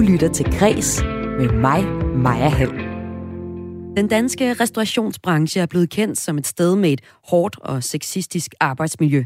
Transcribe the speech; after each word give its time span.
Du 0.00 0.04
lytter 0.04 0.32
til 0.32 0.58
Græs 0.58 1.02
med 1.38 1.52
mig, 1.52 1.84
Maja 2.16 2.48
Hall. 2.48 2.70
Den 3.96 4.08
danske 4.08 4.52
restaurationsbranche 4.52 5.60
er 5.60 5.66
blevet 5.66 5.90
kendt 5.90 6.18
som 6.18 6.38
et 6.38 6.46
sted 6.46 6.76
med 6.76 6.92
et 6.92 7.00
hårdt 7.24 7.58
og 7.60 7.82
sexistisk 7.82 8.54
arbejdsmiljø. 8.60 9.24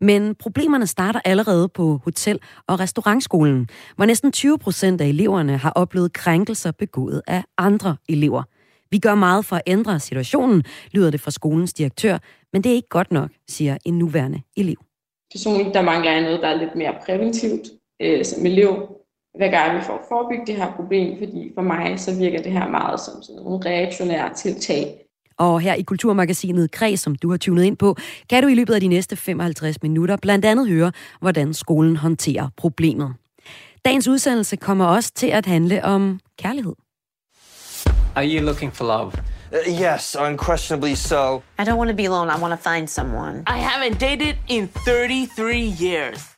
Men 0.00 0.34
problemerne 0.34 0.86
starter 0.86 1.20
allerede 1.24 1.68
på 1.68 2.00
hotel- 2.04 2.38
og 2.66 2.80
restaurantskolen, 2.80 3.68
hvor 3.96 4.04
næsten 4.04 4.32
20 4.32 4.58
procent 4.58 5.00
af 5.00 5.06
eleverne 5.06 5.56
har 5.56 5.70
oplevet 5.70 6.12
krænkelser 6.12 6.70
begået 6.70 7.22
af 7.26 7.44
andre 7.58 7.96
elever. 8.08 8.42
Vi 8.90 8.98
gør 8.98 9.14
meget 9.14 9.44
for 9.44 9.56
at 9.56 9.62
ændre 9.66 10.00
situationen, 10.00 10.62
lyder 10.90 11.10
det 11.10 11.20
fra 11.20 11.30
skolens 11.30 11.72
direktør, 11.72 12.18
men 12.52 12.64
det 12.64 12.70
er 12.70 12.76
ikke 12.76 12.88
godt 12.88 13.12
nok, 13.12 13.30
siger 13.48 13.76
en 13.84 13.98
nuværende 13.98 14.42
elev. 14.56 14.76
Personligt 15.32 15.74
der 15.74 15.82
mangler 15.82 16.12
jeg 16.12 16.22
noget, 16.22 16.40
der 16.42 16.48
er 16.48 16.58
lidt 16.58 16.74
mere 16.76 16.94
præventivt 17.06 17.62
øh, 18.02 18.24
som 18.24 18.46
elev. 18.46 18.95
Hvad 19.36 19.50
gør 19.50 19.74
vi 19.78 19.84
for 19.84 19.92
at 19.92 20.00
forebygge 20.08 20.46
det 20.46 20.56
her 20.56 20.72
problem? 20.72 21.18
Fordi 21.18 21.52
for 21.54 21.62
mig 21.62 22.00
så 22.00 22.14
virker 22.18 22.42
det 22.42 22.52
her 22.52 22.68
meget 22.68 23.00
som 23.00 23.22
sådan 23.22 23.42
nogle 23.42 23.64
reaktionære 23.66 24.34
tiltag. 24.34 25.06
Og 25.38 25.60
her 25.60 25.74
i 25.74 25.82
Kulturmagasinet 25.82 26.70
Kreds, 26.70 27.00
som 27.00 27.14
du 27.14 27.30
har 27.30 27.36
tunet 27.36 27.64
ind 27.64 27.76
på, 27.76 27.96
kan 28.30 28.42
du 28.42 28.48
i 28.48 28.54
løbet 28.54 28.74
af 28.74 28.80
de 28.80 28.88
næste 28.88 29.16
55 29.16 29.82
minutter 29.82 30.16
blandt 30.22 30.44
andet 30.44 30.68
høre, 30.68 30.92
hvordan 31.20 31.54
skolen 31.54 31.96
håndterer 31.96 32.48
problemet. 32.56 33.14
Dagens 33.84 34.08
udsendelse 34.08 34.56
kommer 34.56 34.84
også 34.84 35.12
til 35.14 35.26
at 35.26 35.46
handle 35.46 35.84
om 35.84 36.20
kærlighed. 36.38 36.74
Are 38.16 38.26
you 38.26 38.44
looking 38.44 38.72
for 38.72 38.84
love? 38.84 39.12
Uh, 39.52 39.82
yes, 39.82 40.16
unquestionably 40.28 40.94
so. 40.94 41.42
I 41.58 41.64
don't 41.64 41.78
want 41.78 41.90
to 41.90 41.96
be 41.96 42.06
alone. 42.06 42.30
I 42.30 42.40
want 42.42 42.62
to 42.62 42.70
find 42.70 42.88
someone. 42.88 43.44
I 43.46 43.58
haven't 43.58 44.00
dated 44.00 44.34
in 44.48 44.68
33 44.68 45.74
years. 45.80 46.35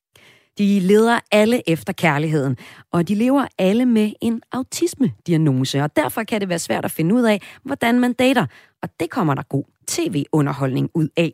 De 0.58 0.80
leder 0.80 1.20
alle 1.32 1.70
efter 1.70 1.92
kærligheden, 1.92 2.56
og 2.92 3.08
de 3.08 3.14
lever 3.14 3.46
alle 3.58 3.86
med 3.86 4.12
en 4.20 4.42
autisme-diagnose, 4.52 5.82
og 5.82 5.96
derfor 5.96 6.22
kan 6.22 6.40
det 6.40 6.48
være 6.48 6.58
svært 6.58 6.84
at 6.84 6.90
finde 6.90 7.14
ud 7.14 7.22
af, 7.22 7.42
hvordan 7.62 8.00
man 8.00 8.12
dater, 8.12 8.46
og 8.82 8.88
det 9.00 9.10
kommer 9.10 9.34
der 9.34 9.42
god 9.42 9.64
tv-underholdning 9.88 10.90
ud 10.94 11.08
af. 11.16 11.32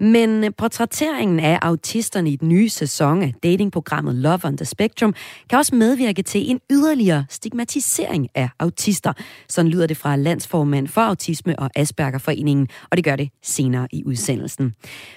Men 0.00 0.52
portrætteringen 0.52 1.40
af 1.40 1.58
autisterne 1.62 2.30
i 2.30 2.36
den 2.36 2.48
nye 2.48 2.68
sæson 2.68 3.22
af 3.22 3.34
datingprogrammet 3.42 4.14
Love 4.14 4.40
on 4.44 4.56
the 4.56 4.64
Spectrum 4.64 5.14
kan 5.50 5.58
også 5.58 5.74
medvirke 5.74 6.22
til 6.22 6.50
en 6.50 6.60
yderligere 6.70 7.24
stigmatisering 7.30 8.28
af 8.34 8.48
autister. 8.58 9.12
Sådan 9.48 9.70
lyder 9.70 9.86
det 9.86 9.96
fra 9.96 10.16
landsformand 10.16 10.88
for 10.88 11.00
Autisme 11.00 11.58
og 11.58 11.70
Aspergerforeningen, 11.76 12.68
og 12.90 12.96
det 12.96 13.04
gør 13.04 13.16
det 13.16 13.28
senere 13.42 13.88
i 13.92 14.04
udsendelsen. 14.04 14.74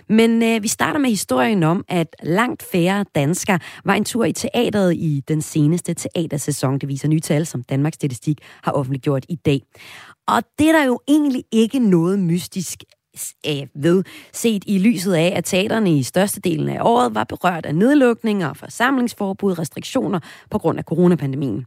Men 0.09 0.43
øh, 0.43 0.63
vi 0.63 0.67
starter 0.67 0.99
med 0.99 1.09
historien 1.09 1.63
om, 1.63 1.85
at 1.87 2.15
langt 2.23 2.63
færre 2.71 3.05
danskere 3.15 3.59
var 3.85 3.93
en 3.93 4.05
tur 4.05 4.25
i 4.25 4.33
teateret 4.33 4.95
i 4.95 5.23
den 5.27 5.41
seneste 5.41 5.93
teatersæson. 5.93 6.79
Det 6.79 6.89
viser 6.89 7.07
nye 7.07 7.19
tal, 7.19 7.45
som 7.45 7.63
Danmarks 7.63 7.95
Statistik 7.95 8.37
har 8.63 8.71
offentliggjort 8.71 9.25
i 9.29 9.35
dag. 9.35 9.61
Og 10.27 10.43
det 10.59 10.69
er 10.69 10.73
der 10.73 10.83
jo 10.83 10.99
egentlig 11.07 11.43
ikke 11.51 11.79
noget 11.79 12.19
mystisk 12.19 12.83
ved, 13.75 14.03
set 14.33 14.63
i 14.67 14.77
lyset 14.77 15.13
af, 15.13 15.33
at 15.35 15.45
teaterne 15.45 15.97
i 15.97 16.03
størstedelen 16.03 16.69
af 16.69 16.77
året 16.81 17.15
var 17.15 17.23
berørt 17.23 17.65
af 17.65 17.75
nedlukninger, 17.75 18.53
forsamlingsforbud, 18.53 19.59
restriktioner 19.59 20.19
på 20.51 20.57
grund 20.57 20.79
af 20.79 20.83
coronapandemien. 20.83 21.65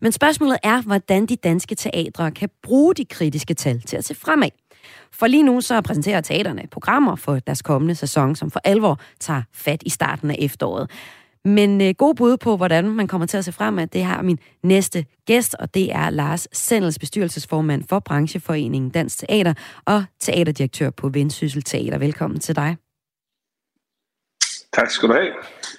Men 0.00 0.12
spørgsmålet 0.12 0.58
er, 0.62 0.82
hvordan 0.82 1.26
de 1.26 1.36
danske 1.36 1.74
teatre 1.74 2.30
kan 2.30 2.48
bruge 2.62 2.94
de 2.94 3.04
kritiske 3.04 3.54
tal 3.54 3.80
til 3.80 3.96
at 3.96 4.04
se 4.04 4.14
fremad. 4.14 4.50
For 5.12 5.26
lige 5.26 5.42
nu 5.42 5.60
så 5.60 5.80
præsenterer 5.80 6.20
teaterne 6.20 6.62
programmer 6.70 7.16
for 7.16 7.38
deres 7.38 7.62
kommende 7.62 7.94
sæson, 7.94 8.36
som 8.36 8.50
for 8.50 8.60
alvor 8.64 9.00
tager 9.20 9.42
fat 9.52 9.82
i 9.86 9.90
starten 9.90 10.30
af 10.30 10.36
efteråret. 10.38 10.90
Men 11.44 11.80
øh, 11.80 11.94
god 11.98 12.14
bud 12.14 12.36
på, 12.36 12.56
hvordan 12.56 12.84
man 12.84 13.06
kommer 13.06 13.26
til 13.26 13.36
at 13.36 13.44
se 13.44 13.52
frem, 13.52 13.78
at 13.78 13.92
det 13.92 14.04
har 14.04 14.22
min 14.22 14.38
næste 14.62 15.06
gæst, 15.26 15.54
og 15.54 15.74
det 15.74 15.92
er 15.92 16.10
Lars 16.10 16.48
Sendels, 16.52 16.98
bestyrelsesformand 16.98 17.84
for 17.88 17.98
Brancheforeningen 17.98 18.90
Dansk 18.90 19.18
Teater 19.18 19.54
og 19.86 20.04
teaterdirektør 20.20 20.90
på 20.90 21.08
Vendsyssel 21.08 21.62
Teater. 21.62 21.98
Velkommen 21.98 22.40
til 22.40 22.56
dig. 22.56 22.76
Tak 24.72 24.90
skal 24.90 25.08
du 25.08 25.14
have. 25.14 25.32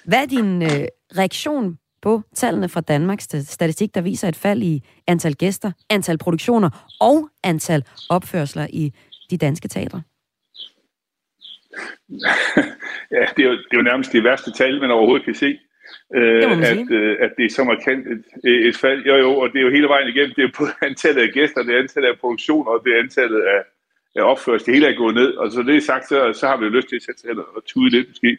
Hvad 0.04 0.22
er 0.22 0.26
din 0.26 0.62
øh, 0.62 0.88
reaktion 1.18 1.78
på 2.02 2.22
tallene 2.34 2.68
fra 2.68 2.80
Danmarks 2.80 3.24
Statistik, 3.24 3.94
der 3.94 4.00
viser 4.00 4.28
et 4.28 4.36
fald 4.36 4.62
i 4.62 4.82
antal 5.06 5.34
gæster, 5.34 5.72
antal 5.90 6.18
produktioner 6.18 6.94
og 7.00 7.28
antal 7.44 7.84
opførsler 8.10 8.66
i 8.70 8.92
de 9.30 9.36
danske 9.36 9.68
teatre? 9.68 10.02
Ja, 13.16 13.22
det 13.36 13.44
er, 13.44 13.48
jo, 13.50 13.52
det 13.52 13.72
er 13.72 13.76
jo 13.76 13.82
nærmest 13.82 14.12
det 14.12 14.24
værste 14.24 14.52
tal, 14.52 14.80
man 14.80 14.90
overhovedet 14.90 15.24
kan 15.24 15.34
se. 15.34 15.58
Øh, 16.14 16.42
at, 16.70 16.90
øh, 16.90 17.16
at 17.20 17.30
det 17.36 17.44
er 17.44 17.50
så 17.50 17.64
markant 17.64 18.06
et, 18.06 18.66
et 18.68 18.76
fald. 18.76 19.04
Jo, 19.04 19.14
jo, 19.16 19.30
og 19.38 19.52
det 19.52 19.58
er 19.58 19.62
jo 19.62 19.70
hele 19.70 19.88
vejen 19.88 20.08
igennem. 20.08 20.34
Det 20.36 20.44
er 20.44 20.58
både 20.58 20.70
antallet 20.88 21.22
af 21.22 21.32
gæster, 21.32 21.62
det 21.62 21.74
er 21.74 21.82
antallet 21.82 22.08
af 22.08 22.18
produktioner, 22.18 22.70
og 22.70 22.80
det 22.84 22.92
er 22.92 23.02
antallet 23.02 23.40
af, 23.40 23.60
af 24.16 24.22
opførsel. 24.22 24.66
Det 24.66 24.74
hele 24.74 24.86
er 24.86 24.96
gået 24.96 25.14
ned. 25.14 25.30
Og 25.34 25.52
så 25.52 25.62
det 25.62 25.76
er 25.76 25.80
sagt, 25.80 26.08
så, 26.08 26.32
så 26.32 26.46
har 26.46 26.56
vi 26.56 26.64
jo 26.64 26.70
lyst 26.70 26.88
til 26.88 26.96
at 26.96 27.02
sætte 27.02 27.20
sig 27.20 27.30
og 27.30 27.64
tude 27.66 27.90
lidt 27.90 28.08
måske. 28.08 28.38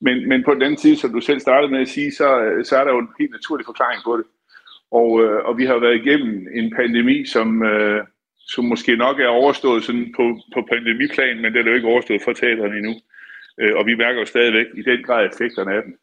Men, 0.00 0.28
men 0.28 0.44
på 0.44 0.54
den 0.54 0.62
anden 0.62 0.78
side, 0.78 0.96
som 0.96 1.12
du 1.12 1.20
selv 1.20 1.40
startede 1.40 1.72
med 1.72 1.80
at 1.80 1.88
sige, 1.88 2.12
så, 2.12 2.26
så 2.64 2.76
er 2.76 2.84
der 2.84 2.92
jo 2.92 2.98
en 2.98 3.08
helt 3.18 3.30
naturlig 3.30 3.66
forklaring 3.66 4.02
på 4.04 4.16
det. 4.16 4.24
Og, 4.90 5.24
øh, 5.24 5.44
og 5.44 5.58
vi 5.58 5.64
har 5.64 5.78
været 5.78 6.00
igennem 6.04 6.46
en 6.54 6.72
pandemi, 6.76 7.26
som, 7.26 7.62
øh, 7.62 8.04
som 8.48 8.64
måske 8.64 8.96
nok 8.96 9.20
er 9.20 9.26
overstået 9.28 9.84
sådan 9.84 10.12
på, 10.16 10.40
på 10.54 10.68
pandemiplan, 10.70 11.40
men 11.40 11.52
det 11.52 11.60
er 11.60 11.70
jo 11.70 11.76
ikke 11.76 11.88
overstået 11.88 12.22
for 12.24 12.32
teaterne 12.32 12.76
endnu. 12.76 12.94
Øh, 13.60 13.76
og 13.76 13.86
vi 13.86 13.94
mærker 13.94 14.20
jo 14.20 14.26
stadigvæk 14.26 14.66
i 14.74 14.82
den 14.82 15.02
grad 15.02 15.26
effekterne 15.26 15.74
af 15.74 15.82
den. 15.82 15.94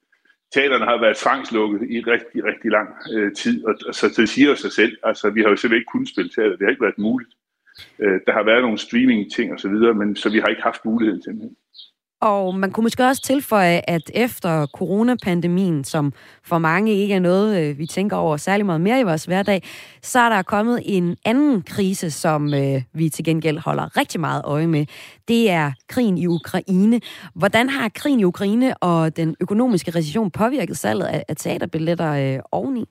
Teaterne 0.54 0.86
har 0.86 1.02
været 1.02 1.18
tvangslukket 1.18 1.90
i 1.90 2.00
rigtig, 2.02 2.44
rigtig 2.44 2.72
lang 2.72 2.90
øh, 3.14 3.34
tid, 3.34 3.66
og, 3.66 3.76
og 3.88 3.96
så 3.96 4.14
det 4.18 4.30
siger 4.30 4.56
sig 4.56 4.72
selv. 4.72 4.98
Altså, 5.04 5.30
vi 5.30 5.42
har 5.42 5.50
jo 5.50 5.56
simpelthen 5.56 5.82
ikke 5.82 5.92
kunnet 5.92 6.10
spille 6.10 6.30
teater. 6.30 6.56
Det 6.56 6.66
har 6.66 6.70
ikke 6.70 6.88
været 6.88 6.98
muligt. 6.98 7.34
Øh, 8.00 8.20
der 8.28 8.34
har 8.34 8.44
været 8.44 8.62
nogle 8.62 8.78
streaming-ting 8.78 9.54
og 9.54 9.60
så 9.60 9.70
videre, 9.70 9.94
men 9.94 10.16
så 10.16 10.30
vi 10.30 10.40
har 10.40 10.48
ikke 10.48 10.62
haft 10.62 10.86
muligheden 10.86 11.24
simpelthen. 11.24 11.56
Og 12.26 12.56
man 12.56 12.72
kunne 12.72 12.84
måske 12.84 13.04
også 13.06 13.22
tilføje, 13.22 13.82
at 13.88 14.12
efter 14.14 14.66
coronapandemien, 14.66 15.84
som 15.84 16.14
for 16.44 16.58
mange 16.58 16.94
ikke 16.94 17.14
er 17.14 17.20
noget, 17.20 17.62
øh, 17.62 17.78
vi 17.78 17.86
tænker 17.86 18.18
over 18.18 18.38
særlig 18.38 18.66
meget 18.66 18.82
mere 18.82 19.00
i 19.00 19.04
vores 19.04 19.26
hverdag, 19.26 19.64
så 20.02 20.20
er 20.20 20.30
der 20.30 20.42
kommet 20.42 20.82
en 20.86 21.18
anden 21.26 21.62
krise, 21.62 22.12
som 22.12 22.54
øh, 22.54 22.82
vi 22.94 23.10
til 23.10 23.26
gengæld 23.26 23.58
holder 23.58 23.98
rigtig 23.98 24.20
meget 24.20 24.42
øje 24.46 24.68
med. 24.68 24.86
Det 25.28 25.50
er 25.50 25.72
krigen 25.88 26.18
i 26.18 26.28
Ukraine. 26.28 27.02
Hvordan 27.36 27.70
har 27.70 27.90
krigen 27.90 28.20
i 28.20 28.24
Ukraine 28.24 28.78
og 28.78 29.18
den 29.18 29.36
økonomiske 29.40 29.92
recession 29.92 30.32
påvirket 30.32 30.78
salget 30.78 31.06
af 31.28 31.36
teaterbilletter 31.36 32.12
øh, 32.12 32.40
oveni? 32.52 32.86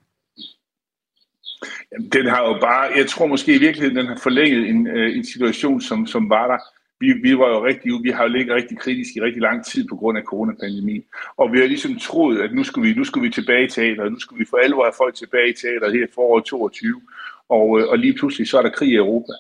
Den 2.13 2.27
har 2.27 2.43
jo 2.43 2.59
bare, 2.61 2.91
jeg 2.97 3.07
tror 3.09 3.27
måske 3.27 3.55
i 3.55 3.59
virkeligheden, 3.59 3.97
den 3.97 4.07
har 4.07 4.19
forlænget 4.23 4.69
en, 4.69 4.87
øh, 4.87 5.17
en 5.17 5.25
situation, 5.25 5.81
som, 5.81 6.07
som 6.07 6.31
var 6.31 6.47
der 6.47 6.59
vi, 7.01 7.13
vi 7.13 7.39
var 7.39 7.49
jo 7.49 7.65
rigtig, 7.65 7.93
vi 8.03 8.11
har 8.11 8.23
jo 8.23 8.29
ligget 8.29 8.55
rigtig 8.55 8.79
kritisk 8.79 9.17
i 9.17 9.21
rigtig 9.21 9.43
lang 9.43 9.65
tid 9.65 9.89
på 9.89 9.97
grund 9.97 10.19
af 10.19 10.25
coronapandemien. 10.25 11.05
Og 11.37 11.53
vi 11.53 11.59
har 11.59 11.67
ligesom 11.67 11.99
troet, 11.99 12.41
at 12.41 12.55
nu 12.55 12.65
skulle 12.65 12.89
vi, 12.89 12.95
nu 12.95 13.05
skulle 13.05 13.27
vi 13.29 13.33
tilbage 13.33 13.65
i 13.65 13.69
teateret, 13.69 14.13
nu 14.13 14.19
skulle 14.19 14.39
vi 14.39 14.51
for 14.51 14.57
alvor 14.57 14.85
have 14.85 14.93
folk 14.97 15.15
tilbage 15.15 15.49
i 15.49 15.53
teateret 15.53 15.93
her 15.93 16.07
foråret 16.15 16.45
22. 16.45 17.03
Og, 17.49 17.81
øh, 17.81 17.89
og 17.89 17.99
lige 17.99 18.15
pludselig 18.15 18.49
så 18.49 18.59
er 18.59 18.63
der 18.63 18.71
krig 18.71 18.91
i 18.91 18.97
Europa. 18.97 19.33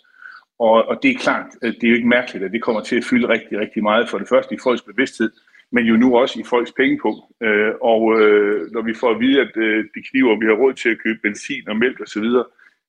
Og, 0.58 0.88
og 0.88 0.98
det 1.02 1.10
er 1.10 1.18
klart, 1.18 1.46
at 1.62 1.74
det 1.80 1.84
er 1.84 1.88
jo 1.88 1.96
ikke 1.96 2.08
mærkeligt, 2.08 2.44
at 2.44 2.52
det 2.52 2.62
kommer 2.62 2.82
til 2.82 2.96
at 2.96 3.04
fylde 3.04 3.28
rigtig, 3.28 3.58
rigtig 3.58 3.82
meget. 3.82 4.08
For 4.08 4.18
det 4.18 4.28
første 4.28 4.54
i 4.54 4.58
folks 4.62 4.82
bevidsthed, 4.82 5.30
men 5.70 5.86
jo 5.86 5.96
nu 5.96 6.16
også 6.16 6.40
i 6.40 6.44
folks 6.44 6.72
pengepunkt. 6.72 7.22
Øh, 7.42 7.72
og 7.82 8.20
øh, 8.20 8.72
når 8.72 8.82
vi 8.82 8.94
får 8.94 9.10
at 9.10 9.20
vide, 9.20 9.40
at 9.40 9.56
øh, 9.56 9.84
de 9.94 10.02
kniver, 10.10 10.38
vi 10.38 10.46
har 10.46 10.52
råd 10.52 10.74
til 10.74 10.88
at 10.88 10.98
købe 11.04 11.18
benzin 11.22 11.68
og 11.68 11.76
mælk 11.76 12.00
osv., 12.00 12.28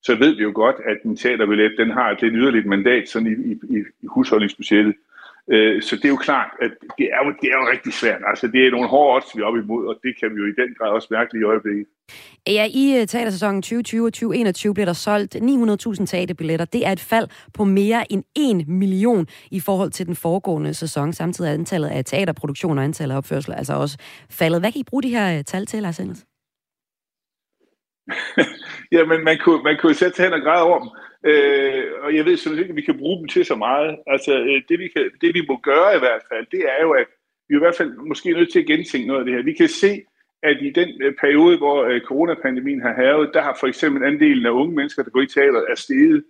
så 0.06 0.16
ved 0.16 0.36
vi 0.36 0.44
jo 0.44 0.52
godt, 0.56 0.76
at 0.92 0.98
en 1.06 1.18
teaterbillet, 1.18 1.72
den 1.78 1.92
har 1.92 2.08
et 2.10 2.22
lidt 2.22 2.34
yderligt 2.36 2.66
mandat 2.66 3.10
sådan 3.10 3.28
i, 3.28 3.52
i, 3.54 3.78
i 4.02 4.08
husholdningsbudgettet. 4.08 4.96
Øh, 5.52 5.82
så 5.82 5.96
det 5.96 6.06
er 6.06 6.10
jo 6.10 6.22
klart, 6.30 6.52
at 6.62 6.72
det 6.98 7.08
er 7.16 7.20
jo, 7.26 7.30
det 7.42 7.48
er 7.52 7.58
jo 7.62 7.68
rigtig 7.72 7.94
svært. 7.94 8.22
Altså, 8.28 8.48
det 8.48 8.68
er 8.68 8.72
nogle 8.72 8.88
hårde 8.88 9.16
odds, 9.16 9.36
vi 9.36 9.42
er 9.42 9.46
oppe 9.46 9.60
imod, 9.60 9.86
og 9.88 9.96
det 10.04 10.20
kan 10.20 10.36
vi 10.36 10.40
jo 10.42 10.46
i 10.46 10.56
den 10.62 10.76
grad 10.78 10.90
også 10.90 11.08
mærke 11.12 11.38
i 11.40 11.44
øjeblikket. 11.44 11.86
Ja, 12.48 12.66
i 12.74 13.02
øh, 13.02 13.08
teatersæsonen 13.08 13.62
2020 13.62 14.06
og 14.06 14.14
2021 14.14 14.74
blev 14.74 14.86
der 14.86 14.94
solgt 14.94 15.36
900.000 15.36 16.06
teaterbilletter. 16.06 16.66
Det 16.66 16.86
er 16.88 16.92
et 16.92 17.00
fald 17.00 17.28
på 17.54 17.64
mere 17.64 18.12
end 18.12 18.24
1 18.36 18.68
million 18.68 19.28
i 19.52 19.60
forhold 19.60 19.92
til 19.92 20.06
den 20.06 20.16
foregående 20.16 20.74
sæson. 20.74 21.14
Samtidig 21.14 21.50
er 21.50 21.54
antallet 21.54 21.88
af 21.88 22.06
teaterproduktioner 22.06 22.82
og 22.82 22.86
antallet 22.86 23.14
af 23.14 23.18
opførsler 23.18 23.56
altså 23.56 23.74
også 23.74 23.98
faldet. 24.30 24.62
Hvad 24.62 24.72
kan 24.72 24.82
I 24.82 24.84
bruge 24.84 25.04
de 25.04 25.10
her 25.10 25.38
øh, 25.38 25.44
tal 25.44 25.66
til, 25.66 25.82
Lars 25.82 26.00
Endels? 26.00 26.26
Jamen, 28.92 29.24
man 29.24 29.38
kunne, 29.44 29.64
man 29.64 29.78
kunne 29.82 29.94
sætte 29.94 30.16
sig 30.16 30.26
hen 30.26 30.34
og 30.34 30.42
græde 30.42 30.64
over 30.64 30.80
dem. 30.80 30.90
Øh, 31.30 31.84
og 32.04 32.16
jeg 32.16 32.26
ved 32.26 32.38
simpelthen 32.38 32.64
ikke, 32.64 32.72
at 32.72 32.82
vi 32.82 32.90
kan 32.90 32.98
bruge 32.98 33.20
dem 33.20 33.28
til 33.28 33.46
så 33.46 33.56
meget. 33.56 33.98
Altså, 34.08 34.34
øh, 34.40 34.62
det 34.70 34.80
vi, 34.80 34.88
kan, 34.96 35.04
det 35.22 35.34
vi 35.34 35.42
må 35.50 35.58
gøre 35.58 35.96
i 35.96 36.00
hvert 36.00 36.24
fald, 36.32 36.46
det 36.52 36.62
er 36.78 36.82
jo, 36.82 36.92
at 36.92 37.08
vi 37.48 37.54
er 37.56 37.60
i 37.60 37.66
hvert 37.66 37.76
fald 37.76 37.92
måske 38.12 38.32
nødt 38.32 38.52
til 38.52 38.60
at 38.60 38.66
gentænke 38.66 39.08
noget 39.08 39.20
af 39.20 39.26
det 39.26 39.34
her. 39.34 39.44
Vi 39.44 39.54
kan 39.54 39.68
se, 39.68 39.92
at 40.44 40.58
i 40.62 40.70
den 40.70 40.90
øh, 41.04 41.14
periode, 41.22 41.58
hvor 41.58 41.84
øh, 41.84 42.02
coronapandemien 42.02 42.82
har 42.82 42.94
havet, 42.94 43.30
der 43.34 43.42
har 43.42 43.58
for 43.60 43.68
eksempel 43.68 44.04
andelen 44.04 44.46
af 44.46 44.50
unge 44.50 44.76
mennesker, 44.76 45.04
der 45.04 45.10
går 45.10 45.22
i 45.22 45.28
teater, 45.28 45.62
er 45.70 45.76
steget. 45.76 46.24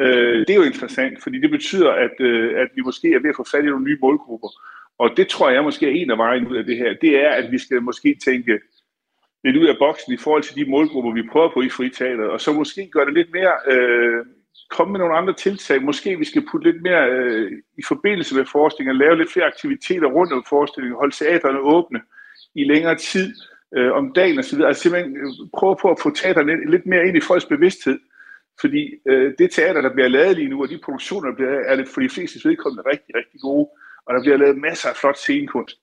Øh, 0.00 0.38
det 0.46 0.50
er 0.50 0.60
jo 0.62 0.70
interessant, 0.72 1.22
fordi 1.22 1.40
det 1.40 1.50
betyder, 1.50 1.90
at, 1.90 2.16
at 2.62 2.68
vi 2.74 2.80
måske 2.84 3.08
er 3.14 3.20
ved 3.20 3.30
at 3.30 3.36
få 3.36 3.46
fat 3.52 3.64
i 3.64 3.66
nogle 3.66 3.84
nye 3.84 3.98
målgrupper. 4.00 4.48
Og 4.98 5.10
det 5.16 5.28
tror 5.28 5.50
jeg 5.50 5.62
måske 5.64 5.86
er 5.86 5.90
en 5.90 6.10
af 6.10 6.18
vejen 6.18 6.46
ud 6.46 6.56
af 6.56 6.64
det 6.64 6.76
her. 6.76 6.94
Det 7.00 7.24
er, 7.24 7.30
at 7.30 7.52
vi 7.52 7.58
skal 7.58 7.82
måske 7.82 8.18
tænke 8.24 8.60
lidt 9.44 9.56
ud 9.56 9.66
af 9.66 9.78
boksen 9.78 10.12
i 10.12 10.16
forhold 10.16 10.42
til 10.42 10.56
de 10.56 10.70
målgrupper, 10.70 11.12
vi 11.12 11.28
prøver 11.32 11.50
på 11.54 11.60
i 11.62 11.68
friteateret, 11.68 12.30
og 12.30 12.40
så 12.40 12.52
måske 12.52 12.88
gøre 12.92 13.06
det 13.06 13.14
lidt 13.14 13.32
mere, 13.32 13.54
øh, 13.72 14.24
komme 14.70 14.92
med 14.92 15.00
nogle 15.00 15.16
andre 15.16 15.34
tiltag. 15.34 15.82
Måske 15.82 16.18
vi 16.18 16.24
skal 16.24 16.46
putte 16.50 16.70
lidt 16.70 16.82
mere 16.82 17.10
øh, 17.10 17.52
i 17.78 17.82
forbindelse 17.88 18.36
med 18.36 18.44
forestillingen, 18.52 18.98
lave 18.98 19.16
lidt 19.16 19.32
flere 19.32 19.46
aktiviteter 19.46 20.06
rundt 20.06 20.32
om 20.32 20.44
forestillingen, 20.48 20.96
holde 20.96 21.14
teaterne 21.14 21.58
åbne 21.58 22.00
i 22.54 22.64
længere 22.64 22.94
tid 22.94 23.34
øh, 23.76 23.92
om 23.92 24.12
dagen 24.12 24.38
osv. 24.38 24.60
Altså 24.60 24.82
simpelthen 24.82 25.16
øh, 25.16 25.32
prøve 25.58 25.76
på 25.82 25.88
at 25.90 26.00
få 26.02 26.10
teaterne 26.10 26.50
lidt, 26.50 26.70
lidt 26.70 26.86
mere 26.86 27.06
ind 27.08 27.16
i 27.16 27.26
folks 27.28 27.44
bevidsthed. 27.44 27.98
Fordi 28.60 28.82
øh, 29.08 29.34
det 29.38 29.50
teater, 29.50 29.80
der 29.80 29.92
bliver 29.94 30.08
lavet 30.08 30.36
lige 30.36 30.48
nu, 30.48 30.62
og 30.62 30.68
de 30.68 30.84
produktioner, 30.84 31.28
der 31.28 31.36
bliver 31.36 31.50
er 31.50 31.76
det 31.76 31.88
for 31.88 32.00
de 32.00 32.08
fleste 32.08 32.48
vedkommende 32.48 32.90
rigtig, 32.90 33.14
rigtig 33.14 33.40
gode. 33.40 33.68
Og 34.06 34.14
der 34.14 34.20
bliver 34.22 34.36
lavet 34.36 34.58
masser 34.58 34.88
af 34.88 34.96
flot 34.96 35.18
scenekunst. 35.18 35.76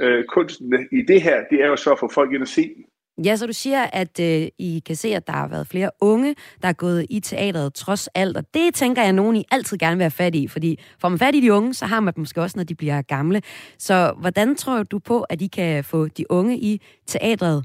Øh, 0.00 0.24
kunsten 0.24 0.88
i 0.92 1.02
det 1.02 1.22
her, 1.22 1.44
det 1.50 1.62
er 1.62 1.66
jo 1.66 1.76
så 1.76 1.92
at 1.92 1.98
få 1.98 2.08
folk 2.14 2.32
ind 2.32 2.42
og 2.42 2.48
se 2.48 2.62
den. 2.74 2.84
Ja, 3.24 3.36
så 3.36 3.46
du 3.46 3.52
siger, 3.52 3.82
at 3.92 4.20
øh, 4.20 4.48
I 4.58 4.82
kan 4.86 4.96
se, 4.96 5.14
at 5.14 5.26
der 5.26 5.32
har 5.32 5.48
været 5.48 5.66
flere 5.66 5.90
unge, 6.00 6.34
der 6.62 6.68
er 6.68 6.72
gået 6.72 7.06
i 7.10 7.20
teateret 7.20 7.74
trods 7.74 8.08
alt, 8.14 8.36
og 8.36 8.44
det 8.54 8.74
tænker 8.74 9.02
jeg, 9.02 9.08
at 9.08 9.14
nogen 9.14 9.36
I 9.36 9.44
altid 9.50 9.78
gerne 9.78 9.96
vil 9.96 10.02
have 10.02 10.10
fat 10.10 10.34
i, 10.34 10.48
fordi 10.48 10.80
får 11.00 11.08
man 11.08 11.18
fat 11.18 11.34
i 11.34 11.40
de 11.40 11.52
unge, 11.52 11.74
så 11.74 11.86
har 11.86 12.00
man 12.00 12.14
dem 12.14 12.20
måske 12.20 12.42
også, 12.42 12.58
når 12.58 12.64
de 12.64 12.74
bliver 12.74 13.02
gamle. 13.02 13.42
Så 13.78 14.14
hvordan 14.20 14.56
tror 14.56 14.82
du 14.82 14.98
på, 14.98 15.22
at 15.22 15.42
I 15.42 15.46
kan 15.46 15.84
få 15.84 16.08
de 16.08 16.30
unge 16.30 16.58
i 16.58 16.80
teatret 17.06 17.64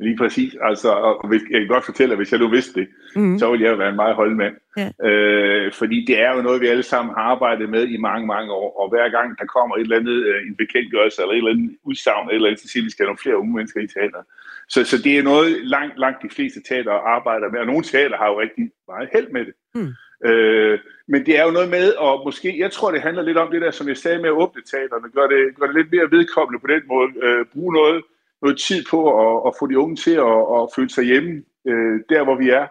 Lige 0.00 0.16
præcis. 0.16 0.56
Altså, 0.62 0.90
og 0.90 1.32
jeg 1.32 1.40
kan 1.50 1.68
godt 1.68 1.84
fortælle, 1.84 2.12
at 2.12 2.18
hvis 2.18 2.32
jeg 2.32 2.40
nu 2.40 2.48
vidste 2.48 2.80
det, 2.80 2.88
mm. 3.16 3.38
så 3.38 3.50
ville 3.50 3.64
jeg 3.64 3.72
jo 3.72 3.76
være 3.76 3.88
en 3.88 3.96
meget 3.96 4.14
holdmand. 4.14 4.54
Ja. 4.76 5.08
Øh, 5.08 5.72
fordi 5.72 6.04
det 6.08 6.20
er 6.22 6.36
jo 6.36 6.42
noget, 6.42 6.60
vi 6.60 6.66
alle 6.66 6.82
sammen 6.82 7.14
har 7.14 7.22
arbejdet 7.22 7.68
med 7.68 7.88
i 7.88 7.96
mange, 7.96 8.26
mange 8.26 8.52
år. 8.52 8.80
Og 8.80 8.88
hver 8.88 9.08
gang 9.08 9.38
der 9.38 9.44
kommer 9.44 9.76
et 9.76 9.80
eller 9.80 9.96
andet, 9.96 10.18
øh, 10.26 10.46
en 10.48 10.56
bekendtgørelse 10.56 11.22
eller 11.22 11.32
et 11.32 11.38
eller 11.38 11.50
andet 11.50 11.76
udsagn, 11.84 12.30
eller 12.30 12.48
andet, 12.48 12.60
så 12.60 12.68
siger 12.68 12.84
vi, 12.84 12.90
skal 12.90 13.02
have 13.02 13.10
nogle 13.10 13.24
flere 13.24 13.38
unge 13.38 13.54
mennesker 13.54 13.80
i 13.80 13.86
teater. 13.86 14.22
Så, 14.68 14.84
så 14.84 14.96
det 15.04 15.18
er 15.18 15.22
noget, 15.22 15.48
langt, 15.62 15.98
langt 15.98 16.22
de 16.22 16.34
fleste 16.36 16.60
teater 16.68 16.92
arbejder 16.92 17.48
med. 17.50 17.60
Og 17.60 17.66
nogle 17.66 17.82
teater 17.82 18.16
har 18.16 18.28
jo 18.28 18.40
rigtig 18.40 18.70
meget 18.88 19.08
held 19.12 19.28
med 19.36 19.44
det. 19.48 19.54
Mm. 19.74 19.92
Øh, 20.28 20.78
men 21.12 21.26
det 21.26 21.38
er 21.38 21.44
jo 21.44 21.50
noget 21.50 21.70
med, 21.70 21.86
og 21.92 22.22
måske, 22.24 22.58
jeg 22.58 22.70
tror, 22.72 22.90
det 22.90 23.02
handler 23.02 23.22
lidt 23.22 23.38
om 23.38 23.50
det 23.50 23.60
der, 23.62 23.70
som 23.70 23.88
jeg 23.88 23.96
sagde 23.96 24.18
med 24.18 24.28
at 24.28 24.40
åbne 24.42 24.62
teaterne, 24.62 25.08
gør 25.16 25.26
det, 25.32 25.56
gør 25.56 25.66
det 25.66 25.74
lidt 25.74 25.92
mere 25.92 26.10
vedkommende 26.10 26.60
på 26.60 26.66
den 26.66 26.82
måde, 26.92 27.08
øh, 27.22 27.44
bruge 27.52 27.72
noget, 27.74 28.02
noget 28.42 28.58
tid 28.58 28.84
på 28.90 29.00
at, 29.24 29.42
at 29.48 29.52
få 29.58 29.66
de 29.66 29.78
unge 29.78 29.96
til 29.96 30.16
at, 30.30 30.38
at 30.56 30.68
føle 30.76 30.90
sig 30.90 31.04
hjemme 31.04 31.42
øh, 31.68 32.00
der, 32.08 32.24
hvor 32.24 32.36
vi 32.36 32.50
er. 32.50 32.66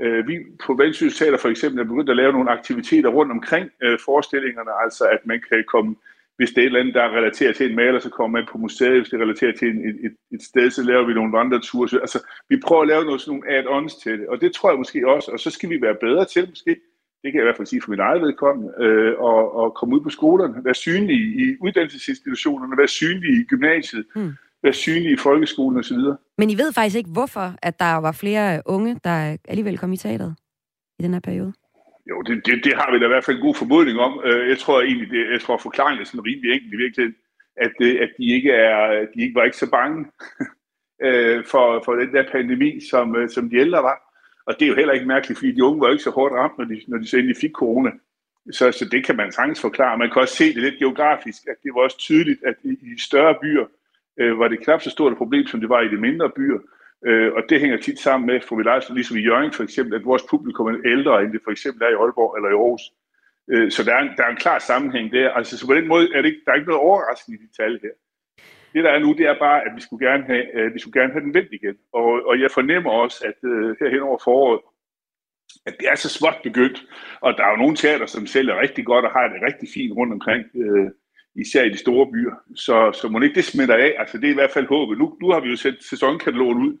Øh, 0.00 0.28
vi 0.28 0.34
på 0.66 0.74
Vendsyssel 0.74 1.18
Teater 1.18 1.38
for 1.38 1.48
eksempel 1.48 1.80
er 1.80 1.84
begyndt 1.84 2.10
at 2.10 2.16
lave 2.16 2.32
nogle 2.32 2.50
aktiviteter 2.50 3.08
rundt 3.08 3.32
omkring 3.32 3.70
øh, 3.82 3.98
forestillingerne, 4.04 4.70
altså 4.84 5.04
at 5.04 5.18
man 5.24 5.42
kan 5.48 5.64
komme, 5.68 5.96
hvis 6.36 6.50
det 6.50 6.58
er 6.58 6.62
et 6.62 6.66
eller 6.66 6.80
andet, 6.80 6.94
der 6.94 7.02
er 7.02 7.16
relateret 7.16 7.56
til 7.56 7.70
en 7.70 7.76
maler, 7.76 7.98
så 7.98 8.10
kommer 8.10 8.38
man 8.38 8.48
på 8.52 8.58
museet, 8.58 8.98
hvis 8.98 9.08
det 9.08 9.16
er 9.16 9.24
relateret 9.24 9.58
til 9.58 9.68
en, 9.68 9.88
et, 10.06 10.16
et 10.32 10.42
sted, 10.42 10.70
så 10.70 10.82
laver 10.82 11.06
vi 11.06 11.14
nogle 11.14 11.32
vandreture. 11.32 12.00
Altså, 12.00 12.18
vi 12.48 12.56
prøver 12.66 12.82
at 12.82 12.88
lave 12.88 13.04
noget, 13.04 13.20
sådan 13.20 13.32
nogle 13.34 13.50
add-ons 13.56 13.94
til 14.02 14.18
det, 14.18 14.28
og 14.28 14.40
det 14.40 14.52
tror 14.52 14.70
jeg 14.70 14.78
måske 14.78 15.08
også, 15.08 15.30
og 15.30 15.40
så 15.40 15.50
skal 15.50 15.70
vi 15.70 15.82
være 15.82 15.96
bedre 16.00 16.24
til 16.24 16.48
måske, 16.48 16.76
det 17.22 17.32
kan 17.32 17.38
jeg 17.38 17.44
i 17.44 17.48
hvert 17.48 17.56
fald 17.56 17.66
sige 17.66 17.82
for 17.82 17.90
min 17.90 18.00
eget 18.00 18.22
vedkommende, 18.22 18.72
øh, 18.80 19.14
og, 19.18 19.56
og 19.56 19.74
komme 19.74 19.96
ud 19.96 20.00
på 20.00 20.10
skolerne, 20.10 20.64
være 20.64 20.74
synlige 20.74 21.26
i 21.42 21.56
uddannelsesinstitutionerne, 21.60 22.78
være 22.78 22.88
synlige 22.88 23.40
i 23.40 23.44
gymnasiet, 23.44 24.06
mm 24.16 24.32
være 24.66 24.82
synlige 24.84 25.12
i 25.12 25.16
folkeskolen 25.16 25.78
osv. 25.78 25.98
Men 26.38 26.50
I 26.50 26.54
ved 26.54 26.72
faktisk 26.72 26.96
ikke, 26.96 27.10
hvorfor 27.10 27.54
at 27.62 27.78
der 27.78 27.94
var 28.06 28.12
flere 28.12 28.62
unge, 28.66 29.00
der 29.04 29.36
alligevel 29.48 29.78
kom 29.78 29.92
i 29.92 29.96
teateret 29.96 30.36
i 30.98 31.02
den 31.02 31.12
her 31.12 31.20
periode? 31.20 31.52
Jo, 32.10 32.22
det, 32.22 32.46
det, 32.46 32.64
det 32.64 32.74
har 32.80 32.92
vi 32.92 32.98
da 32.98 33.04
i 33.04 33.08
hvert 33.08 33.24
fald 33.24 33.36
en 33.36 33.46
god 33.46 33.54
formodning 33.54 33.98
om. 33.98 34.20
Øh, 34.24 34.48
jeg 34.48 34.58
tror 34.58 34.80
egentlig, 34.80 35.10
det, 35.10 35.32
jeg 35.32 35.40
tror 35.40 35.58
forklaringen 35.58 36.00
er 36.00 36.06
sådan 36.06 36.26
rimelig 36.26 36.52
enkelt 36.52 36.74
i 36.74 36.76
virkeligheden, 36.76 37.16
at, 37.56 37.72
øh, 37.80 37.96
at 38.04 38.10
de 38.18 38.24
ikke 38.36 38.50
er, 38.50 39.06
de 39.14 39.22
ikke 39.22 39.34
var 39.34 39.44
ikke 39.44 39.56
så 39.56 39.70
bange 39.70 39.98
øh, 41.06 41.44
for, 41.50 41.82
for 41.84 41.92
den 41.94 42.12
der 42.14 42.30
pandemi, 42.32 42.80
som, 42.90 43.16
som 43.28 43.50
de 43.50 43.56
ældre 43.56 43.82
var. 43.82 43.98
Og 44.46 44.54
det 44.54 44.62
er 44.62 44.68
jo 44.68 44.74
heller 44.74 44.94
ikke 44.94 45.06
mærkeligt, 45.06 45.38
fordi 45.38 45.52
de 45.52 45.64
unge 45.64 45.80
var 45.80 45.90
ikke 45.90 46.02
så 46.02 46.10
hårdt 46.10 46.34
ramt, 46.34 46.58
når 46.58 46.64
de, 46.64 46.80
når 46.88 46.98
de 46.98 47.06
så 47.06 47.16
endelig 47.16 47.36
fik 47.40 47.52
corona. 47.52 47.90
Så, 48.50 48.72
så 48.72 48.84
det 48.84 49.04
kan 49.06 49.16
man 49.16 49.32
sagtens 49.32 49.60
forklare. 49.60 49.98
Man 49.98 50.10
kan 50.10 50.22
også 50.22 50.36
se 50.36 50.54
det 50.54 50.62
lidt 50.62 50.78
geografisk, 50.78 51.42
at 51.46 51.56
det 51.62 51.74
var 51.74 51.80
også 51.80 51.98
tydeligt, 51.98 52.44
at 52.44 52.54
i, 52.62 52.68
i 52.68 52.98
større 52.98 53.34
byer, 53.42 53.66
øh, 54.20 54.38
var 54.38 54.48
det 54.48 54.60
knap 54.64 54.80
så 54.80 54.90
stort 54.90 55.12
et 55.12 55.18
problem, 55.18 55.46
som 55.46 55.60
det 55.60 55.68
var 55.68 55.80
i 55.80 55.88
de 55.88 55.96
mindre 55.96 56.30
byer. 56.36 56.58
Øh, 57.06 57.32
og 57.32 57.42
det 57.48 57.60
hænger 57.60 57.76
tit 57.76 57.98
sammen 57.98 58.26
med, 58.26 58.40
for 58.40 58.56
vi 58.56 58.62
leger, 58.62 58.94
ligesom 58.94 59.16
i 59.16 59.26
Jørgen 59.28 59.52
for 59.52 59.62
eksempel, 59.62 59.94
at 59.94 60.04
vores 60.04 60.22
publikum 60.30 60.66
er 60.66 60.78
ældre, 60.84 61.22
end 61.22 61.32
det 61.32 61.40
for 61.44 61.50
eksempel 61.50 61.82
er 61.82 61.90
i 61.90 62.00
Aalborg 62.02 62.36
eller 62.36 62.48
i 62.48 62.52
Aarhus. 62.52 62.82
Øh, 63.50 63.70
så 63.70 63.84
der 63.84 63.94
er, 63.94 64.02
en, 64.02 64.10
der 64.16 64.24
er 64.24 64.30
en 64.30 64.44
klar 64.44 64.58
sammenhæng 64.58 65.12
der. 65.12 65.30
Altså, 65.30 65.58
så 65.58 65.66
på 65.66 65.74
den 65.74 65.88
måde 65.88 66.08
er 66.14 66.22
det 66.22 66.28
ikke, 66.28 66.42
der 66.44 66.52
er 66.52 66.56
ikke 66.56 66.68
noget 66.68 66.82
overraskende 66.82 67.38
i 67.38 67.42
de 67.46 67.62
tal 67.62 67.80
her. 67.82 67.94
Det 68.72 68.84
der 68.84 68.90
er 68.90 68.98
nu, 68.98 69.12
det 69.12 69.26
er 69.26 69.38
bare, 69.38 69.60
at 69.66 69.72
vi 69.76 69.80
skulle 69.80 70.06
gerne 70.08 70.24
have, 70.24 70.44
øh, 70.56 70.74
vi 70.74 70.78
skulle 70.78 71.00
gerne 71.00 71.12
have 71.12 71.24
den 71.24 71.34
vendt 71.34 71.52
igen. 71.52 71.76
Og, 71.92 72.08
og 72.28 72.40
jeg 72.40 72.50
fornemmer 72.50 72.90
også, 72.90 73.18
at 73.30 73.48
øh, 73.50 73.76
her 73.80 73.88
hen 73.90 74.00
over 74.00 74.18
foråret, 74.24 74.60
at 75.66 75.74
det 75.80 75.88
er 75.88 75.94
så 75.94 76.08
småt 76.08 76.38
begyndt. 76.42 76.78
Og 77.20 77.34
der 77.36 77.44
er 77.44 77.50
jo 77.50 77.56
nogle 77.56 77.76
teater, 77.76 78.06
som 78.06 78.26
sælger 78.26 78.60
rigtig 78.60 78.84
godt 78.86 79.04
og 79.04 79.10
har 79.10 79.28
det 79.28 79.42
rigtig 79.42 79.68
fint 79.74 79.96
rundt 79.96 80.12
omkring. 80.12 80.44
Øh, 80.54 80.90
især 81.40 81.64
i 81.64 81.68
de 81.68 81.78
store 81.78 82.06
byer. 82.12 82.34
Så, 82.54 82.98
så 83.00 83.08
må 83.08 83.20
ikke 83.20 83.34
det 83.34 83.44
smitter 83.44 83.74
af. 83.74 83.94
Altså 83.98 84.18
det 84.18 84.26
er 84.26 84.30
i 84.30 84.40
hvert 84.40 84.50
fald 84.50 84.66
håbet. 84.66 84.98
Nu, 84.98 85.16
nu 85.20 85.30
har 85.30 85.40
vi 85.40 85.48
jo 85.48 85.56
sendt 85.56 85.84
sæsonkatalogen 85.84 86.58
ud 86.66 86.78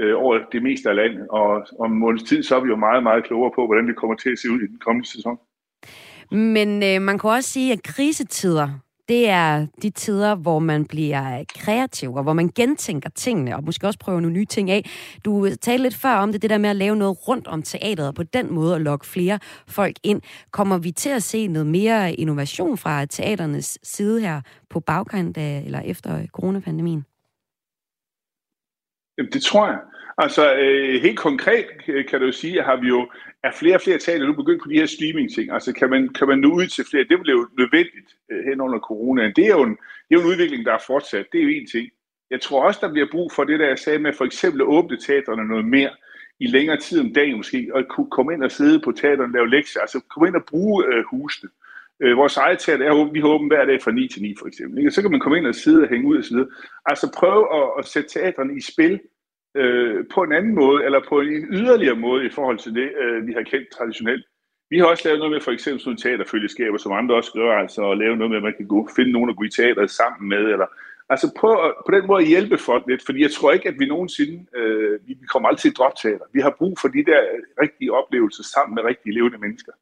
øh, 0.00 0.14
over 0.16 0.38
det 0.52 0.62
meste 0.62 0.88
af 0.90 0.96
landet, 0.96 1.28
og 1.30 1.66
om 1.78 1.92
en 1.92 1.98
måneds 1.98 2.22
tid, 2.22 2.42
så 2.42 2.56
er 2.56 2.60
vi 2.60 2.68
jo 2.68 2.76
meget, 2.76 3.02
meget 3.02 3.24
klogere 3.24 3.52
på, 3.54 3.66
hvordan 3.66 3.88
det 3.88 3.96
kommer 3.96 4.16
til 4.16 4.30
at 4.30 4.38
se 4.38 4.50
ud 4.50 4.60
i 4.60 4.66
den 4.66 4.78
kommende 4.78 5.08
sæson. 5.08 5.38
Men 6.30 6.82
øh, 6.82 7.02
man 7.02 7.18
kan 7.18 7.30
også 7.30 7.50
sige, 7.50 7.72
at 7.72 7.82
krisetider, 7.82 8.68
det 9.08 9.28
er 9.28 9.66
de 9.82 9.90
tider, 9.90 10.34
hvor 10.34 10.58
man 10.58 10.84
bliver 10.84 11.44
kreativ, 11.48 12.14
og 12.14 12.22
hvor 12.22 12.32
man 12.32 12.48
gentænker 12.48 13.10
tingene, 13.10 13.56
og 13.56 13.64
måske 13.64 13.86
også 13.86 13.98
prøver 13.98 14.20
nogle 14.20 14.36
nye 14.36 14.44
ting 14.44 14.70
af. 14.70 14.90
Du 15.24 15.48
talte 15.60 15.82
lidt 15.82 15.94
før 15.94 16.14
om 16.14 16.32
det, 16.32 16.42
det 16.42 16.50
der 16.50 16.58
med 16.58 16.70
at 16.70 16.76
lave 16.76 16.96
noget 16.96 17.28
rundt 17.28 17.46
om 17.46 17.62
teateret, 17.62 18.08
og 18.08 18.14
på 18.14 18.22
den 18.22 18.52
måde 18.52 18.74
at 18.74 18.80
lokke 18.80 19.06
flere 19.06 19.38
folk 19.68 19.96
ind. 20.02 20.22
Kommer 20.50 20.78
vi 20.78 20.90
til 20.90 21.10
at 21.10 21.22
se 21.22 21.46
noget 21.46 21.66
mere 21.66 22.14
innovation 22.14 22.78
fra 22.78 23.04
teaternes 23.04 23.78
side 23.82 24.20
her 24.20 24.40
på 24.70 24.80
bagkant 24.80 25.36
af, 25.36 25.62
eller 25.66 25.80
efter 25.80 26.26
coronapandemien? 26.26 27.04
Det 29.32 29.42
tror 29.42 29.66
jeg. 29.66 29.78
Altså 30.18 30.54
øh, 30.54 31.02
helt 31.02 31.18
konkret 31.18 31.66
kan 32.10 32.20
du 32.20 32.26
jo 32.26 32.32
sige, 32.32 32.58
at 32.58 32.64
har 32.64 32.76
vi 32.76 32.88
jo 32.88 33.10
er 33.44 33.52
flere 33.52 33.74
og 33.74 33.80
flere 33.80 33.98
taler 33.98 34.26
nu 34.26 34.32
begyndt 34.32 34.62
på 34.62 34.68
de 34.70 34.78
her 34.80 34.86
streaming-ting. 34.86 35.52
Altså 35.52 35.72
kan 35.72 35.90
man, 35.90 36.08
kan 36.08 36.28
man 36.28 36.38
nå 36.38 36.48
ud 36.48 36.66
til 36.66 36.84
flere? 36.90 37.04
Det 37.10 37.20
blev 37.20 37.34
jo 37.34 37.48
nødvendigt 37.58 38.10
øh, 38.30 38.44
hen 38.44 38.60
under 38.60 38.78
coronaen. 38.78 39.32
Det 39.36 39.44
er, 39.46 39.56
jo 39.58 39.62
en, 39.62 39.76
det 40.06 40.10
er 40.10 40.18
jo 40.18 40.20
en 40.20 40.32
udvikling, 40.32 40.66
der 40.66 40.72
er 40.72 40.84
fortsat. 40.86 41.26
Det 41.32 41.38
er 41.40 41.44
jo 41.44 41.50
en 41.50 41.66
ting. 41.66 41.90
Jeg 42.30 42.40
tror 42.40 42.66
også, 42.66 42.80
der 42.82 42.92
bliver 42.92 43.06
brug 43.12 43.32
for 43.32 43.44
det, 43.44 43.60
der 43.60 43.68
jeg 43.68 43.78
sagde 43.78 43.98
med 43.98 44.12
for 44.12 44.24
eksempel 44.24 44.60
at 44.60 44.66
åbne 44.66 44.96
teaterne 44.96 45.48
noget 45.48 45.64
mere 45.64 45.90
i 46.40 46.46
længere 46.46 46.76
tid 46.76 47.00
om 47.00 47.12
dagen 47.14 47.36
måske, 47.36 47.70
og 47.74 47.84
kunne 47.90 48.10
komme 48.10 48.34
ind 48.34 48.44
og 48.44 48.50
sidde 48.50 48.80
på 48.80 48.92
teaterne 48.92 49.24
og 49.24 49.30
lave 49.30 49.50
lektier. 49.50 49.80
Altså 49.80 50.00
komme 50.10 50.28
ind 50.28 50.36
og 50.36 50.44
bruge 50.44 50.84
øh, 50.86 51.04
husene. 51.10 51.50
Øh, 52.02 52.16
vores 52.16 52.36
eget 52.36 52.58
teater 52.58 52.86
er, 52.86 53.12
vi 53.12 53.20
har 53.20 53.28
åbent 53.28 53.52
hver 53.52 53.64
dag 53.64 53.82
fra 53.82 53.90
9 53.90 54.08
til 54.08 54.22
9 54.22 54.34
for 54.38 54.46
eksempel. 54.46 54.78
Ikke? 54.78 54.90
Så 54.90 55.02
kan 55.02 55.10
man 55.10 55.20
komme 55.20 55.38
ind 55.38 55.46
og 55.46 55.54
sidde 55.54 55.82
og 55.82 55.88
hænge 55.88 56.06
ud 56.06 56.18
og 56.18 56.24
så 56.24 56.34
videre. 56.34 56.50
Altså 56.86 57.12
prøve 57.18 57.44
at, 57.58 57.68
at 57.78 57.84
sætte 57.86 58.08
teaterne 58.08 58.56
i 58.56 58.60
spil 58.60 59.00
øh, 59.54 60.04
på 60.14 60.22
en 60.22 60.32
anden 60.32 60.54
måde, 60.54 60.84
eller 60.84 61.00
på 61.08 61.20
en 61.20 61.46
yderligere 61.50 61.96
måde 61.96 62.26
i 62.26 62.30
forhold 62.30 62.58
til 62.58 62.74
det, 62.74 62.88
øh, 63.02 63.26
vi 63.26 63.32
har 63.32 63.42
kendt 63.42 63.68
traditionelt. 63.76 64.24
Vi 64.70 64.78
har 64.78 64.86
også 64.86 65.02
lavet 65.04 65.18
noget 65.18 65.32
med 65.32 65.40
for 65.40 65.50
eksempel 65.50 65.80
sådan 65.80 65.96
teaterfølgeskaber, 65.96 66.78
som 66.78 66.92
andre 66.92 67.14
også 67.14 67.32
gør, 67.32 67.52
altså 67.52 67.90
at 67.90 67.98
lave 67.98 68.16
noget 68.16 68.30
med, 68.30 68.36
at 68.36 68.42
man 68.42 68.54
kan 68.56 68.66
gå, 68.66 68.88
finde 68.96 69.12
nogen 69.12 69.30
at 69.30 69.36
gå 69.36 69.42
i 69.44 69.50
teateret 69.50 69.90
sammen 69.90 70.28
med, 70.28 70.38
eller 70.54 70.66
altså 71.08 71.32
på, 71.40 71.50
på 71.86 71.90
den 71.96 72.06
måde 72.06 72.22
at 72.22 72.28
hjælpe 72.28 72.58
folk 72.58 72.84
lidt, 72.88 73.02
fordi 73.06 73.22
jeg 73.22 73.30
tror 73.30 73.52
ikke, 73.52 73.68
at 73.68 73.78
vi 73.78 73.86
nogensinde, 73.86 74.46
øh, 74.56 74.98
vi 75.06 75.14
kommer 75.32 75.48
altid 75.48 75.70
til 75.70 75.76
dropteater. 75.76 76.24
Vi 76.32 76.40
har 76.40 76.56
brug 76.58 76.78
for 76.80 76.88
de 76.88 77.04
der 77.04 77.20
rigtige 77.62 77.92
oplevelser 77.92 78.42
sammen 78.42 78.74
med 78.74 78.84
rigtige 78.84 79.14
levende 79.14 79.38
mennesker. 79.38 79.72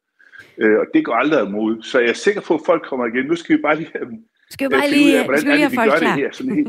Øh, 0.57 0.79
og 0.79 0.85
det 0.93 1.05
går 1.05 1.13
aldrig 1.13 1.47
imod. 1.47 1.81
Så 1.81 1.99
jeg 1.99 2.09
er 2.09 2.13
sikker 2.13 2.41
på, 2.41 2.53
at 2.53 2.61
folk 2.65 2.83
kommer 2.83 3.05
igen. 3.05 3.25
Nu 3.25 3.35
skal 3.35 3.57
vi 3.57 3.61
bare 3.61 3.75
lige 3.75 3.91
have 3.93 4.05
dem 4.05 4.25
skal 4.53 4.69
vi 4.69 4.73
bare 4.75 4.89
lige, 4.89 5.19
af, 5.19 5.39
skal 5.39 5.51
vi 5.51 5.55
lige 5.55 5.69
have 5.69 5.75
folk 5.75 5.97
klar? 5.97 6.15
Det 6.15 6.23
her, 6.23 6.31
sådan 6.31 6.55
helt 6.55 6.67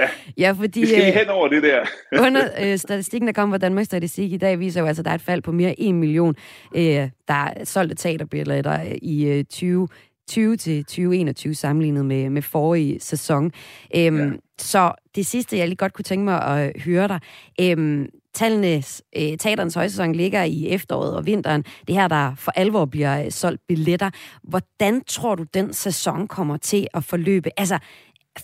ja. 0.00 0.08
ja, 0.46 0.50
fordi... 0.52 0.80
Vi 0.80 0.86
skal 0.86 0.98
lige 0.98 1.12
øh, 1.12 1.18
hen 1.18 1.28
over 1.28 1.48
det 1.48 1.62
der. 1.62 1.80
under 2.26 2.42
øh, 2.62 2.78
statistikken, 2.78 3.26
der 3.26 3.32
kommer 3.32 3.52
fra 3.54 3.58
Danmarks 3.58 3.86
Statistik 3.86 4.32
i 4.32 4.36
dag, 4.36 4.58
viser 4.58 4.80
jo 4.80 4.86
altså, 4.86 5.00
at 5.00 5.04
der 5.04 5.10
er 5.10 5.14
et 5.14 5.20
fald 5.20 5.42
på 5.42 5.52
mere 5.52 5.80
end 5.80 5.96
1 5.96 6.00
million, 6.00 6.34
øh, 6.76 6.82
der 6.82 7.10
er 7.28 7.64
solgte 7.64 7.94
teaterbilletter 7.94 8.78
i 9.02 9.38
øh, 9.38 9.44
20 9.44 9.88
20 10.28 10.56
til 10.56 10.84
2021 10.84 11.54
sammenlignet 11.54 12.04
med, 12.04 12.30
med 12.30 12.42
forrige 12.42 13.00
sæson. 13.00 13.52
Øhm, 13.96 14.18
ja. 14.18 14.30
Så 14.58 14.92
det 15.14 15.26
sidste, 15.26 15.58
jeg 15.58 15.68
lige 15.68 15.76
godt 15.76 15.92
kunne 15.92 16.02
tænke 16.02 16.24
mig 16.24 16.42
at 16.42 16.82
høre 16.82 17.08
dig. 17.08 17.20
Øhm, 17.60 18.08
tallenes, 18.34 19.02
øh, 19.16 19.38
teaterens 19.38 19.74
højsæson 19.74 20.12
ligger 20.12 20.42
i 20.42 20.68
efteråret 20.68 21.16
og 21.16 21.26
vinteren. 21.26 21.62
Det 21.62 21.94
her, 21.94 22.08
der 22.08 22.34
for 22.34 22.52
alvor 22.56 22.84
bliver 22.84 23.24
øh, 23.24 23.30
solgt 23.30 23.62
billetter. 23.68 24.10
Hvordan 24.42 25.04
tror 25.04 25.34
du, 25.34 25.44
den 25.54 25.72
sæson 25.72 26.28
kommer 26.28 26.56
til 26.56 26.86
at 26.94 27.04
forløbe? 27.04 27.50
Altså, 27.56 27.78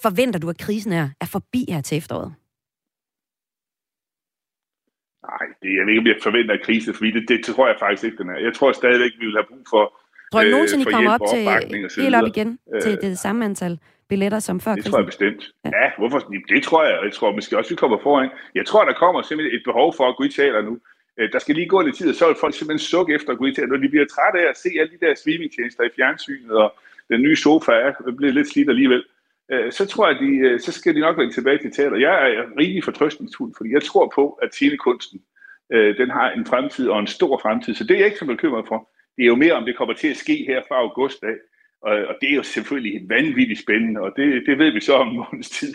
forventer 0.02 0.40
du, 0.40 0.48
at 0.48 0.58
krisen 0.58 0.92
er, 0.92 1.08
er 1.20 1.26
forbi 1.26 1.64
her 1.68 1.80
til 1.80 1.98
efteråret? 1.98 2.34
Nej, 5.30 5.46
det, 5.62 5.70
jeg 5.76 5.82
ved 5.84 5.92
ikke, 5.92 6.00
om 6.00 6.06
jeg 6.06 6.18
forventer 6.22 6.54
at 6.54 6.64
krise, 6.66 6.94
fordi 6.94 7.10
det, 7.10 7.24
det, 7.28 7.46
det 7.46 7.54
tror 7.54 7.66
jeg 7.68 7.76
faktisk 7.78 8.04
ikke, 8.04 8.18
den 8.22 8.30
er. 8.30 8.38
Jeg 8.38 8.54
tror 8.54 8.72
stadigvæk, 8.72 9.12
vi 9.20 9.26
vil 9.26 9.38
have 9.40 9.50
brug 9.52 9.64
for 9.70 9.84
Tror 10.32 10.40
du 10.40 10.46
øh, 10.46 10.52
nogensinde, 10.52 10.82
I 10.88 10.92
kommer 10.92 11.12
op 11.16 11.20
til 11.34 11.42
helt 12.02 12.14
op 12.14 12.26
igen 12.26 12.58
øh, 12.74 12.82
til 12.82 12.98
det 13.00 13.18
samme 13.18 13.44
antal 13.44 13.78
billetter 14.08 14.38
som 14.38 14.60
før 14.60 14.74
Det 14.74 14.84
tror 14.84 14.98
jeg 14.98 15.06
bestemt. 15.06 15.42
Ja, 15.64 15.70
ja 15.82 15.90
hvorfor? 15.98 16.18
Det 16.48 16.62
tror 16.62 16.84
jeg. 16.84 16.94
Jeg 17.04 17.12
tror 17.12 17.32
måske 17.32 17.58
også, 17.58 17.70
vi 17.70 17.76
kommer 17.76 17.98
foran. 18.02 18.30
Jeg 18.54 18.66
tror, 18.66 18.84
der 18.84 18.92
kommer 18.92 19.22
simpelthen 19.22 19.58
et 19.58 19.64
behov 19.64 19.94
for 19.96 20.04
at 20.08 20.16
gå 20.16 20.24
i 20.24 20.28
teater 20.28 20.62
nu. 20.62 20.78
Øh, 21.18 21.32
der 21.32 21.38
skal 21.38 21.54
lige 21.54 21.68
gå 21.68 21.80
lidt 21.80 21.96
tid, 21.96 22.08
og 22.08 22.14
så 22.14 22.26
vil 22.26 22.36
folk 22.40 22.54
simpelthen 22.54 22.88
sukke 22.92 23.14
efter 23.14 23.30
at 23.32 23.38
gå 23.38 23.46
i 23.46 23.52
teater. 23.54 23.72
Når 23.72 23.82
de 23.84 23.88
bliver 23.88 24.06
trætte 24.14 24.38
af 24.42 24.50
at 24.50 24.56
se 24.56 24.68
alle 24.80 24.92
de 24.94 25.06
der 25.06 25.14
streamingtjenester 25.14 25.84
i 25.84 25.94
fjernsynet, 25.96 26.50
og 26.50 26.74
den 27.10 27.22
nye 27.22 27.36
sofa 27.36 27.72
er 27.72 27.92
blevet 28.16 28.34
lidt 28.34 28.48
slidt 28.48 28.68
alligevel, 28.68 29.02
øh, 29.52 29.72
så 29.72 29.86
tror 29.86 30.08
jeg, 30.08 30.16
de, 30.24 30.30
øh, 30.46 30.60
så 30.60 30.72
skal 30.72 30.94
de 30.94 31.00
nok 31.00 31.18
vende 31.18 31.32
tilbage 31.34 31.58
til 31.58 31.72
teater. 31.72 31.96
Jeg 31.96 32.14
er 32.30 32.42
rigtig 32.58 32.84
fortrøstningsfuld, 32.84 33.52
fordi 33.56 33.70
jeg 33.72 33.82
tror 33.82 34.12
på, 34.14 34.24
at 34.42 34.54
scenekunsten 34.54 35.20
den 35.98 36.10
har 36.10 36.30
en 36.30 36.46
fremtid 36.46 36.88
og 36.88 36.98
en 37.00 37.06
stor 37.06 37.38
fremtid. 37.42 37.74
Så 37.74 37.84
det 37.84 37.90
er 37.90 37.98
jeg 37.98 38.06
ikke 38.06 38.18
så 38.18 38.24
bekymret 38.24 38.64
for. 38.68 38.88
Det 39.16 39.22
er 39.22 39.26
jo 39.26 39.36
mere, 39.36 39.52
om 39.52 39.64
det 39.64 39.76
kommer 39.76 39.94
til 39.94 40.08
at 40.08 40.16
ske 40.16 40.44
her 40.48 40.62
fra 40.68 40.74
august 40.74 41.22
af. 41.22 41.36
Og, 41.82 41.92
og 41.92 42.14
det 42.20 42.30
er 42.30 42.34
jo 42.34 42.42
selvfølgelig 42.42 43.08
vanvittigt 43.08 43.60
spændende, 43.60 44.00
og 44.00 44.12
det, 44.16 44.46
det 44.46 44.58
ved 44.58 44.72
vi 44.72 44.80
så 44.80 44.94
om 44.94 45.08
en 45.08 45.16
måneds 45.16 45.50
tid, 45.50 45.74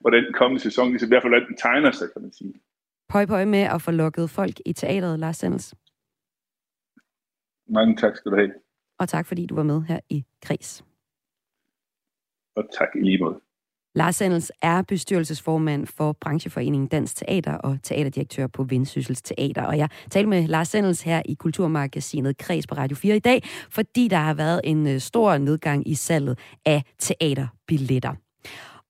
hvordan 0.00 0.24
den 0.24 0.32
kommende 0.32 0.62
sæson, 0.62 0.90
ligesom 0.90 1.08
i 1.08 1.12
hvert 1.12 1.22
fald 1.22 1.46
den 1.46 1.56
tegner 1.56 1.90
sig, 1.90 2.08
kan 2.12 2.22
man 2.22 2.32
sige. 2.32 2.54
Pøj 3.08 3.26
pøj 3.26 3.44
med 3.44 3.62
at 3.74 3.82
få 3.82 3.90
lukket 3.90 4.30
folk 4.30 4.60
i 4.66 4.72
teateret, 4.72 5.18
Lars 5.18 5.36
Sandels. 5.36 5.74
Mange 7.68 7.96
tak 7.96 8.16
skal 8.16 8.32
du 8.32 8.36
have. 8.36 8.52
Og 8.98 9.08
tak 9.08 9.26
fordi 9.26 9.46
du 9.46 9.54
var 9.54 9.62
med 9.62 9.82
her 9.82 10.00
i 10.10 10.24
Kris. 10.42 10.84
Og 12.56 12.64
tak 12.78 12.88
i 12.96 13.00
lige 13.00 13.18
måde. 13.18 13.40
Lars 13.96 14.16
Sandels 14.16 14.52
er 14.62 14.82
bestyrelsesformand 14.82 15.86
for 15.86 16.12
brancheforeningen 16.20 16.88
Dansk 16.88 17.16
Teater 17.16 17.54
og 17.54 17.78
teaterdirektør 17.82 18.46
på 18.46 18.64
Vendsyssels 18.64 19.22
Teater. 19.22 19.62
Og 19.62 19.78
jeg 19.78 19.88
talte 20.10 20.28
med 20.28 20.46
Lars 20.46 20.68
Sandels 20.68 21.02
her 21.02 21.22
i 21.24 21.34
Kulturmagasinet 21.34 22.38
Kreds 22.38 22.66
på 22.66 22.74
Radio 22.74 22.96
4 22.96 23.16
i 23.16 23.18
dag, 23.18 23.42
fordi 23.70 24.08
der 24.08 24.16
har 24.16 24.34
været 24.34 24.60
en 24.64 24.86
øh, 24.86 25.00
stor 25.00 25.38
nedgang 25.38 25.88
i 25.88 25.94
salget 25.94 26.38
af 26.66 26.82
teaterbilletter. 26.98 28.12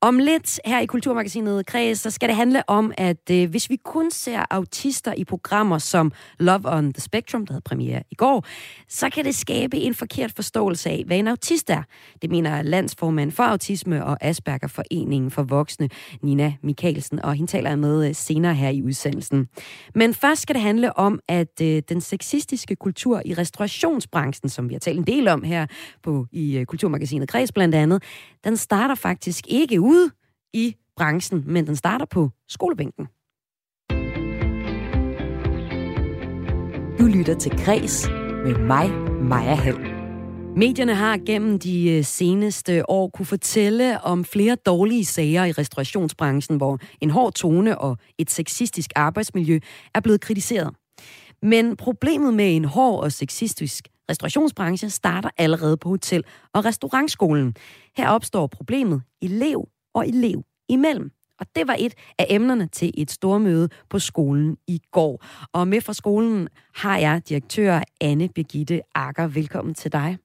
Om 0.01 0.19
lidt 0.19 0.59
her 0.65 0.79
i 0.79 0.85
Kulturmagasinet 0.85 1.65
Kreds, 1.65 1.99
så 1.99 2.11
skal 2.11 2.29
det 2.29 2.35
handle 2.35 2.69
om, 2.69 2.91
at 2.97 3.29
øh, 3.31 3.49
hvis 3.49 3.69
vi 3.69 3.75
kun 3.85 4.11
ser 4.11 4.45
autister 4.49 5.13
i 5.13 5.23
programmer 5.23 5.77
som 5.77 6.11
Love 6.39 6.61
on 6.65 6.93
the 6.93 7.01
Spectrum, 7.01 7.45
der 7.45 7.53
havde 7.53 7.61
premiere 7.61 8.03
i 8.11 8.15
går, 8.15 8.45
så 8.89 9.09
kan 9.09 9.25
det 9.25 9.35
skabe 9.35 9.77
en 9.77 9.93
forkert 9.93 10.31
forståelse 10.31 10.89
af, 10.89 11.03
hvad 11.07 11.17
en 11.17 11.27
autist 11.27 11.69
er. 11.69 11.83
Det 12.21 12.29
mener 12.31 12.61
landsformand 12.61 13.31
for 13.31 13.43
autisme 13.43 14.05
og 14.05 14.17
Asperger 14.21 14.67
Foreningen 14.67 15.31
for 15.31 15.43
Voksne, 15.43 15.89
Nina 16.21 16.53
Mikkelsen, 16.63 17.19
og 17.25 17.33
hende 17.33 17.51
taler 17.51 17.69
jeg 17.69 17.79
med 17.79 18.07
øh, 18.07 18.15
senere 18.15 18.53
her 18.53 18.69
i 18.69 18.83
udsendelsen. 18.83 19.47
Men 19.95 20.13
først 20.13 20.41
skal 20.41 20.55
det 20.55 20.61
handle 20.61 20.97
om, 20.97 21.19
at 21.27 21.61
øh, 21.61 21.81
den 21.89 22.01
sexistiske 22.01 22.75
kultur 22.75 23.21
i 23.25 23.33
restaurationsbranchen, 23.33 24.49
som 24.49 24.69
vi 24.69 24.73
har 24.73 24.79
talt 24.79 24.99
en 24.99 25.07
del 25.07 25.27
om 25.27 25.43
her 25.43 25.65
på 26.03 26.25
i 26.31 26.57
øh, 26.57 26.65
Kulturmagasinet 26.65 27.29
Kreds 27.29 27.51
blandt 27.51 27.75
andet, 27.75 28.03
den 28.43 28.57
starter 28.57 28.95
faktisk 28.95 29.45
ikke 29.47 29.81
ude 29.87 30.11
i 30.53 30.75
branchen, 30.95 31.43
men 31.45 31.67
den 31.67 31.75
starter 31.75 32.05
på 32.05 32.29
skolebænken. 32.47 33.07
Du 36.99 37.05
lytter 37.05 37.35
til 37.39 37.51
Græs 37.65 38.07
med 38.45 38.57
mig, 38.57 38.91
Maja 39.21 39.55
Hall. 39.55 39.97
Medierne 40.57 40.95
har 40.95 41.17
gennem 41.25 41.59
de 41.59 41.89
øh, 41.91 42.03
seneste 42.03 42.89
år 42.89 43.09
kunne 43.09 43.25
fortælle 43.25 44.01
om 44.01 44.25
flere 44.25 44.55
dårlige 44.55 45.05
sager 45.05 45.45
i 45.45 45.51
restaurationsbranchen, 45.51 46.57
hvor 46.57 46.79
en 47.01 47.09
hård 47.09 47.33
tone 47.33 47.77
og 47.77 47.97
et 48.17 48.31
sexistisk 48.31 48.91
arbejdsmiljø 48.95 49.59
er 49.93 49.99
blevet 49.99 50.21
kritiseret. 50.21 50.75
Men 51.41 51.75
problemet 51.75 52.33
med 52.33 52.55
en 52.55 52.65
hård 52.65 53.03
og 53.03 53.11
sexistisk 53.11 53.87
restaurationsbranche 54.09 54.89
starter 54.89 55.29
allerede 55.37 55.77
på 55.77 55.89
hotel- 55.89 56.23
og 56.53 56.65
restaurantskolen. 56.65 57.55
Her 57.97 58.09
opstår 58.09 58.47
problemet 58.47 59.01
elev 59.21 59.67
og 59.97 60.07
elev 60.07 60.43
imellem. 60.69 61.11
Og 61.39 61.45
det 61.55 61.67
var 61.67 61.75
et 61.79 61.93
af 62.17 62.25
emnerne 62.29 62.67
til 62.67 62.91
et 62.97 63.11
stormøde 63.11 63.69
på 63.89 63.99
skolen 63.99 64.57
i 64.67 64.81
går. 64.91 65.25
Og 65.53 65.67
med 65.67 65.81
fra 65.81 65.93
skolen 65.93 66.47
har 66.75 66.97
jeg 66.97 67.21
direktør 67.29 67.81
Anne 68.01 68.29
Birgitte 68.29 68.81
Akker. 68.95 69.27
Velkommen 69.27 69.73
til 69.73 69.91
dig. 69.91 70.17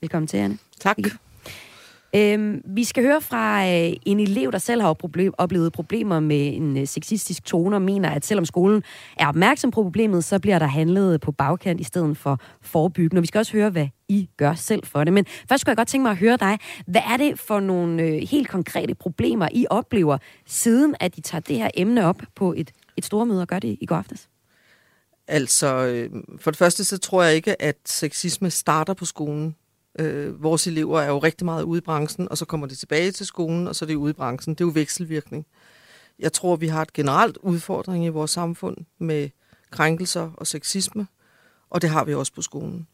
Velkommen 0.00 0.26
til, 0.26 0.36
Anne. 0.36 0.58
Tak. 0.80 0.96
Øhm, 2.16 2.62
vi 2.64 2.84
skal 2.84 3.02
høre 3.02 3.20
fra 3.20 3.66
øh, 3.68 3.92
en 4.06 4.20
elev, 4.20 4.52
der 4.52 4.58
selv 4.58 4.80
har 4.80 4.92
problem, 4.92 5.32
oplevet 5.38 5.72
problemer 5.72 6.20
med 6.20 6.54
en 6.54 6.76
øh, 6.76 6.86
sexistisk 6.86 7.44
tone, 7.44 7.76
og 7.76 7.82
mener, 7.82 8.10
at 8.10 8.26
selvom 8.26 8.44
skolen 8.44 8.82
er 9.16 9.26
opmærksom 9.26 9.70
på 9.70 9.82
problemet, 9.82 10.24
så 10.24 10.38
bliver 10.38 10.58
der 10.58 10.66
handlet 10.66 11.20
på 11.20 11.32
bagkant 11.32 11.80
i 11.80 11.84
stedet 11.84 12.16
for 12.16 12.40
forebyggende. 12.62 13.18
Og 13.18 13.22
vi 13.22 13.26
skal 13.26 13.38
også 13.38 13.52
høre, 13.52 13.70
hvad 13.70 13.88
I 14.08 14.28
gør 14.36 14.54
selv 14.54 14.86
for 14.86 15.04
det. 15.04 15.12
Men 15.12 15.26
først 15.48 15.60
skulle 15.60 15.70
jeg 15.70 15.76
godt 15.76 15.88
tænke 15.88 16.02
mig 16.02 16.10
at 16.10 16.16
høre 16.16 16.36
dig. 16.36 16.58
Hvad 16.86 17.02
er 17.12 17.16
det 17.16 17.38
for 17.38 17.60
nogle 17.60 18.02
øh, 18.02 18.22
helt 18.30 18.48
konkrete 18.48 18.94
problemer, 18.94 19.48
I 19.52 19.66
oplever, 19.70 20.18
siden 20.46 20.94
at 21.00 21.18
I 21.18 21.20
tager 21.20 21.42
det 21.42 21.56
her 21.56 21.70
emne 21.74 22.06
op 22.06 22.22
på 22.34 22.52
et, 22.52 22.70
et 22.96 23.04
stormøde 23.04 23.40
og 23.40 23.48
gør 23.48 23.58
det 23.58 23.78
i 23.80 23.86
går 23.86 23.96
aftes? 23.96 24.28
Altså, 25.28 25.86
øh, 25.86 26.10
for 26.40 26.50
det 26.50 26.58
første, 26.58 26.84
så 26.84 26.98
tror 26.98 27.22
jeg 27.22 27.34
ikke, 27.34 27.62
at 27.62 27.76
sexisme 27.86 28.50
starter 28.50 28.94
på 28.94 29.04
skolen. 29.04 29.54
Øh, 29.98 30.42
vores 30.42 30.66
elever 30.66 31.00
er 31.00 31.08
jo 31.08 31.18
rigtig 31.18 31.44
meget 31.44 31.62
ude 31.62 31.78
i 31.78 31.80
branchen, 31.80 32.28
og 32.30 32.38
så 32.38 32.44
kommer 32.44 32.66
det 32.66 32.78
tilbage 32.78 33.12
til 33.12 33.26
skolen, 33.26 33.68
og 33.68 33.76
så 33.76 33.84
er 33.84 33.86
det 33.86 33.94
ude 33.94 34.10
i 34.10 34.14
branchen. 34.14 34.54
Det 34.54 34.60
er 34.60 34.68
jo 34.68 34.72
vekselvirkning. 34.74 35.46
Jeg 36.18 36.32
tror, 36.32 36.56
vi 36.56 36.66
har 36.66 36.82
et 36.82 36.92
generelt 36.92 37.36
udfordring 37.36 38.04
i 38.04 38.08
vores 38.08 38.30
samfund 38.30 38.76
med 38.98 39.28
krænkelser 39.70 40.30
og 40.34 40.46
sexisme, 40.46 41.06
og 41.70 41.82
det 41.82 41.90
har 41.90 42.04
vi 42.04 42.14
også 42.14 42.32
på 42.32 42.42
skolen. 42.42 42.86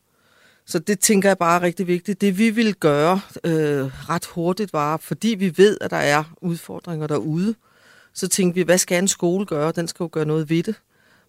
Så 0.66 0.78
det 0.78 1.00
tænker 1.00 1.28
jeg 1.28 1.38
bare 1.38 1.56
er 1.56 1.62
rigtig 1.62 1.86
vigtigt. 1.86 2.20
Det 2.20 2.38
vi 2.38 2.50
vil 2.50 2.74
gøre 2.74 3.20
øh, 3.44 4.08
ret 4.08 4.26
hurtigt 4.26 4.72
var, 4.72 4.96
fordi 4.96 5.28
vi 5.28 5.54
ved, 5.56 5.78
at 5.80 5.90
der 5.90 5.96
er 5.96 6.24
udfordringer 6.40 7.06
derude, 7.06 7.54
så 8.12 8.28
tænkte 8.28 8.54
vi, 8.54 8.62
hvad 8.62 8.78
skal 8.78 8.98
en 8.98 9.08
skole 9.08 9.46
gøre? 9.46 9.72
Den 9.72 9.88
skal 9.88 10.04
jo 10.04 10.08
gøre 10.12 10.24
noget 10.24 10.50
ved 10.50 10.62
det. 10.62 10.74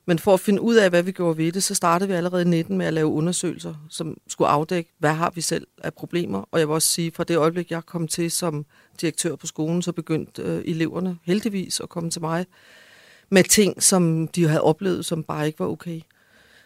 Men 0.05 0.19
for 0.19 0.33
at 0.33 0.39
finde 0.39 0.61
ud 0.61 0.75
af, 0.75 0.89
hvad 0.89 1.03
vi 1.03 1.11
gjorde 1.11 1.37
ved 1.37 1.51
det, 1.51 1.63
så 1.63 1.75
startede 1.75 2.09
vi 2.09 2.15
allerede 2.15 2.41
i 2.41 2.45
19 2.45 2.77
med 2.77 2.85
at 2.85 2.93
lave 2.93 3.07
undersøgelser, 3.07 3.73
som 3.89 4.17
skulle 4.27 4.47
afdække, 4.47 4.93
hvad 4.99 5.13
har 5.13 5.31
vi 5.35 5.41
selv 5.41 5.67
af 5.83 5.93
problemer. 5.93 6.43
Og 6.51 6.59
jeg 6.59 6.67
vil 6.67 6.73
også 6.73 6.87
sige, 6.87 7.11
fra 7.11 7.23
det 7.23 7.37
øjeblik, 7.37 7.71
jeg 7.71 7.85
kom 7.85 8.07
til 8.07 8.31
som 8.31 8.65
direktør 9.01 9.35
på 9.35 9.47
skolen, 9.47 9.81
så 9.81 9.91
begyndte 9.91 10.41
øh, 10.41 10.61
eleverne 10.65 11.17
heldigvis 11.23 11.79
at 11.79 11.89
komme 11.89 12.09
til 12.09 12.21
mig 12.21 12.45
med 13.29 13.43
ting, 13.43 13.83
som 13.83 14.27
de 14.27 14.47
havde 14.47 14.61
oplevet, 14.61 15.05
som 15.05 15.23
bare 15.23 15.47
ikke 15.47 15.59
var 15.59 15.67
okay. 15.67 16.01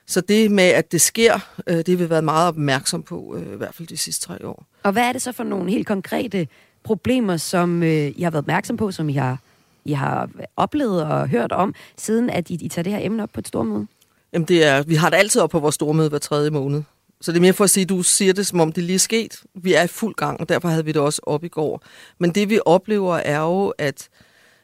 Så 0.06 0.22
det 0.22 0.52
med, 0.52 0.64
at 0.64 0.92
det 0.92 1.02
sker, 1.02 1.40
øh, 1.68 1.78
det 1.78 1.90
har 1.90 1.96
vi 1.96 2.10
været 2.10 2.24
meget 2.24 2.48
opmærksom 2.48 3.04
på, 3.04 3.36
øh, 3.38 3.54
i 3.54 3.58
hvert 3.58 3.76
fald 3.76 3.88
de 3.88 3.98
sidste 3.98 4.26
tre 4.26 4.48
år. 4.48 4.66
Og 4.84 4.92
hvad 4.92 5.04
er 5.04 5.12
det 5.12 5.22
så 5.22 5.32
for 5.32 5.44
nogle 5.44 5.72
helt 5.72 5.88
konkrete 5.88 6.48
problemer, 6.84 7.38
som 7.38 7.84
øh, 7.84 8.12
I 8.16 8.22
har 8.22 8.32
været 8.32 8.44
opmærksom 8.44 8.78
på, 8.78 8.92
som 8.92 9.10
I 9.10 9.14
har 9.14 9.40
i 9.88 9.92
har 9.94 10.30
oplevet 10.56 11.04
og 11.04 11.28
hørt 11.30 11.52
om, 11.52 11.74
siden 11.98 12.30
at 12.30 12.50
I, 12.50 12.54
I 12.54 12.70
tager 12.70 12.84
det 12.84 12.94
her 12.94 13.00
emne 13.06 13.24
op 13.24 13.30
på 13.34 13.40
et 13.40 13.48
stormøde? 13.48 13.88
Jamen 14.34 14.48
det 14.48 14.66
er, 14.66 14.84
vi 14.84 14.96
har 14.96 15.10
det 15.10 15.18
altid 15.18 15.42
op 15.42 15.50
på 15.50 15.60
vores 15.60 15.76
stormøde 15.76 16.10
hver 16.10 16.20
tredje 16.20 16.50
måned. 16.50 16.84
Så 17.22 17.32
det 17.32 17.38
er 17.38 17.42
mere 17.42 17.54
for 17.54 17.64
at 17.64 17.70
sige, 17.70 17.82
at 17.82 17.90
du 17.90 18.02
siger 18.02 18.34
det, 18.34 18.48
som 18.48 18.60
om 18.60 18.72
det 18.72 18.84
lige 18.84 18.96
er 18.96 19.00
sket. 19.00 19.44
Vi 19.56 19.74
er 19.74 19.84
i 19.84 19.88
fuld 19.88 20.16
gang, 20.16 20.40
og 20.40 20.50
derfor 20.50 20.68
havde 20.68 20.86
vi 20.86 20.92
det 20.92 21.02
også 21.02 21.22
op 21.24 21.44
i 21.44 21.48
går. 21.48 21.84
Men 22.20 22.32
det 22.32 22.50
vi 22.50 22.60
oplever 22.66 23.16
er 23.16 23.40
jo, 23.40 23.74
at, 23.78 24.10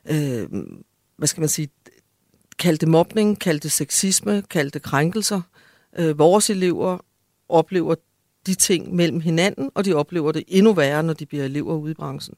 øh, 0.09 0.47
hvad 1.17 1.27
skal 1.27 1.41
man 1.41 1.49
sige, 1.49 1.69
kalde 2.59 2.77
det 2.77 2.87
mobning, 2.87 3.39
kalde 3.39 3.59
det 3.59 3.71
sexisme, 3.71 4.43
kalde 4.49 4.69
det 4.69 4.81
krænkelser. 4.81 5.41
Øh, 5.99 6.19
vores 6.19 6.49
elever 6.49 6.97
oplever 7.49 7.95
de 8.45 8.55
ting 8.55 8.95
mellem 8.95 9.19
hinanden, 9.19 9.71
og 9.75 9.85
de 9.85 9.93
oplever 9.93 10.31
det 10.31 10.43
endnu 10.47 10.73
værre, 10.73 11.03
når 11.03 11.13
de 11.13 11.25
bliver 11.25 11.43
elever 11.43 11.75
ude 11.75 11.91
i 11.91 11.95
branchen. 11.95 12.35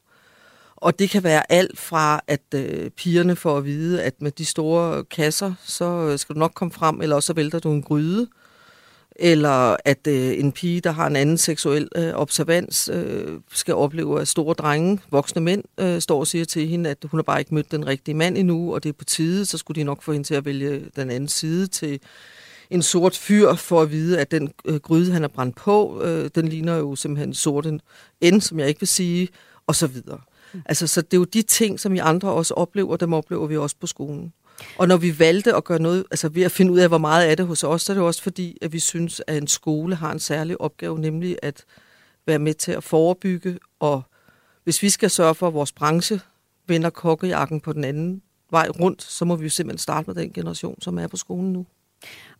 Og 0.85 0.99
det 0.99 1.09
kan 1.09 1.23
være 1.23 1.51
alt 1.51 1.79
fra, 1.79 2.21
at 2.27 2.41
øh, 2.55 2.89
pigerne 2.89 3.35
får 3.35 3.57
at 3.57 3.65
vide, 3.65 4.03
at 4.03 4.21
med 4.21 4.31
de 4.31 4.45
store 4.45 5.03
kasser, 5.03 5.53
så 5.63 5.85
øh, 5.85 6.19
skal 6.19 6.35
du 6.35 6.39
nok 6.39 6.51
komme 6.55 6.71
frem, 6.71 7.01
eller 7.01 7.15
også 7.15 7.27
så 7.27 7.33
vælter 7.33 7.59
du 7.59 7.71
en 7.71 7.81
gryde. 7.81 8.27
Eller 9.15 9.75
at 9.85 10.07
øh, 10.07 10.39
en 10.39 10.51
pige, 10.51 10.81
der 10.81 10.91
har 10.91 11.07
en 11.07 11.15
anden 11.15 11.37
seksuel 11.37 11.89
øh, 11.95 12.13
observans, 12.13 12.89
øh, 12.93 13.39
skal 13.51 13.73
opleve, 13.73 14.21
at 14.21 14.27
store 14.27 14.53
drenge, 14.53 14.99
voksne 15.11 15.41
mænd, 15.41 15.63
øh, 15.79 16.01
står 16.01 16.19
og 16.19 16.27
siger 16.27 16.45
til 16.45 16.67
hende, 16.67 16.89
at 16.89 16.97
hun 17.05 17.17
har 17.17 17.23
bare 17.23 17.39
ikke 17.39 17.53
mødt 17.53 17.71
den 17.71 17.87
rigtige 17.87 18.15
mand 18.15 18.37
endnu, 18.37 18.73
og 18.73 18.83
det 18.83 18.89
er 18.89 18.93
på 18.93 19.05
tide, 19.05 19.45
så 19.45 19.57
skulle 19.57 19.79
de 19.79 19.85
nok 19.85 20.03
få 20.03 20.11
hende 20.11 20.27
til 20.27 20.35
at 20.35 20.45
vælge 20.45 20.85
den 20.95 21.09
anden 21.09 21.29
side 21.29 21.67
til 21.67 21.99
en 22.69 22.81
sort 22.81 23.17
fyr 23.17 23.53
for 23.53 23.81
at 23.81 23.91
vide, 23.91 24.19
at 24.19 24.31
den 24.31 24.51
øh, 24.65 24.75
gryde, 24.79 25.11
han 25.11 25.21
har 25.21 25.29
brændt 25.29 25.55
på, 25.55 26.01
øh, 26.03 26.29
den 26.35 26.47
ligner 26.47 26.75
jo 26.77 26.95
simpelthen 26.95 27.33
sorten 27.33 27.81
end, 28.21 28.41
som 28.41 28.59
jeg 28.59 28.67
ikke 28.67 28.81
vil 28.81 28.87
sige, 28.87 29.27
og 29.67 29.75
så 29.75 29.87
videre. 29.87 30.19
Altså, 30.65 30.87
så 30.87 31.01
det 31.01 31.13
er 31.13 31.17
jo 31.17 31.23
de 31.23 31.41
ting, 31.41 31.79
som 31.79 31.95
I 31.95 31.97
andre 31.97 32.31
også 32.31 32.53
oplever, 32.53 32.97
dem 32.97 33.13
oplever 33.13 33.47
vi 33.47 33.57
også 33.57 33.75
på 33.79 33.87
skolen. 33.87 34.33
Og 34.77 34.87
når 34.87 34.97
vi 34.97 35.19
valgte 35.19 35.55
at 35.55 35.63
gøre 35.63 35.79
noget, 35.79 36.05
altså 36.11 36.29
ved 36.29 36.43
at 36.43 36.51
finde 36.51 36.71
ud 36.71 36.79
af, 36.79 36.87
hvor 36.87 36.97
meget 36.97 37.31
er 37.31 37.35
det 37.35 37.47
hos 37.47 37.63
os, 37.63 37.81
så 37.81 37.93
er 37.93 37.93
det 37.93 38.03
også 38.03 38.23
fordi, 38.23 38.57
at 38.61 38.73
vi 38.73 38.79
synes, 38.79 39.21
at 39.27 39.37
en 39.37 39.47
skole 39.47 39.95
har 39.95 40.11
en 40.11 40.19
særlig 40.19 40.61
opgave, 40.61 40.99
nemlig 40.99 41.37
at 41.41 41.65
være 42.27 42.39
med 42.39 42.53
til 42.53 42.71
at 42.71 42.83
forebygge, 42.83 43.59
og 43.79 44.03
hvis 44.63 44.81
vi 44.81 44.89
skal 44.89 45.09
sørge 45.09 45.35
for, 45.35 45.47
at 45.47 45.53
vores 45.53 45.71
branche 45.71 46.19
vender 46.67 46.89
kokkejakken 46.89 47.61
på 47.61 47.73
den 47.73 47.83
anden 47.83 48.21
vej 48.51 48.69
rundt, 48.69 49.03
så 49.03 49.25
må 49.25 49.35
vi 49.35 49.43
jo 49.43 49.49
simpelthen 49.49 49.77
starte 49.77 50.07
med 50.07 50.15
den 50.15 50.33
generation, 50.33 50.81
som 50.81 50.99
er 50.99 51.07
på 51.07 51.17
skolen 51.17 51.53
nu. 51.53 51.65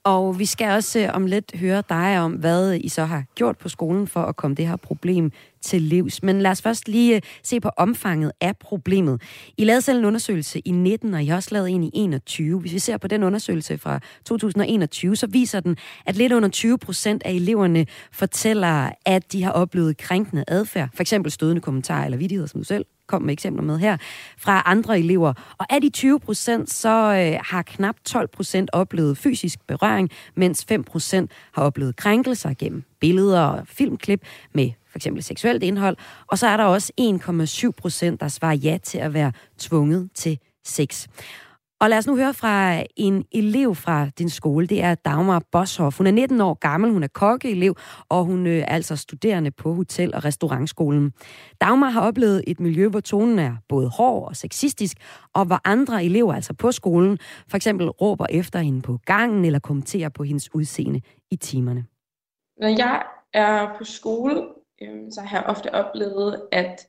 Og 0.04 0.40
vi 0.40 0.46
skal 0.46 0.72
også 0.72 1.00
øh, 1.00 1.10
om 1.14 1.26
lidt 1.26 1.56
høre 1.56 1.84
dig 1.90 2.20
om, 2.20 2.32
hvad 2.32 2.74
I 2.74 2.90
så 2.90 3.06
har 3.06 3.24
gjort 3.36 3.58
på 3.58 3.70
skolen 3.70 4.08
for 4.08 4.22
at 4.22 4.36
komme 4.36 4.56
det 4.56 4.68
her 4.68 4.76
problem 4.76 5.32
til 5.66 5.82
livs. 5.82 6.24
Men 6.24 6.42
lad 6.42 6.52
os 6.52 6.62
først 6.62 6.88
lige 6.88 7.16
øh, 7.16 7.22
se 7.44 7.60
på 7.60 7.70
omfanget 7.78 8.32
af 8.42 8.58
problemet. 8.58 9.22
I 9.58 9.64
lavede 9.64 9.82
selv 9.82 10.00
en 10.00 10.06
undersøgelse 10.06 10.60
i 10.60 10.72
19, 10.72 11.14
og 11.14 11.24
I 11.24 11.26
har 11.26 11.36
også 11.36 11.50
lavet 11.52 11.70
en 11.70 11.84
i 11.84 11.92
21. 11.94 12.60
Hvis 12.60 12.74
vi 12.74 12.80
ser 12.80 12.98
på 12.98 13.08
den 13.08 13.24
undersøgelse 13.24 13.78
fra 13.78 14.00
2021, 14.26 15.16
så 15.16 15.28
viser 15.28 15.60
den, 15.60 15.78
at 16.06 16.16
lidt 16.16 16.34
under 16.34 16.50
20 16.50 16.78
procent 16.78 17.24
af 17.26 17.32
eleverne 17.32 17.86
fortæller, 18.12 18.90
at 19.06 19.32
de 19.32 19.44
har 19.44 19.52
oplevet 19.52 19.98
krænkende 19.98 20.44
adfærd. 20.48 20.90
For 20.94 21.02
eksempel 21.02 21.32
stødende 21.32 21.62
kommentarer 21.62 22.06
eller 22.06 22.18
vidigheder, 22.18 22.48
som 22.48 22.60
du 22.60 22.64
selv 22.64 22.86
kom 23.08 23.22
med 23.22 23.34
eksempler 23.34 23.64
med 23.64 23.78
her, 23.78 23.98
fra 24.38 24.64
andre 24.66 25.00
elever. 25.00 25.34
Og 25.58 25.74
af 25.74 25.82
de 25.82 25.90
20 25.90 26.20
procent, 26.20 26.74
så 26.74 26.90
øh, 26.90 27.40
har 27.44 27.62
knap 27.62 27.96
12 28.06 28.28
procent 28.28 28.70
oplevet 28.74 29.18
fysisk 29.18 29.60
berøring, 29.68 30.10
mens 30.36 30.66
5 30.66 30.84
procent 30.84 31.32
har 31.52 31.64
oplevet 31.64 31.96
krænkelser 31.96 32.54
gennem 32.60 32.84
billeder 33.00 33.42
og 33.42 33.68
filmklip 33.68 34.22
med 34.54 34.72
for 34.96 34.98
eksempel 34.98 35.24
seksuelt 35.24 35.64
indhold. 35.64 35.98
Og 36.28 36.38
så 36.38 36.48
er 36.48 36.58
der 36.58 36.64
også 36.64 36.92
1,7 37.02 37.72
procent, 37.72 38.20
der 38.20 38.28
svarer 38.28 38.54
ja 38.56 38.78
til 38.84 38.98
at 38.98 39.14
være 39.14 39.32
tvunget 39.58 40.10
til 40.16 40.40
sex. 40.66 41.08
Og 41.82 41.90
lad 41.90 41.98
os 41.98 42.08
nu 42.08 42.16
høre 42.16 42.34
fra 42.34 42.84
en 42.96 43.26
elev 43.32 43.76
fra 43.76 44.10
din 44.10 44.30
skole. 44.30 44.68
Det 44.68 44.84
er 44.84 44.96
Dagmar 44.96 45.42
Boshoff. 45.52 45.98
Hun 45.98 46.08
er 46.08 46.12
19 46.12 46.42
år 46.42 46.54
gammel, 46.54 46.92
hun 46.92 47.04
er 47.04 47.08
kokkeelev, 47.08 47.76
og 48.10 48.26
hun 48.26 48.48
er 48.48 48.66
altså 48.66 48.96
studerende 48.96 49.52
på 49.52 49.74
hotel- 49.74 50.16
og 50.16 50.26
restaurantskolen. 50.26 51.14
Dagmar 51.62 51.90
har 51.90 52.02
oplevet 52.02 52.44
et 52.48 52.60
miljø, 52.60 52.88
hvor 52.88 53.00
tonen 53.00 53.40
er 53.40 53.56
både 53.70 53.90
hård 53.90 54.30
og 54.30 54.36
sexistisk, 54.36 54.98
og 55.34 55.46
hvor 55.46 55.62
andre 55.66 56.06
elever, 56.06 56.34
altså 56.34 56.54
på 56.54 56.72
skolen, 56.72 57.18
for 57.50 57.58
eksempel 57.58 57.90
råber 57.90 58.26
efter 58.30 58.60
hende 58.60 58.82
på 58.82 59.00
gangen 59.06 59.46
eller 59.46 59.60
kommenterer 59.60 60.10
på 60.10 60.24
hendes 60.24 60.56
udseende 60.56 61.02
i 61.32 61.36
timerne. 61.36 61.86
Når 62.62 62.68
jeg 62.68 63.04
er 63.34 63.68
på 63.78 63.84
skole, 63.84 64.44
øh, 64.82 65.12
så 65.12 65.22
har 65.22 65.38
jeg 65.38 65.46
ofte 65.48 65.74
oplevet, 65.74 66.48
at 66.52 66.88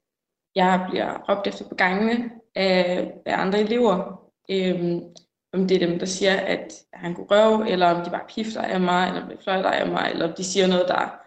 jeg 0.55 0.87
bliver 0.91 1.25
råbt 1.29 1.47
efter 1.47 1.69
på 1.69 1.75
gangene 1.75 2.31
af, 2.55 3.13
af 3.27 3.41
andre 3.41 3.61
elever, 3.61 4.27
Øh, 4.49 5.03
om 5.53 5.69
det 5.69 5.83
er 5.83 5.87
dem, 5.87 5.99
der 5.99 6.07
siger, 6.07 6.37
at 6.37 6.73
han 6.93 7.15
kunne 7.15 7.27
røve, 7.31 7.71
eller 7.71 7.87
om 7.87 8.05
de 8.05 8.11
bare 8.11 8.27
pifter 8.29 8.63
af 8.63 8.81
mig, 8.81 9.09
eller 9.09 9.27
bliver 9.27 9.43
fløjter 9.43 9.71
af 9.71 9.89
mig, 9.89 10.11
eller 10.13 10.29
om 10.29 10.35
de 10.37 10.45
siger 10.45 10.67
noget, 10.67 10.89
der, 10.89 11.21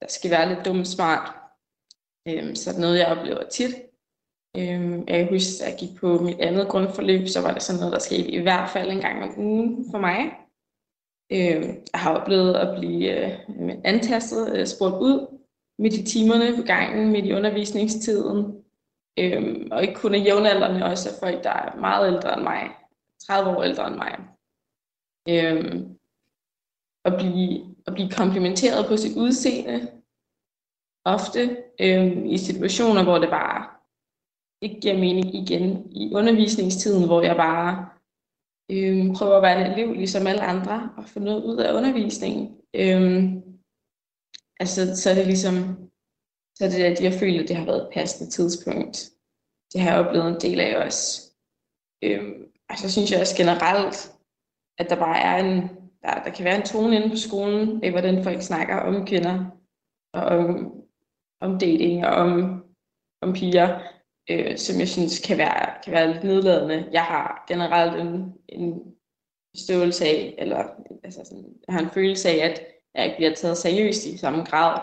der 0.00 0.06
skal 0.08 0.30
være 0.30 0.48
lidt 0.48 0.64
dumt 0.64 0.88
smart. 0.88 1.34
Øhm, 2.28 2.54
så 2.54 2.70
er 2.70 2.74
det 2.74 2.80
noget, 2.80 2.98
jeg 2.98 3.06
oplever 3.06 3.42
tit. 3.48 3.74
Øhm, 4.56 5.04
jeg 5.08 5.18
kan 5.18 5.28
huske, 5.28 5.64
at 5.64 5.70
jeg 5.70 5.78
gik 5.78 6.00
på 6.00 6.18
mit 6.18 6.40
andet 6.40 6.68
grundforløb, 6.68 7.28
så 7.28 7.40
var 7.40 7.52
det 7.52 7.62
sådan 7.62 7.78
noget, 7.80 7.92
der 7.92 7.98
skete 7.98 8.30
i 8.30 8.42
hvert 8.42 8.70
fald 8.70 8.90
en 8.90 9.00
gang 9.00 9.22
om 9.22 9.38
ugen 9.38 9.90
for 9.90 9.98
mig. 9.98 10.18
Øhm, 11.32 11.68
jeg 11.92 12.00
har 12.00 12.16
oplevet 12.16 12.54
at 12.54 12.78
blive 12.78 13.30
øh, 13.58 13.74
antastet, 13.84 14.56
øh, 14.56 14.66
spurgt 14.66 14.94
ud 14.94 15.39
midt 15.80 15.94
i 15.94 16.02
timerne 16.04 16.56
på 16.56 16.62
gangen, 16.62 17.12
midt 17.12 17.26
i 17.26 17.32
undervisningstiden. 17.32 18.64
Øhm, 19.18 19.68
og 19.72 19.82
ikke 19.82 19.94
kun 19.94 20.14
af 20.14 20.24
jævnaldrende, 20.24 20.84
også 20.84 21.08
af 21.08 21.14
folk, 21.20 21.44
der 21.44 21.50
er 21.50 21.76
meget 21.76 22.06
ældre 22.14 22.34
end 22.34 22.42
mig. 22.42 22.70
30 23.26 23.50
år 23.50 23.62
ældre 23.62 23.86
end 23.86 23.96
mig. 23.96 24.14
Øhm, 25.28 25.98
at, 27.04 27.12
blive, 27.18 27.76
at 27.86 27.94
blive 27.94 28.10
komplimenteret 28.10 28.86
på 28.86 28.96
sit 28.96 29.16
udseende. 29.16 29.90
Ofte 31.04 31.56
øhm, 31.80 32.24
i 32.26 32.38
situationer, 32.38 33.02
hvor 33.04 33.18
det 33.18 33.30
bare 33.30 33.66
ikke 34.62 34.80
giver 34.80 34.98
mening 34.98 35.34
igen 35.34 35.92
i 35.92 36.14
undervisningstiden, 36.14 37.06
hvor 37.06 37.22
jeg 37.22 37.36
bare 37.36 37.88
øhm, 38.70 39.14
prøver 39.14 39.36
at 39.36 39.42
være 39.42 39.60
en 39.60 39.72
elev 39.72 39.92
ligesom 39.92 40.26
alle 40.26 40.42
andre 40.42 40.90
og 40.96 41.04
få 41.04 41.18
noget 41.20 41.44
ud 41.44 41.56
af 41.56 41.72
undervisningen. 41.72 42.56
Øhm, 42.74 43.49
altså, 44.60 44.96
så 44.96 45.10
er 45.10 45.14
det 45.14 45.26
ligesom 45.26 45.54
så 46.60 46.66
det 46.66 46.84
at 46.84 47.02
jeg 47.02 47.12
føler, 47.12 47.42
at 47.42 47.48
det 47.48 47.56
har 47.56 47.64
været 47.64 47.82
et 47.82 47.92
passende 47.92 48.30
tidspunkt. 48.30 49.10
Det 49.72 49.80
har 49.80 49.90
jeg 49.90 50.06
oplevet 50.06 50.28
en 50.28 50.40
del 50.40 50.60
af 50.60 50.84
også. 50.84 51.32
Øhm, 52.04 52.52
og 52.70 52.78
så 52.78 52.92
synes 52.92 53.12
jeg 53.12 53.20
også 53.20 53.36
generelt, 53.36 53.96
at 54.78 54.90
der 54.90 54.96
bare 54.96 55.18
er 55.18 55.36
en, 55.44 55.56
der, 56.02 56.22
der 56.24 56.30
kan 56.30 56.44
være 56.44 56.56
en 56.56 56.66
tone 56.72 56.96
inde 56.96 57.10
på 57.10 57.16
skolen, 57.16 57.84
af 57.84 57.90
hvordan 57.90 58.24
folk 58.24 58.42
snakker 58.42 58.76
om 58.76 59.06
kvinder, 59.06 59.36
og 60.12 60.22
om, 60.22 60.72
om 61.40 61.58
dating, 61.58 62.06
og 62.06 62.14
om, 62.14 62.64
om 63.22 63.32
piger, 63.32 63.80
øh, 64.30 64.58
som 64.58 64.80
jeg 64.80 64.88
synes 64.88 65.20
kan 65.26 65.38
være, 65.38 65.82
kan 65.84 65.92
være 65.92 66.12
lidt 66.12 66.24
nedladende. 66.24 66.88
Jeg 66.92 67.04
har 67.04 67.44
generelt 67.48 68.00
en, 68.00 68.34
en 68.48 68.94
forståelse 69.56 70.04
af, 70.04 70.34
eller 70.38 70.68
altså 71.04 71.20
sådan, 71.24 71.44
jeg 71.66 71.74
har 71.74 71.82
en 71.82 71.90
følelse 71.90 72.28
af, 72.28 72.50
at 72.50 72.66
jeg 72.94 73.04
ikke 73.04 73.16
bliver 73.16 73.34
taget 73.34 73.58
seriøst 73.58 74.06
i 74.06 74.18
samme 74.18 74.44
grad 74.44 74.80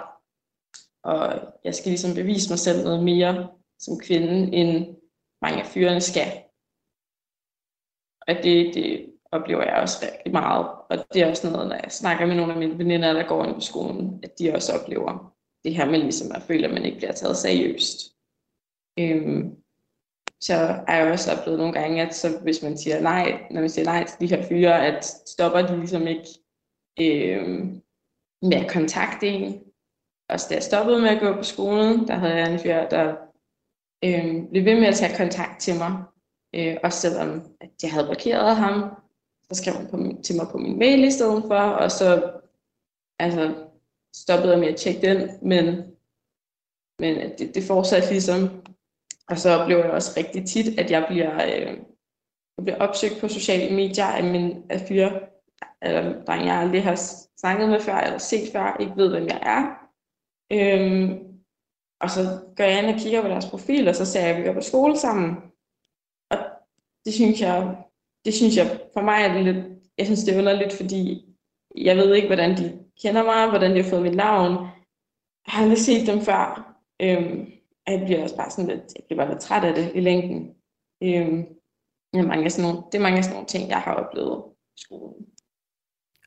og 1.07 1.53
jeg 1.63 1.75
skal 1.75 1.89
ligesom 1.89 2.15
bevise 2.15 2.49
mig 2.51 2.59
selv 2.59 2.83
noget 2.83 3.03
mere 3.03 3.49
som 3.79 3.99
kvinde, 3.99 4.53
end 4.53 4.95
mange 5.41 5.59
af 5.59 5.65
fyrene 5.65 6.01
skal. 6.01 6.31
Og 8.27 8.43
det, 8.43 8.75
det 8.75 9.13
oplever 9.31 9.63
jeg 9.63 9.81
også 9.81 9.97
rigtig 10.05 10.31
meget. 10.31 10.67
Og 10.89 10.97
det 11.13 11.21
er 11.21 11.29
også 11.29 11.51
noget, 11.51 11.67
når 11.67 11.75
jeg 11.75 11.91
snakker 11.91 12.25
med 12.25 12.35
nogle 12.35 12.53
af 12.53 12.59
mine 12.59 12.77
veninder, 12.77 13.13
der 13.13 13.27
går 13.27 13.45
ind 13.45 13.53
på 13.53 13.61
skolen, 13.61 14.19
at 14.23 14.39
de 14.39 14.53
også 14.53 14.73
oplever 14.79 15.35
det 15.63 15.75
her 15.75 15.85
med 15.85 15.99
ligesom 15.99 16.31
at 16.35 16.41
føle, 16.41 16.67
at 16.67 16.73
man 16.73 16.85
ikke 16.85 16.97
bliver 16.97 17.11
taget 17.11 17.37
seriøst. 17.37 17.97
Øhm, 18.99 19.55
så 20.41 20.55
har 20.87 20.95
jeg 20.97 21.11
også 21.11 21.31
oplevet 21.31 21.59
nogle 21.59 21.73
gange, 21.73 22.01
at 22.01 22.15
så 22.15 22.39
hvis 22.43 22.63
man 22.63 22.77
siger 22.77 23.01
nej, 23.01 23.47
når 23.51 23.61
man 23.61 23.69
siger 23.69 23.85
nej 23.85 24.05
til 24.05 24.19
de 24.19 24.35
her 24.35 24.47
fyre, 24.47 24.87
at 24.87 25.05
stopper 25.05 25.61
de 25.61 25.77
ligesom 25.79 26.07
ikke 26.07 26.27
øhm, 26.99 27.81
med 28.41 28.57
at 28.57 28.71
kontakte 28.71 29.27
en, 29.27 29.63
også 30.29 30.45
da 30.49 30.55
jeg 30.55 30.63
stoppede 30.63 31.01
med 31.01 31.09
at 31.09 31.21
gå 31.21 31.33
på 31.33 31.43
skolen, 31.43 32.07
der 32.07 32.15
havde 32.15 32.35
jeg 32.35 32.53
en 32.53 32.59
fyr, 32.59 32.89
der 32.89 33.15
øh, 34.03 34.49
blev 34.49 34.65
ved 34.65 34.79
med 34.79 34.87
at 34.87 34.95
tage 34.95 35.17
kontakt 35.17 35.61
til 35.61 35.73
mig. 35.77 36.03
Øh, 36.55 36.77
også 36.83 36.99
selvom 36.99 37.55
at 37.61 37.69
jeg 37.83 37.91
havde 37.91 38.05
blokeret 38.05 38.55
ham, 38.55 38.95
så 39.51 39.61
skrev 39.61 39.73
han 39.73 39.87
på, 39.87 40.21
til 40.23 40.35
mig 40.35 40.47
på 40.51 40.57
min 40.57 40.79
mail 40.79 41.03
i 41.03 41.11
stedet 41.11 41.43
for, 41.47 41.59
og 41.59 41.91
så 41.91 42.31
altså, 43.19 43.69
stoppede 44.15 44.51
jeg 44.51 44.59
med 44.59 44.67
at 44.67 44.75
tjekke 44.75 45.01
den, 45.01 45.29
men, 45.41 45.65
men 46.99 47.31
det, 47.37 47.55
det 47.55 47.63
fortsatte 47.63 48.09
ligesom. 48.09 48.63
Og 49.29 49.37
så 49.37 49.49
oplever 49.49 49.83
jeg 49.83 49.93
også 49.93 50.13
rigtig 50.17 50.47
tit, 50.47 50.79
at 50.79 50.91
jeg 50.91 51.05
bliver, 51.09 51.35
øh, 51.35 51.77
jeg 52.57 52.63
bliver 52.63 52.77
opsøgt 52.77 53.21
på 53.21 53.27
sociale 53.27 53.75
medier 53.75 54.05
af, 54.05 54.23
min, 54.23 54.63
af 54.69 54.81
fyre, 54.87 55.19
eller 55.81 56.23
drenge, 56.23 56.53
jeg 56.53 56.61
aldrig 56.61 56.83
har 56.83 56.95
snakket 57.39 57.69
med 57.69 57.79
før, 57.79 57.95
eller 57.95 58.17
set 58.17 58.51
før, 58.51 58.77
ikke 58.79 58.93
ved, 58.95 59.09
hvem 59.09 59.27
jeg 59.27 59.39
er. 59.41 59.63
Øhm, 60.51 61.27
og 62.01 62.09
så 62.09 62.21
går 62.55 62.63
jeg 62.63 62.83
ind 62.83 62.95
og 62.95 62.99
kigger 62.99 63.21
på 63.21 63.27
deres 63.27 63.49
profil, 63.49 63.87
og 63.87 63.95
så 63.95 64.05
ser 64.05 64.21
jeg, 64.21 64.29
at 64.29 64.37
vi 64.37 64.47
går 64.47 64.53
på 64.53 64.61
skole 64.61 64.97
sammen. 64.97 65.35
Og 66.31 66.37
det 67.05 67.13
synes 67.13 67.41
jeg, 67.41 67.85
det 68.25 68.33
synes 68.33 68.57
jeg, 68.57 68.79
for 68.93 69.01
mig 69.01 69.21
er 69.21 69.33
det 69.33 69.43
lidt, 69.43 69.65
jeg 69.97 70.05
synes 70.05 70.23
det 70.23 70.33
er 70.33 70.39
underligt, 70.39 70.73
fordi 70.73 71.25
jeg 71.75 71.97
ved 71.97 72.15
ikke, 72.15 72.27
hvordan 72.27 72.57
de 72.57 72.79
kender 73.01 73.23
mig, 73.23 73.49
hvordan 73.49 73.71
de 73.71 73.83
har 73.83 73.89
fået 73.89 74.01
mit 74.01 74.15
navn. 74.15 74.51
Jeg 75.45 75.53
har 75.53 75.61
aldrig 75.63 75.77
set 75.77 76.07
dem 76.07 76.21
før. 76.21 76.75
Øhm, 77.01 77.51
og 77.85 77.93
jeg 77.93 78.05
bliver 78.05 78.23
også 78.23 78.37
bare 78.37 78.51
sådan 78.51 78.69
lidt, 78.69 78.93
jeg 78.95 79.03
bliver 79.05 79.23
bare 79.23 79.31
lidt 79.31 79.41
træt 79.41 79.63
af 79.63 79.75
det 79.75 79.91
i 79.95 79.99
længden. 79.99 80.55
Øhm, 81.03 81.45
det, 82.13 82.19
er 82.19 82.27
mange 82.27 82.49
sådan 82.49 82.69
nogle, 82.69 82.87
det 82.91 82.97
er 82.97 83.01
mange 83.01 83.23
sådan 83.23 83.33
nogle 83.33 83.47
ting, 83.47 83.69
jeg 83.69 83.81
har 83.81 83.93
oplevet 83.93 84.43
i 84.77 84.81
skolen. 84.81 85.25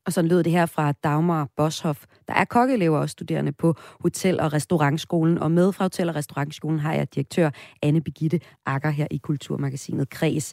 Og 0.06 0.12
sådan 0.12 0.28
lød 0.28 0.42
det 0.42 0.52
her 0.52 0.66
fra 0.66 0.92
Dagmar 0.92 1.48
Boshoff, 1.56 2.04
der 2.28 2.34
er 2.34 2.44
kokkeelever 2.44 2.98
og 2.98 3.10
studerende 3.10 3.52
på 3.52 3.74
Hotel- 4.00 4.40
og 4.40 4.52
Restaurantskolen. 4.52 5.38
Og 5.38 5.50
med 5.50 5.72
fra 5.72 5.84
Hotel- 5.84 6.08
og 6.08 6.14
Restaurantskolen 6.14 6.78
har 6.78 6.94
jeg 6.94 7.14
direktør 7.14 7.50
Anne 7.82 8.00
Begitte 8.00 8.40
Akker 8.66 8.90
her 8.90 9.06
i 9.10 9.16
Kulturmagasinet 9.16 10.10
Kreds. 10.10 10.52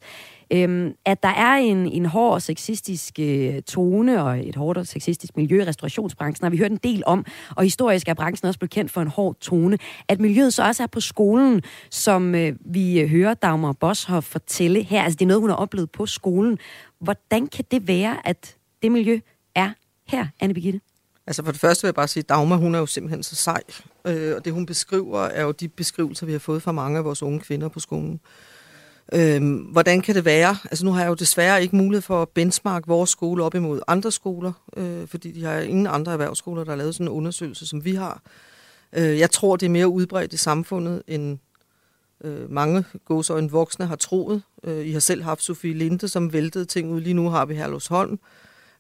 Øhm, 0.54 0.94
at 1.06 1.24
der 1.24 1.30
er 1.30 1.56
en, 1.56 1.88
en 1.88 2.06
hård 2.06 2.34
og 2.34 2.42
sexistisk 2.42 3.20
øh, 3.20 3.62
tone 3.62 4.24
og 4.24 4.48
et 4.48 4.56
hårdt 4.56 4.78
og 4.78 4.88
sexistisk 4.88 5.38
miljø 5.38 5.62
i 5.62 5.66
restaurationsbranchen, 5.66 6.46
har 6.46 6.50
vi 6.50 6.58
hørt 6.58 6.72
en 6.72 6.80
del 6.84 7.04
om, 7.06 7.26
og 7.56 7.64
historisk 7.64 8.08
er 8.08 8.14
branchen 8.14 8.48
også 8.48 8.60
blevet 8.60 8.72
kendt 8.72 8.92
for 8.92 9.02
en 9.02 9.08
hård 9.08 9.36
tone. 9.40 9.78
At 10.08 10.20
miljøet 10.20 10.54
så 10.54 10.64
også 10.64 10.84
er 10.84 10.88
på 10.88 11.00
skolen, 11.00 11.62
som 11.92 12.36
øh, 12.36 12.54
vi 12.66 13.00
øh, 13.00 13.10
hører 13.10 13.34
Dagmar 13.34 13.72
Boshoff 13.72 14.28
fortælle 14.28 14.84
her, 14.84 15.04
altså 15.04 15.18
det 15.18 15.26
er 15.26 15.28
noget, 15.28 15.42
hun 15.42 15.50
har 15.50 15.58
oplevet 15.58 15.92
på 15.92 16.06
skolen. 16.06 16.58
Hvordan 17.00 17.48
kan 17.48 17.66
det 17.72 17.88
være, 17.88 18.28
at 18.28 18.58
det 18.82 18.92
miljø 18.92 19.20
er 19.58 19.72
her, 20.06 20.28
Anne 20.40 20.54
Birgitte? 20.54 20.82
Altså 21.28 21.44
for 21.44 21.52
det 21.52 21.62
første 21.62 21.82
vil 21.84 21.88
jeg 21.88 21.96
bare 21.96 22.08
sige, 22.08 22.22
at 22.22 22.30
Dagmar, 22.30 22.56
hun 22.56 22.76
er 22.76 22.80
jo 22.80 22.86
simpelthen 22.86 23.24
så 23.24 23.36
sej. 23.36 23.62
Øh, 24.06 24.36
og 24.36 24.46
det, 24.46 24.54
hun 24.54 24.66
beskriver, 24.66 25.20
er 25.20 25.44
jo 25.44 25.52
de 25.52 25.68
beskrivelser, 25.68 26.26
vi 26.26 26.32
har 26.32 26.40
fået 26.40 26.64
fra 26.64 26.72
mange 26.72 26.98
af 26.98 27.06
vores 27.06 27.24
unge 27.24 27.40
kvinder 27.40 27.68
på 27.68 27.80
skolen. 27.80 28.20
Øh, 29.14 29.56
hvordan 29.72 30.02
kan 30.02 30.16
det 30.16 30.26
være? 30.26 30.58
Altså 30.64 30.86
nu 30.86 30.92
har 30.92 31.02
jeg 31.02 31.10
jo 31.10 31.14
desværre 31.14 31.62
ikke 31.62 31.76
mulighed 31.76 32.02
for 32.02 32.22
at 32.22 32.30
benchmark 32.30 32.88
vores 32.88 33.10
skole 33.10 33.44
op 33.44 33.56
imod 33.56 33.82
andre 33.88 34.12
skoler, 34.12 34.52
øh, 34.78 35.08
fordi 35.08 35.32
de 35.32 35.44
har 35.44 35.60
ingen 35.60 35.88
andre 35.88 36.12
erhvervsskoler, 36.12 36.64
der 36.64 36.72
har 36.72 36.78
lavet 36.78 36.96
sådan 36.96 37.08
en 37.08 37.14
undersøgelse, 37.14 37.68
som 37.68 37.86
vi 37.86 37.96
har. 37.96 38.22
Øh, 38.94 39.20
jeg 39.20 39.32
tror, 39.32 39.56
det 39.56 39.66
er 39.66 39.70
mere 39.70 39.88
udbredt 39.88 40.34
i 40.34 40.38
samfundet, 40.38 41.04
end 41.08 41.40
øh, 42.24 42.52
mange 42.52 42.86
gåsøjne 43.06 43.52
voksne 43.52 43.86
har 43.86 43.96
troet. 43.96 44.42
Øh, 44.64 44.86
I 44.86 44.92
har 44.92 45.00
selv 45.00 45.24
haft 45.24 45.44
Sofie 45.44 45.74
Linde, 45.74 46.08
som 46.08 46.34
væltede 46.34 46.66
ting 46.66 46.92
ud. 46.92 47.02
Lige 47.02 47.14
nu 47.14 47.30
har 47.30 47.46
vi 47.46 47.56
Herlufsholm, 47.56 48.12
Øh, 48.12 48.18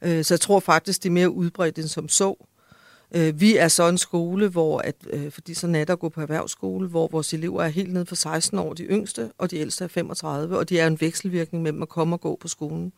Øh, 0.01 0.23
så 0.23 0.33
jeg 0.33 0.39
tror 0.39 0.59
faktisk, 0.59 1.03
det 1.03 1.09
er 1.09 1.13
mere 1.13 1.29
udbredt 1.29 1.79
end 1.79 1.87
som 1.87 2.09
så. 2.09 2.45
Øh, 3.15 3.39
vi 3.39 3.57
er 3.57 3.67
så 3.67 3.89
en 3.89 3.97
skole, 3.97 4.47
hvor, 4.47 4.79
at, 4.79 4.95
øh, 5.09 5.31
fordi 5.31 5.53
så 5.53 5.67
natter 5.67 5.95
går 5.95 6.09
på 6.09 6.21
erhvervsskole, 6.21 6.87
hvor 6.87 7.07
vores 7.07 7.33
elever 7.33 7.63
er 7.63 7.67
helt 7.67 7.93
ned 7.93 8.05
for 8.05 8.15
16 8.15 8.59
år, 8.59 8.73
de 8.73 8.83
yngste, 8.83 9.31
og 9.37 9.51
de 9.51 9.57
ældste 9.57 9.83
er 9.83 9.87
35, 9.87 10.57
og 10.57 10.69
de 10.69 10.79
er 10.79 10.87
en 10.87 11.01
vekselvirkning 11.01 11.63
mellem 11.63 11.81
at 11.81 11.89
komme 11.89 12.15
og 12.15 12.21
gå 12.21 12.37
på 12.41 12.47
skolen. 12.47 12.93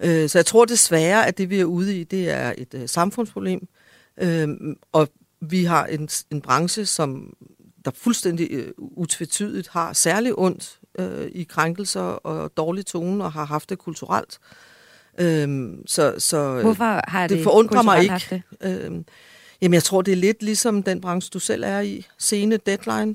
Øh, 0.00 0.28
så 0.28 0.38
jeg 0.38 0.46
tror 0.46 0.64
desværre, 0.64 1.26
at 1.26 1.38
det 1.38 1.50
vi 1.50 1.60
er 1.60 1.64
ude 1.64 2.00
i, 2.00 2.04
det 2.04 2.30
er 2.30 2.54
et 2.58 2.74
øh, 2.74 2.88
samfundsproblem, 2.88 3.68
øh, 4.16 4.48
og 4.92 5.08
vi 5.40 5.64
har 5.64 5.86
en, 5.86 6.08
en 6.30 6.40
branche, 6.40 6.86
som 6.86 7.36
der 7.84 7.90
fuldstændig 7.94 8.48
øh, 8.50 8.72
utvetydigt 8.78 9.68
har 9.68 9.92
særlig 9.92 10.38
ondt 10.38 10.80
øh, 10.98 11.26
i 11.26 11.42
krænkelser 11.42 12.00
og 12.00 12.56
dårlig 12.56 12.86
tone, 12.86 13.24
og 13.24 13.32
har 13.32 13.44
haft 13.44 13.70
det 13.70 13.78
kulturelt. 13.78 14.38
Øhm, 15.18 15.86
så, 15.86 16.14
så 16.18 16.60
Hvorfor 16.62 17.10
har 17.10 17.26
det, 17.26 17.36
det 17.36 17.44
forundrer 17.44 17.82
mig 17.82 18.00
ikke. 18.00 18.10
haft 18.10 18.30
det? 18.30 18.42
Øhm, 18.60 19.04
jamen, 19.62 19.74
jeg 19.74 19.82
tror, 19.82 20.02
det 20.02 20.12
er 20.12 20.16
lidt 20.16 20.42
ligesom 20.42 20.82
den 20.82 21.00
branche, 21.00 21.30
du 21.32 21.38
selv 21.38 21.64
er 21.64 21.80
i. 21.80 22.06
Scene, 22.18 22.56
deadline, 22.56 23.14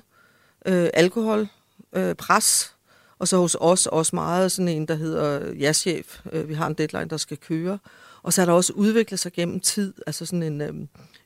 øh, 0.66 0.90
alkohol, 0.94 1.48
øh, 1.94 2.16
pres, 2.16 2.74
og 3.20 3.28
så 3.28 3.38
hos 3.38 3.58
os 3.60 3.86
også 3.86 4.16
meget 4.16 4.52
sådan 4.52 4.68
en, 4.68 4.88
der 4.88 4.96
hedder 4.96 5.54
ja-chef. 5.54 6.20
Øh, 6.32 6.50
vi 6.50 6.54
har 6.54 6.68
en 6.68 6.74
deadline, 6.74 7.10
der 7.10 7.18
skal 7.18 7.38
køre. 7.38 7.80
Og 8.24 8.34
så 8.34 8.42
er 8.42 8.46
der 8.46 8.54
også 8.54 8.74
udviklet 8.74 9.20
sig 9.20 9.34
gennem 9.34 9.60
tid, 9.60 9.94
altså 10.08 10.26
sådan 10.26 10.44
en, 10.44 10.62
øh, 10.62 10.74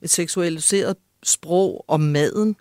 et 0.02 0.10
seksualiseret 0.10 0.98
sprog 1.24 1.86
om 1.88 2.00
maden. 2.00 2.56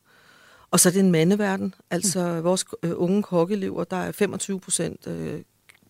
Og 0.71 0.81
så 0.81 0.89
er 0.89 0.93
det 0.93 1.01
en 1.01 1.13
mandeverden. 1.13 1.75
Altså 1.91 2.35
mm. 2.35 2.45
vores 2.45 2.65
øh, 2.83 2.93
unge 2.95 3.23
kokkeelever, 3.23 3.85
der 3.85 3.97
er 3.97 4.13
25 4.13 4.61
procent 4.61 5.07
øh, 5.07 5.41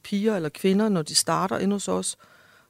piger 0.03 0.37
eller 0.37 0.49
kvinder, 0.49 0.89
når 0.89 1.03
de 1.03 1.15
starter 1.15 1.59
ind 1.59 1.73
hos 1.73 1.89
os. 1.89 2.17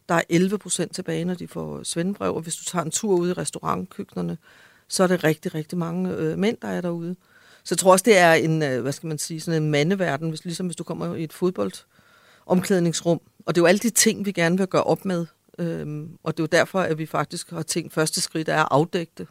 Der 0.09 0.15
er 0.15 0.23
11 0.29 0.59
procent 0.59 0.95
tilbage, 0.95 1.25
når 1.25 1.35
de 1.35 1.49
får 1.49 1.83
svendebrev. 1.83 2.35
Og 2.35 2.43
hvis 2.43 2.57
du 2.57 2.65
tager 2.65 2.85
en 2.85 2.91
tur 2.91 3.17
ud 3.17 3.31
i 3.31 3.33
restaurantkøkkenerne, 3.33 4.39
så 4.89 5.03
er 5.03 5.07
det 5.07 5.25
rigtig, 5.25 5.55
rigtig 5.55 5.79
mange 5.79 6.11
øh, 6.11 6.39
mænd, 6.39 6.57
der 6.63 6.69
er 6.69 6.81
derude. 6.81 7.17
Så 7.65 7.75
jeg 7.75 7.79
tror 7.79 7.93
også, 7.93 8.03
det 8.03 8.19
er 8.19 8.33
en, 8.33 8.63
øh, 8.63 8.83
hvad 8.83 8.93
skal 8.93 9.07
man 9.07 9.19
sige, 9.19 9.41
sådan 9.41 9.63
en 9.63 9.71
mandeverden, 9.71 10.29
hvis, 10.29 10.45
ligesom 10.45 10.67
hvis 10.67 10.77
du 10.77 10.85
kommer 10.85 11.15
i 11.15 11.25
et 11.25 11.33
fodboldomklædningsrum. 11.33 13.21
Og 13.47 13.55
det 13.55 13.61
er 13.61 13.63
jo 13.63 13.67
alle 13.67 13.79
de 13.79 13.91
ting, 13.91 14.27
vi 14.27 14.33
gerne 14.33 14.59
vil 14.59 14.67
gøre 14.67 14.85
op 14.85 15.05
med. 15.05 15.27
Øhm, 15.59 16.09
og 16.23 16.37
det 16.37 16.43
er 16.43 16.45
jo 16.45 16.59
derfor, 16.59 16.81
at 16.81 16.99
vi 16.99 17.07
faktisk 17.07 17.51
har 17.51 17.63
tænkt, 17.63 17.93
første 17.93 18.21
skridt 18.21 18.49
er 18.49 18.61
at 18.61 18.69
afdække 18.71 19.13
det. 19.19 19.27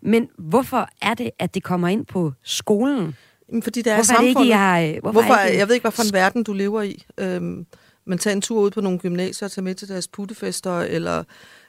Men 0.00 0.28
hvorfor 0.38 0.88
er 1.02 1.14
det, 1.14 1.30
at 1.38 1.54
det 1.54 1.62
kommer 1.62 1.88
ind 1.88 2.06
på 2.06 2.32
skolen? 2.42 3.16
Jamen, 3.52 3.62
fordi 3.62 3.82
det 3.82 3.92
er 3.92 3.96
hvorfor 3.96 4.14
er 4.14 4.20
det 4.20 4.28
ikke, 4.28 4.54
har, 4.54 5.00
hvorfor, 5.00 5.12
hvorfor 5.12 5.34
er 5.34 5.50
det, 5.50 5.58
jeg 5.58 5.68
ved 5.68 5.74
ikke, 5.74 5.84
hvad 5.84 5.92
for 5.92 6.02
en 6.02 6.12
verden 6.12 6.42
du 6.42 6.52
lever 6.52 6.82
i. 6.82 7.04
Øhm, 7.18 7.66
man 8.04 8.18
tager 8.18 8.34
en 8.34 8.40
tur 8.40 8.60
ud 8.60 8.70
på 8.70 8.80
nogle 8.80 8.98
gymnasier 8.98 9.46
og 9.46 9.52
tager 9.52 9.64
med 9.64 9.74
til 9.74 9.88
deres 9.88 10.08
puttefester, 10.08 10.80
eller 10.80 11.24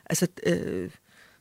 altså, 0.05 0.27
øh, 0.45 0.89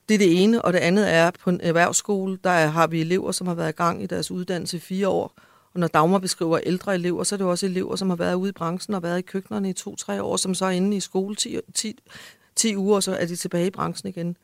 det 0.09 0.15
er 0.15 0.19
det 0.19 0.43
ene, 0.43 0.63
og 0.63 0.73
det 0.73 0.79
andet 0.79 1.13
er 1.13 1.31
på 1.31 1.51
en 1.51 1.61
erhvervsskole, 1.63 2.39
der 2.45 2.51
har 2.51 2.87
vi 2.87 3.01
elever, 3.01 3.33
som 3.33 3.47
har 3.47 3.55
været 3.55 3.69
i 3.69 3.77
gang 3.77 4.03
i 4.03 4.07
deres 4.07 4.31
uddannelse 4.31 4.77
i 4.77 4.81
fire 4.81 5.09
år, 5.09 5.35
og 5.75 5.81
når 5.81 5.87
Dagmar 5.87 6.19
beskriver 6.19 6.59
ældre 6.63 6.95
elever, 6.95 7.25
så 7.25 7.35
er 7.35 7.37
det 7.37 7.47
også 7.47 7.67
elever, 7.67 7.97
som 7.97 8.11
har 8.11 8.17
været 8.17 8.35
ude 8.35 8.49
i 8.49 8.53
branchen 8.53 8.95
og 8.95 9.03
været 9.03 9.19
i 9.19 9.23
køkkenerne 9.23 9.71
i 9.71 9.73
to-tre 9.73 10.23
år, 10.23 10.37
som 10.37 10.55
så 10.55 10.65
er 10.65 10.71
inde 10.71 10.97
i 10.97 11.01
skole 11.01 11.37
10, 11.37 11.59
10, 11.75 11.99
10 12.57 12.77
uger, 12.77 12.97
og 12.97 13.03
så 13.03 13.17
er 13.17 13.27
de 13.27 13.37
tilbage 13.37 13.67
i 13.67 13.71
branchen 13.71 14.09
igen. 14.09 14.37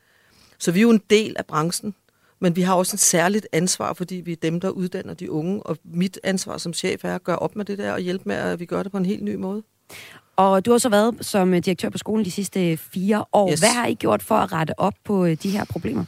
Så 0.57 0.71
vi 0.71 0.79
er 0.79 0.81
jo 0.81 0.89
en 0.89 1.01
del 1.09 1.35
af 1.39 1.45
branchen, 1.45 1.95
men 2.39 2.55
vi 2.55 2.61
har 2.61 2.75
også 2.75 2.95
et 2.95 2.99
særligt 2.99 3.47
ansvar, 3.51 3.93
fordi 3.93 4.15
vi 4.15 4.31
er 4.31 4.35
dem, 4.35 4.59
der 4.59 4.69
uddanner 4.69 5.13
de 5.13 5.31
unge, 5.31 5.63
og 5.63 5.77
mit 5.83 6.19
ansvar 6.23 6.57
som 6.57 6.73
chef 6.73 7.05
er 7.05 7.15
at 7.15 7.23
gøre 7.23 7.39
op 7.39 7.55
med 7.55 7.65
det 7.65 7.77
der 7.77 7.91
og 7.91 7.99
hjælpe 7.99 8.23
med, 8.25 8.35
at 8.35 8.59
vi 8.59 8.65
gør 8.65 8.83
det 8.83 8.91
på 8.91 8.97
en 8.97 9.05
helt 9.05 9.23
ny 9.23 9.35
måde. 9.35 9.63
Og 10.35 10.65
du 10.65 10.71
har 10.71 10.77
så 10.77 10.89
været 10.89 11.15
som 11.21 11.61
direktør 11.61 11.89
på 11.89 11.97
skolen 11.97 12.25
de 12.25 12.31
sidste 12.31 12.77
fire 12.77 13.25
år. 13.33 13.51
Yes. 13.51 13.59
Hvad 13.59 13.69
har 13.69 13.87
I 13.87 13.93
gjort 13.93 14.23
for 14.23 14.35
at 14.35 14.51
rette 14.51 14.79
op 14.79 14.93
på 15.03 15.25
øh, 15.25 15.37
de 15.43 15.49
her 15.49 15.65
problemer? 15.65 16.05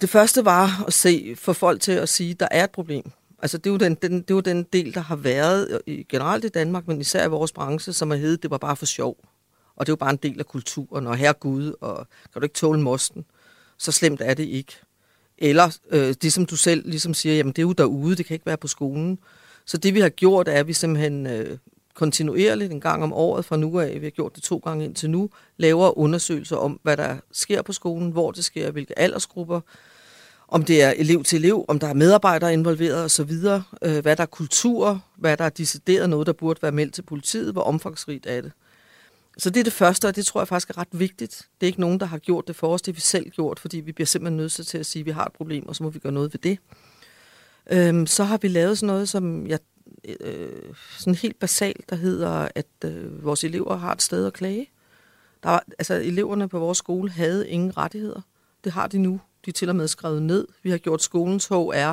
Det 0.00 0.10
første 0.10 0.44
var 0.44 0.84
at 0.86 0.92
se, 0.92 1.34
for 1.38 1.52
folk 1.52 1.80
til 1.80 1.92
at 1.92 2.08
sige, 2.08 2.30
at 2.30 2.40
der 2.40 2.48
er 2.50 2.64
et 2.64 2.70
problem. 2.70 3.10
Altså, 3.42 3.58
det 3.58 3.66
er, 3.66 3.70
jo 3.70 3.76
den, 3.76 3.94
den, 3.94 4.12
det 4.12 4.30
er 4.30 4.34
jo 4.34 4.40
den 4.40 4.62
del, 4.62 4.94
der 4.94 5.00
har 5.00 5.16
været 5.16 5.80
i, 5.86 6.06
generelt 6.08 6.44
i 6.44 6.48
Danmark, 6.48 6.88
men 6.88 7.00
især 7.00 7.26
i 7.26 7.28
vores 7.28 7.52
branche, 7.52 7.92
som 7.92 8.10
er 8.10 8.16
heddet, 8.16 8.42
det 8.42 8.50
var 8.50 8.58
bare 8.58 8.76
for 8.76 8.86
sjov. 8.86 9.16
Og 9.76 9.86
det 9.86 9.90
er 9.90 9.92
jo 9.92 9.96
bare 9.96 10.10
en 10.10 10.16
del 10.16 10.38
af 10.38 10.46
kulturen, 10.46 11.06
og 11.06 11.16
her 11.16 11.32
Gud, 11.32 11.74
og 11.80 12.06
kan 12.32 12.40
du 12.40 12.44
ikke 12.44 12.54
tåle 12.54 12.80
mosten? 12.80 13.24
Så 13.78 13.92
slemt 13.92 14.20
er 14.20 14.34
det 14.34 14.44
ikke. 14.44 14.72
Eller 15.42 15.78
øh, 15.90 16.14
det, 16.22 16.32
som 16.32 16.46
du 16.46 16.56
selv 16.56 16.82
ligesom 16.88 17.14
siger, 17.14 17.36
jamen 17.36 17.52
det 17.52 17.58
er 17.58 17.66
jo 17.66 17.72
derude, 17.72 18.16
det 18.16 18.26
kan 18.26 18.34
ikke 18.34 18.46
være 18.46 18.56
på 18.56 18.68
skolen. 18.68 19.18
Så 19.64 19.76
det, 19.76 19.94
vi 19.94 20.00
har 20.00 20.08
gjort, 20.08 20.48
er, 20.48 20.52
at 20.52 20.66
vi 20.66 20.72
simpelthen 20.72 21.26
øh, 21.26 21.58
kontinuerligt 21.94 22.72
en 22.72 22.80
gang 22.80 23.02
om 23.02 23.12
året 23.12 23.44
fra 23.44 23.56
nu 23.56 23.80
af, 23.80 24.00
vi 24.00 24.06
har 24.06 24.10
gjort 24.10 24.34
det 24.34 24.42
to 24.42 24.56
gange 24.64 24.84
indtil 24.84 25.10
nu, 25.10 25.30
laver 25.56 25.98
undersøgelser 25.98 26.56
om, 26.56 26.80
hvad 26.82 26.96
der 26.96 27.16
sker 27.32 27.62
på 27.62 27.72
skolen, 27.72 28.10
hvor 28.10 28.30
det 28.30 28.44
sker, 28.44 28.70
hvilke 28.70 28.98
aldersgrupper, 28.98 29.60
om 30.48 30.64
det 30.64 30.82
er 30.82 30.90
elev 30.90 31.24
til 31.24 31.38
elev, 31.38 31.64
om 31.68 31.78
der 31.78 31.86
er 31.86 31.94
medarbejdere 31.94 32.52
involveret 32.52 33.04
osv., 33.04 33.30
øh, 33.82 33.98
hvad 34.02 34.16
der 34.16 34.22
er 34.22 34.26
kultur, 34.26 35.04
hvad 35.16 35.36
der 35.36 35.44
er 35.44 35.48
decideret 35.48 36.10
noget, 36.10 36.26
der 36.26 36.32
burde 36.32 36.62
være 36.62 36.72
meldt 36.72 36.94
til 36.94 37.02
politiet, 37.02 37.52
hvor 37.52 37.62
omfangsrigt 37.62 38.26
er 38.26 38.40
det. 38.40 38.52
Så 39.38 39.50
det 39.50 39.60
er 39.60 39.64
det 39.64 39.72
første, 39.72 40.08
og 40.08 40.16
det 40.16 40.26
tror 40.26 40.40
jeg 40.40 40.48
faktisk 40.48 40.70
er 40.70 40.78
ret 40.78 40.88
vigtigt. 40.92 41.48
Det 41.60 41.66
er 41.66 41.68
ikke 41.68 41.80
nogen, 41.80 42.00
der 42.00 42.06
har 42.06 42.18
gjort 42.18 42.48
det 42.48 42.56
for 42.56 42.74
os, 42.74 42.82
det 42.82 42.94
har 42.94 42.96
vi 42.96 43.00
selv 43.00 43.30
gjort, 43.30 43.58
fordi 43.58 43.80
vi 43.80 43.92
bliver 43.92 44.06
simpelthen 44.06 44.36
nødt 44.36 44.52
til 44.52 44.78
at 44.78 44.86
sige, 44.86 45.00
at 45.00 45.06
vi 45.06 45.10
har 45.10 45.24
et 45.24 45.32
problem, 45.32 45.68
og 45.68 45.76
så 45.76 45.82
må 45.82 45.90
vi 45.90 45.98
gøre 45.98 46.12
noget 46.12 46.34
ved 46.34 46.40
det. 46.40 46.58
Øhm, 47.70 48.06
så 48.06 48.24
har 48.24 48.38
vi 48.38 48.48
lavet 48.48 48.78
sådan 48.78 48.86
noget, 48.86 49.08
som 49.08 49.46
jeg, 49.46 49.58
øh, 50.04 50.74
sådan 50.98 51.14
helt 51.14 51.38
basalt, 51.38 51.90
der 51.90 51.96
hedder, 51.96 52.48
at 52.54 52.66
øh, 52.84 53.24
vores 53.24 53.44
elever 53.44 53.76
har 53.76 53.92
et 53.92 54.02
sted 54.02 54.26
at 54.26 54.32
klage. 54.32 54.70
Der 55.42 55.48
var, 55.48 55.64
altså, 55.78 55.94
eleverne 55.94 56.48
på 56.48 56.58
vores 56.58 56.78
skole 56.78 57.10
havde 57.10 57.48
ingen 57.48 57.76
rettigheder. 57.76 58.20
Det 58.64 58.72
har 58.72 58.86
de 58.86 58.98
nu. 58.98 59.20
De 59.44 59.50
er 59.50 59.52
til 59.52 59.68
og 59.68 59.76
med 59.76 59.88
skrevet 59.88 60.22
ned. 60.22 60.48
Vi 60.62 60.70
har 60.70 60.78
gjort 60.78 61.02
skolens 61.02 61.46
HR 61.46 61.92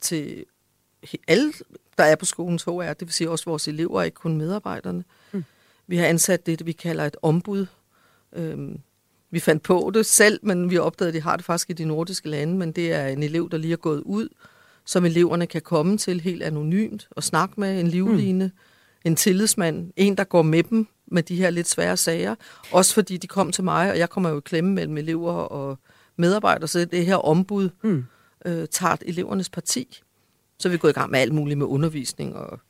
til 0.00 0.44
alle, 1.28 1.52
der 1.98 2.04
er 2.04 2.16
på 2.16 2.24
skolens 2.24 2.62
HR, 2.62 2.92
det 2.92 3.00
vil 3.00 3.12
sige 3.12 3.30
også 3.30 3.44
vores 3.44 3.68
elever, 3.68 4.02
ikke 4.02 4.14
kun 4.14 4.36
medarbejderne. 4.36 4.98
Øh, 4.98 5.04
vi 5.86 5.96
har 5.96 6.06
ansat 6.06 6.46
det, 6.46 6.66
vi 6.66 6.72
kalder 6.72 7.04
et 7.04 7.16
ombud. 7.22 7.66
Øhm, 8.32 8.80
vi 9.30 9.40
fandt 9.40 9.62
på 9.62 9.90
det 9.94 10.06
selv, 10.06 10.40
men 10.42 10.70
vi 10.70 10.78
opdagede, 10.78 11.08
at 11.08 11.14
de 11.14 11.20
har 11.20 11.36
det 11.36 11.44
faktisk 11.44 11.70
i 11.70 11.72
de 11.72 11.84
nordiske 11.84 12.28
lande, 12.28 12.56
men 12.56 12.72
det 12.72 12.92
er 12.92 13.06
en 13.06 13.22
elev, 13.22 13.50
der 13.50 13.58
lige 13.58 13.72
er 13.72 13.76
gået 13.76 14.00
ud, 14.00 14.28
som 14.84 15.04
eleverne 15.04 15.46
kan 15.46 15.62
komme 15.62 15.98
til 15.98 16.20
helt 16.20 16.42
anonymt 16.42 17.08
og 17.10 17.22
snakke 17.22 17.60
med 17.60 17.80
en 17.80 17.88
livline, 17.88 18.44
mm. 18.44 18.52
en 19.04 19.16
tillidsmand, 19.16 19.92
en, 19.96 20.16
der 20.16 20.24
går 20.24 20.42
med 20.42 20.62
dem 20.62 20.86
med 21.06 21.22
de 21.22 21.36
her 21.36 21.50
lidt 21.50 21.68
svære 21.68 21.96
sager. 21.96 22.34
Også 22.72 22.94
fordi 22.94 23.16
de 23.16 23.26
kom 23.26 23.52
til 23.52 23.64
mig, 23.64 23.90
og 23.90 23.98
jeg 23.98 24.10
kommer 24.10 24.30
jo 24.30 24.38
i 24.38 24.40
klemme 24.44 24.74
mellem 24.74 24.96
elever 24.96 25.32
og 25.32 25.78
medarbejdere, 26.16 26.68
så 26.68 26.84
det 26.84 27.06
her 27.06 27.16
ombud 27.16 27.68
mm. 27.82 28.04
øh, 28.46 28.68
tager 28.68 28.96
elevernes 29.02 29.48
parti. 29.48 30.02
Så 30.58 30.68
er 30.68 30.70
vi 30.70 30.78
gået 30.78 30.90
i 30.90 30.94
gang 30.94 31.10
med 31.10 31.20
alt 31.20 31.34
muligt 31.34 31.58
med 31.58 31.66
undervisning 31.66 32.36
og 32.36 32.60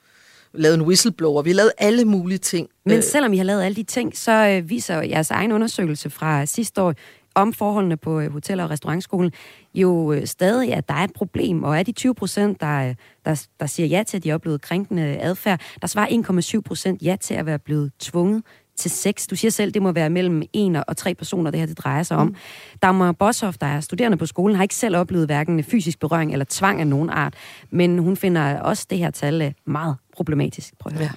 lavet 0.57 0.75
en 0.75 0.83
whistleblower. 0.83 1.43
Vi 1.43 1.51
har 1.51 1.55
lavet 1.55 1.73
alle 1.79 2.05
mulige 2.05 2.39
ting. 2.39 2.69
Men 2.85 2.97
øh. 2.97 3.03
selvom 3.03 3.33
I 3.33 3.37
har 3.37 3.45
lavet 3.45 3.63
alle 3.63 3.77
de 3.77 3.83
ting, 3.83 4.17
så 4.17 4.33
øh, 4.33 4.71
viser 4.71 5.03
jeres 5.03 5.31
egen 5.31 5.53
undersøgelse 5.53 6.11
fra 6.11 6.47
sidste 6.47 6.83
år 6.83 6.95
om 7.35 7.53
forholdene 7.53 7.97
på 7.97 8.21
øh, 8.21 8.33
hotel- 8.33 8.61
og 8.61 8.71
restaurantskolen 8.71 9.33
jo 9.75 10.21
stadig, 10.25 10.75
at 10.75 10.89
der 10.89 10.95
er 10.95 11.05
et 11.05 11.13
problem. 11.13 11.63
Og 11.63 11.79
af 11.79 11.85
de 11.85 11.93
20 11.93 12.15
procent, 12.15 12.61
der, 12.61 12.95
der, 13.25 13.47
der 13.61 13.67
siger 13.67 13.87
ja 13.87 14.03
til, 14.03 14.17
at 14.17 14.25
de 14.25 14.29
har 14.29 14.35
oplevet 14.35 14.61
krænkende 14.61 15.03
adfærd, 15.03 15.61
der 15.81 15.87
svarer 15.87 16.55
1,7 16.57 16.61
procent 16.61 17.03
ja 17.03 17.17
til 17.21 17.35
at 17.35 17.47
være 17.47 17.59
blevet 17.59 17.93
tvunget 17.99 18.43
til 18.77 18.91
sex. 18.91 19.27
Du 19.27 19.37
siger 19.37 19.51
selv, 19.51 19.71
det 19.71 19.83
må 19.83 19.93
være 19.93 20.11
mellem 20.11 20.43
en 20.53 20.77
og 20.77 20.97
tre 20.97 21.15
personer, 21.15 21.51
det 21.51 21.61
her 21.61 21.67
det 21.67 21.79
drejer 21.79 22.03
sig 22.03 22.17
om. 22.17 22.27
Mm. 22.27 22.37
Dagmar 22.83 23.13
Boshoff, 23.13 23.59
der 23.59 23.67
er 23.67 23.81
studerende 23.81 24.17
på 24.17 24.27
skolen, 24.27 24.57
har 24.57 24.63
ikke 24.63 24.75
selv 24.75 24.97
oplevet 24.97 25.27
hverken 25.27 25.65
fysisk 25.65 26.01
berøring 26.01 26.33
eller 26.33 26.47
tvang 26.49 26.81
af 26.81 26.87
nogen 26.87 27.11
art, 27.11 27.35
men 27.71 27.99
hun 27.99 28.17
finder 28.17 28.61
også 28.61 28.87
det 28.91 28.99
her 28.99 29.11
tal 29.11 29.55
meget 29.67 29.97
problematisk. 30.17 30.79
Prøv 30.79 30.93
at 30.93 30.99
høre. 30.99 31.05
Ja, 31.05 31.11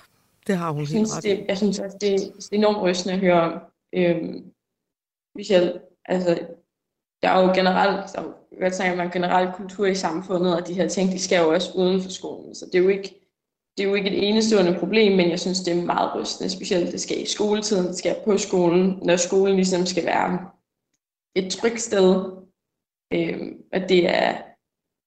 det 0.47 0.57
har 0.57 0.71
hun 0.71 0.81
jeg 0.81 0.87
synes, 0.87 1.15
ret 1.15 1.23
det, 1.23 1.45
Jeg 1.47 1.57
synes 1.57 1.79
også, 1.79 1.97
det, 2.01 2.19
det 2.19 2.49
er 2.51 2.55
enormt 2.55 2.81
rystende 2.81 3.13
at 3.13 3.19
høre 3.19 3.41
om. 3.41 3.61
Øhm, 3.93 4.43
Michelle, 5.35 5.81
altså, 6.05 6.39
der 7.21 7.29
er 7.29 7.41
jo 7.41 7.53
generelt, 7.53 8.09
så, 8.09 8.33
hvad 8.57 8.71
tænker 8.71 8.95
man, 8.95 9.11
generelt 9.11 9.55
kultur 9.55 9.85
i 9.85 9.95
samfundet, 9.95 10.55
og 10.55 10.67
de 10.67 10.73
her 10.73 10.87
ting, 10.87 11.11
de 11.11 11.19
skal 11.19 11.41
jo 11.41 11.53
også 11.53 11.71
uden 11.75 12.01
for 12.01 12.09
skolen. 12.09 12.55
Så 12.55 12.65
det 12.65 12.75
er 12.75 12.83
jo 12.83 12.89
ikke, 12.89 13.19
det 13.77 13.83
er 13.83 13.89
jo 13.89 13.95
ikke 13.95 14.09
et 14.09 14.29
enestående 14.29 14.79
problem, 14.79 15.17
men 15.17 15.29
jeg 15.29 15.39
synes, 15.39 15.59
det 15.59 15.77
er 15.77 15.85
meget 15.85 16.15
rystende, 16.15 16.49
specielt 16.49 16.91
det 16.91 17.01
skal 17.01 17.21
i 17.21 17.25
skoletiden, 17.25 17.87
det 17.87 17.97
skal 17.97 18.15
på 18.25 18.37
skolen, 18.37 18.99
når 19.01 19.15
skolen 19.15 19.55
ligesom 19.55 19.85
skal 19.85 20.05
være 20.05 20.49
et 21.35 21.51
trygt 21.51 21.81
sted. 21.81 22.31
Øhm, 23.13 23.63
at 23.71 23.89
det 23.89 24.09
er, 24.09 24.41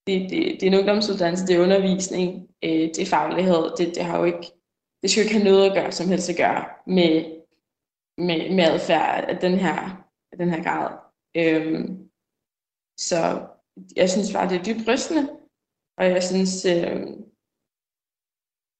det, 0.06 0.30
det, 0.30 0.60
det 0.60 0.62
er 0.62 0.70
en 0.72 0.78
ungdomsuddannelse, 0.78 1.46
det 1.46 1.56
er 1.56 1.62
undervisning, 1.62 2.28
øh, 2.64 2.88
det 2.94 2.98
er 2.98 3.06
faglighed, 3.06 3.76
det, 3.78 3.94
det 3.94 4.04
har 4.04 4.18
jo 4.18 4.24
ikke, 4.24 4.46
det 5.02 5.10
skal 5.10 5.20
jo 5.20 5.24
ikke 5.24 5.38
have 5.38 5.50
noget 5.50 5.66
at 5.66 5.76
gøre, 5.78 5.92
som 5.92 6.08
helst 6.08 6.30
at 6.30 6.36
gøre 6.36 6.64
med, 6.86 7.12
med, 8.18 8.54
med 8.56 8.64
adfærd 8.64 9.24
af 9.28 9.36
den 9.38 9.54
her, 9.64 9.78
af 10.32 10.38
den 10.38 10.50
her 10.50 10.62
grad. 10.62 10.98
Øhm, 11.36 12.10
så 12.98 13.46
jeg 13.96 14.10
synes 14.10 14.32
bare, 14.32 14.48
det 14.48 14.56
er 14.58 14.64
dybt 14.64 14.88
rystende, 14.88 15.24
og 15.98 16.04
jeg 16.04 16.22
synes, 16.22 16.64
øh, 16.64 17.00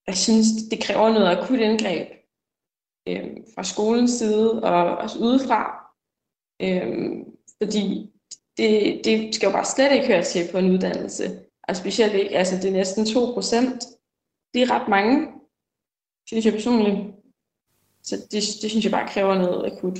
jeg 0.06 0.16
synes, 0.16 0.46
det 0.70 0.82
kræver 0.82 1.12
noget 1.12 1.36
akut 1.36 1.60
indgreb 1.60 2.08
øh, 3.08 3.36
fra 3.54 3.62
skolens 3.62 4.10
side 4.10 4.62
og 4.62 4.96
også 4.96 5.18
udefra. 5.18 5.62
Øh, 6.62 7.26
fordi 7.62 8.11
det, 8.56 9.00
det 9.04 9.34
skal 9.34 9.46
jo 9.46 9.52
bare 9.52 9.64
slet 9.64 9.92
ikke 9.92 10.06
høre 10.06 10.24
til 10.24 10.48
på 10.52 10.58
en 10.58 10.70
uddannelse. 10.70 11.38
Og 11.68 11.76
specielt 11.76 12.14
ikke, 12.14 12.38
altså 12.38 12.56
det 12.56 12.64
er 12.64 12.72
næsten 12.72 13.06
2 13.06 13.32
procent. 13.34 13.84
Det 14.54 14.62
er 14.62 14.70
ret 14.70 14.88
mange, 14.88 15.28
synes 16.26 16.44
jeg 16.44 16.52
personligt. 16.52 16.98
Så 18.02 18.16
det, 18.16 18.42
det 18.62 18.70
synes 18.70 18.84
jeg 18.84 18.92
bare 18.92 19.08
kræver 19.08 19.34
noget 19.34 19.72
akut. 19.72 19.98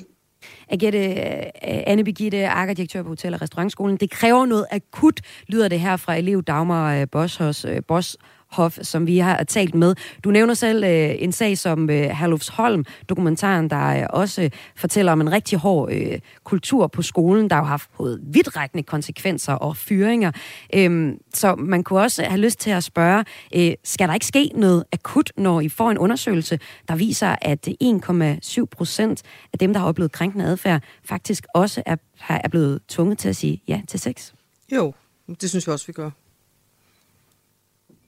Agette, 0.69 0.99
øh, 0.99 1.51
Anne 1.62 2.05
Birgitte, 2.05 2.49
Akker, 2.49 2.75
direktør 2.75 3.03
på 3.03 3.09
Hotel- 3.09 3.35
og 3.35 3.43
Restaurantskolen. 3.43 3.97
Det 3.97 4.11
kræver 4.11 4.47
noget 4.47 4.67
akut, 4.71 5.21
lyder 5.47 5.69
det 5.69 5.81
her 5.81 5.97
fra 5.97 6.15
elev 6.15 6.43
Dagmar 6.43 7.07
øh, 7.15 7.29
hos, 7.38 7.65
øh, 7.65 7.83
Bosch 7.88 8.17
Hoff, 8.53 8.79
som 8.83 9.07
vi 9.07 9.19
har 9.19 9.45
talt 9.45 9.75
med. 9.75 9.95
Du 10.25 10.31
nævner 10.31 10.55
selv 10.55 10.85
øh, 10.85 11.15
en 11.19 11.33
sag 11.33 11.59
som 11.59 11.91
øh, 11.91 12.03
Herlufsholm, 12.03 12.85
dokumentaren, 13.09 13.71
der 13.71 14.01
øh, 14.01 14.07
også 14.11 14.51
fortæller 14.77 15.12
om 15.12 15.21
en 15.21 15.33
rigtig 15.33 15.59
hård 15.59 15.93
øh, 15.93 16.19
kultur 16.45 16.87
på 16.87 17.03
skolen, 17.03 17.51
der 17.51 17.57
har 17.57 17.62
haft 17.62 17.91
fået 17.97 18.21
vidtrækkende 18.25 18.83
konsekvenser 18.83 19.53
og 19.53 19.77
fyringer. 19.77 20.33
Øhm, 20.75 21.19
så 21.35 21.55
man 21.55 21.85
kunne 21.85 22.01
også 22.01 22.25
have 22.25 22.41
lyst 22.41 22.59
til 22.59 22.71
at 22.71 22.85
spørge, 22.85 23.25
øh, 23.55 23.75
skal 23.85 24.09
der 24.09 24.15
ikke 24.15 24.27
ske 24.27 24.51
noget 24.55 24.85
akut, 24.93 25.33
når 25.37 25.61
I 25.61 25.69
får 25.69 25.91
en 25.91 25.99
undersøgelse, 25.99 26.59
der 26.88 26.97
viser, 26.97 27.37
at 27.43 27.69
1,7 27.69 28.65
procent 28.65 29.23
af 29.53 29.59
dem, 29.59 29.73
der 29.73 29.81
har 29.81 29.87
oplevet 29.87 30.12
krænkende 30.12 30.45
adfærd, 30.45 30.83
faktisk 31.05 31.47
også 31.55 31.83
er, 31.87 31.97
er 32.29 32.49
blevet 32.49 32.81
tvunget 32.88 33.19
til 33.19 33.29
at 33.29 33.37
sige 33.37 33.62
ja 33.69 33.81
til 33.88 34.01
sex? 34.01 34.33
Jo, 34.73 34.95
det 35.41 35.51
synes 35.51 35.67
jeg 35.67 35.73
også, 35.73 35.87
vi 35.87 35.93
gør. 35.93 36.11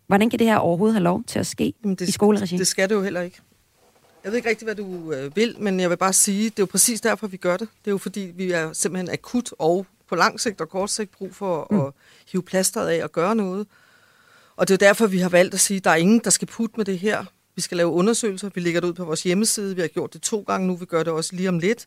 Hvordan 0.06 0.30
kan 0.30 0.38
det 0.38 0.46
her 0.46 0.56
overhovedet 0.56 0.94
have 0.94 1.04
lov 1.04 1.24
til 1.26 1.38
at 1.38 1.46
ske 1.46 1.74
Jamen 1.84 1.94
det, 1.96 2.08
i 2.08 2.12
skoleregi? 2.12 2.56
Det 2.58 2.66
skal 2.66 2.88
det 2.88 2.94
jo 2.94 3.02
heller 3.02 3.20
ikke. 3.20 3.40
Jeg 4.24 4.32
ved 4.32 4.36
ikke 4.36 4.48
rigtig, 4.48 4.64
hvad 4.64 4.74
du 4.74 5.12
øh, 5.12 5.36
vil, 5.36 5.56
men 5.58 5.80
jeg 5.80 5.90
vil 5.90 5.96
bare 5.96 6.12
sige, 6.12 6.44
det 6.44 6.58
er 6.58 6.62
jo 6.62 6.66
præcis 6.66 7.00
derfor, 7.00 7.26
vi 7.26 7.36
gør 7.36 7.56
det. 7.56 7.68
Det 7.84 7.90
er 7.90 7.90
jo 7.90 7.98
fordi, 7.98 8.32
vi 8.34 8.52
er 8.52 8.72
simpelthen 8.72 9.10
akut 9.10 9.54
og 9.58 9.86
på 10.08 10.14
lang 10.14 10.40
sigt 10.40 10.60
og 10.60 10.68
kort 10.68 10.90
sigt 10.90 11.10
brug 11.10 11.34
for 11.34 11.66
mm. 11.70 11.80
at 11.80 11.92
hive 12.32 12.42
plasteret 12.42 12.88
af 12.88 13.04
og 13.04 13.12
gøre 13.12 13.36
noget. 13.36 13.66
Og 14.56 14.68
det 14.68 14.74
er 14.74 14.78
derfor, 14.78 15.06
vi 15.06 15.18
har 15.18 15.28
valgt 15.28 15.54
at 15.54 15.60
sige, 15.60 15.76
at 15.76 15.84
der 15.84 15.90
er 15.90 15.94
ingen, 15.94 16.20
der 16.24 16.30
skal 16.30 16.48
putte 16.48 16.76
med 16.76 16.84
det 16.84 16.98
her. 16.98 17.24
Vi 17.54 17.62
skal 17.62 17.76
lave 17.76 17.90
undersøgelser. 17.90 18.50
Vi 18.54 18.60
lægger 18.60 18.80
det 18.80 18.88
ud 18.88 18.92
på 18.92 19.04
vores 19.04 19.22
hjemmeside. 19.22 19.74
Vi 19.74 19.80
har 19.80 19.88
gjort 19.88 20.12
det 20.12 20.22
to 20.22 20.44
gange 20.46 20.66
nu. 20.66 20.76
Vi 20.76 20.84
gør 20.84 21.02
det 21.02 21.12
også 21.12 21.36
lige 21.36 21.48
om 21.48 21.58
lidt. 21.58 21.86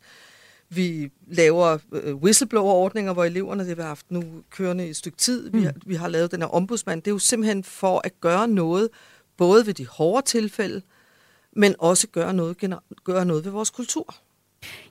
Vi 0.69 1.11
laver 1.27 1.77
øh, 1.91 2.15
whistleblower-ordninger, 2.15 3.13
hvor 3.13 3.23
eleverne, 3.23 3.67
det 3.67 3.77
vi 3.77 3.81
har 3.81 3.87
haft 3.87 4.11
nu 4.11 4.23
kørende 4.49 4.87
i 4.87 4.89
et 4.89 4.95
stykke 4.95 5.17
tid, 5.17 5.49
mm. 5.49 5.59
vi, 5.59 5.63
har, 5.63 5.73
vi 5.85 5.95
har 5.95 6.07
lavet 6.07 6.31
den 6.31 6.41
her 6.41 6.47
ombudsmand. 6.47 7.01
Det 7.01 7.11
er 7.11 7.15
jo 7.15 7.19
simpelthen 7.19 7.63
for 7.63 8.01
at 8.03 8.21
gøre 8.21 8.47
noget, 8.47 8.89
både 9.37 9.65
ved 9.65 9.73
de 9.73 9.87
hårde 9.87 10.25
tilfælde, 10.25 10.81
men 11.51 11.75
også 11.79 12.07
gøre 12.07 12.33
noget, 12.33 12.57
gøre 13.03 13.25
noget 13.25 13.45
ved 13.45 13.51
vores 13.51 13.69
kultur. 13.69 14.15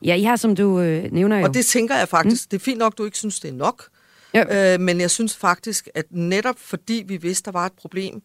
Ja, 0.03 0.15
I 0.15 0.23
har, 0.23 0.37
som 0.37 0.57
du 0.57 0.81
øh, 0.81 1.13
nævner 1.13 1.39
jo... 1.39 1.45
Og 1.45 1.55
det 1.55 1.67
tænker 1.67 1.97
jeg 1.97 2.09
faktisk, 2.09 2.47
mm. 2.47 2.49
det 2.51 2.57
er 2.57 2.65
fint 2.65 2.79
nok, 2.79 2.99
du 2.99 3.05
ikke 3.05 3.19
synes, 3.19 3.41
det 3.41 3.49
er 3.49 3.53
nok. 3.53 3.89
Ja. 4.35 4.75
Øh, 4.75 4.81
men 4.81 5.01
jeg 5.01 5.11
synes 5.11 5.37
faktisk, 5.37 5.89
at 5.95 6.07
netop 6.11 6.59
fordi 6.59 7.05
vi 7.07 7.17
vidste, 7.17 7.45
der 7.45 7.53
var 7.53 7.67
et 7.67 7.73
problem, 7.73 8.23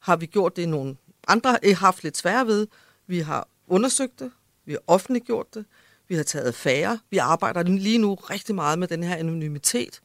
har 0.00 0.16
vi 0.16 0.26
gjort 0.26 0.56
det 0.56 0.68
nogle 0.68 0.96
andre 1.28 1.50
har 1.50 1.74
haft 1.74 2.04
lidt 2.04 2.16
svære 2.16 2.46
ved. 2.46 2.66
Vi 3.06 3.18
har 3.18 3.48
undersøgt 3.68 4.20
det, 4.20 4.30
vi 4.64 4.72
har 4.72 4.80
offentliggjort 4.86 5.54
det, 5.54 5.64
vi 6.10 6.14
har 6.14 6.22
taget 6.22 6.54
færre. 6.54 6.98
Vi 7.10 7.16
arbejder 7.16 7.62
lige 7.62 7.98
nu 7.98 8.14
rigtig 8.14 8.54
meget 8.54 8.78
med 8.78 8.88
den 8.88 9.02
her 9.02 9.16
anonymitet. 9.16 10.00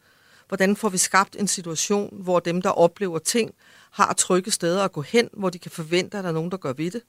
Hvordan 0.48 0.76
får 0.76 0.90
vi 0.90 0.98
skabt 0.98 1.36
en 1.40 1.48
situation, 1.48 2.18
hvor 2.22 2.40
dem, 2.40 2.62
der 2.62 2.70
oplever 2.70 3.20
ting, 3.20 3.52
har 3.92 4.14
trygge 4.14 4.52
steder 4.52 4.84
at 4.84 4.92
gå 4.92 5.02
hen, 5.02 5.30
hvor 5.34 5.50
de 5.50 5.60
kan 5.60 5.72
forvente, 5.72 6.18
at 6.18 6.24
der 6.24 6.30
er 6.30 6.34
nogen, 6.34 6.52
der 6.52 6.58
gør 6.58 6.74
ved 6.74 6.92
det. 6.92 7.02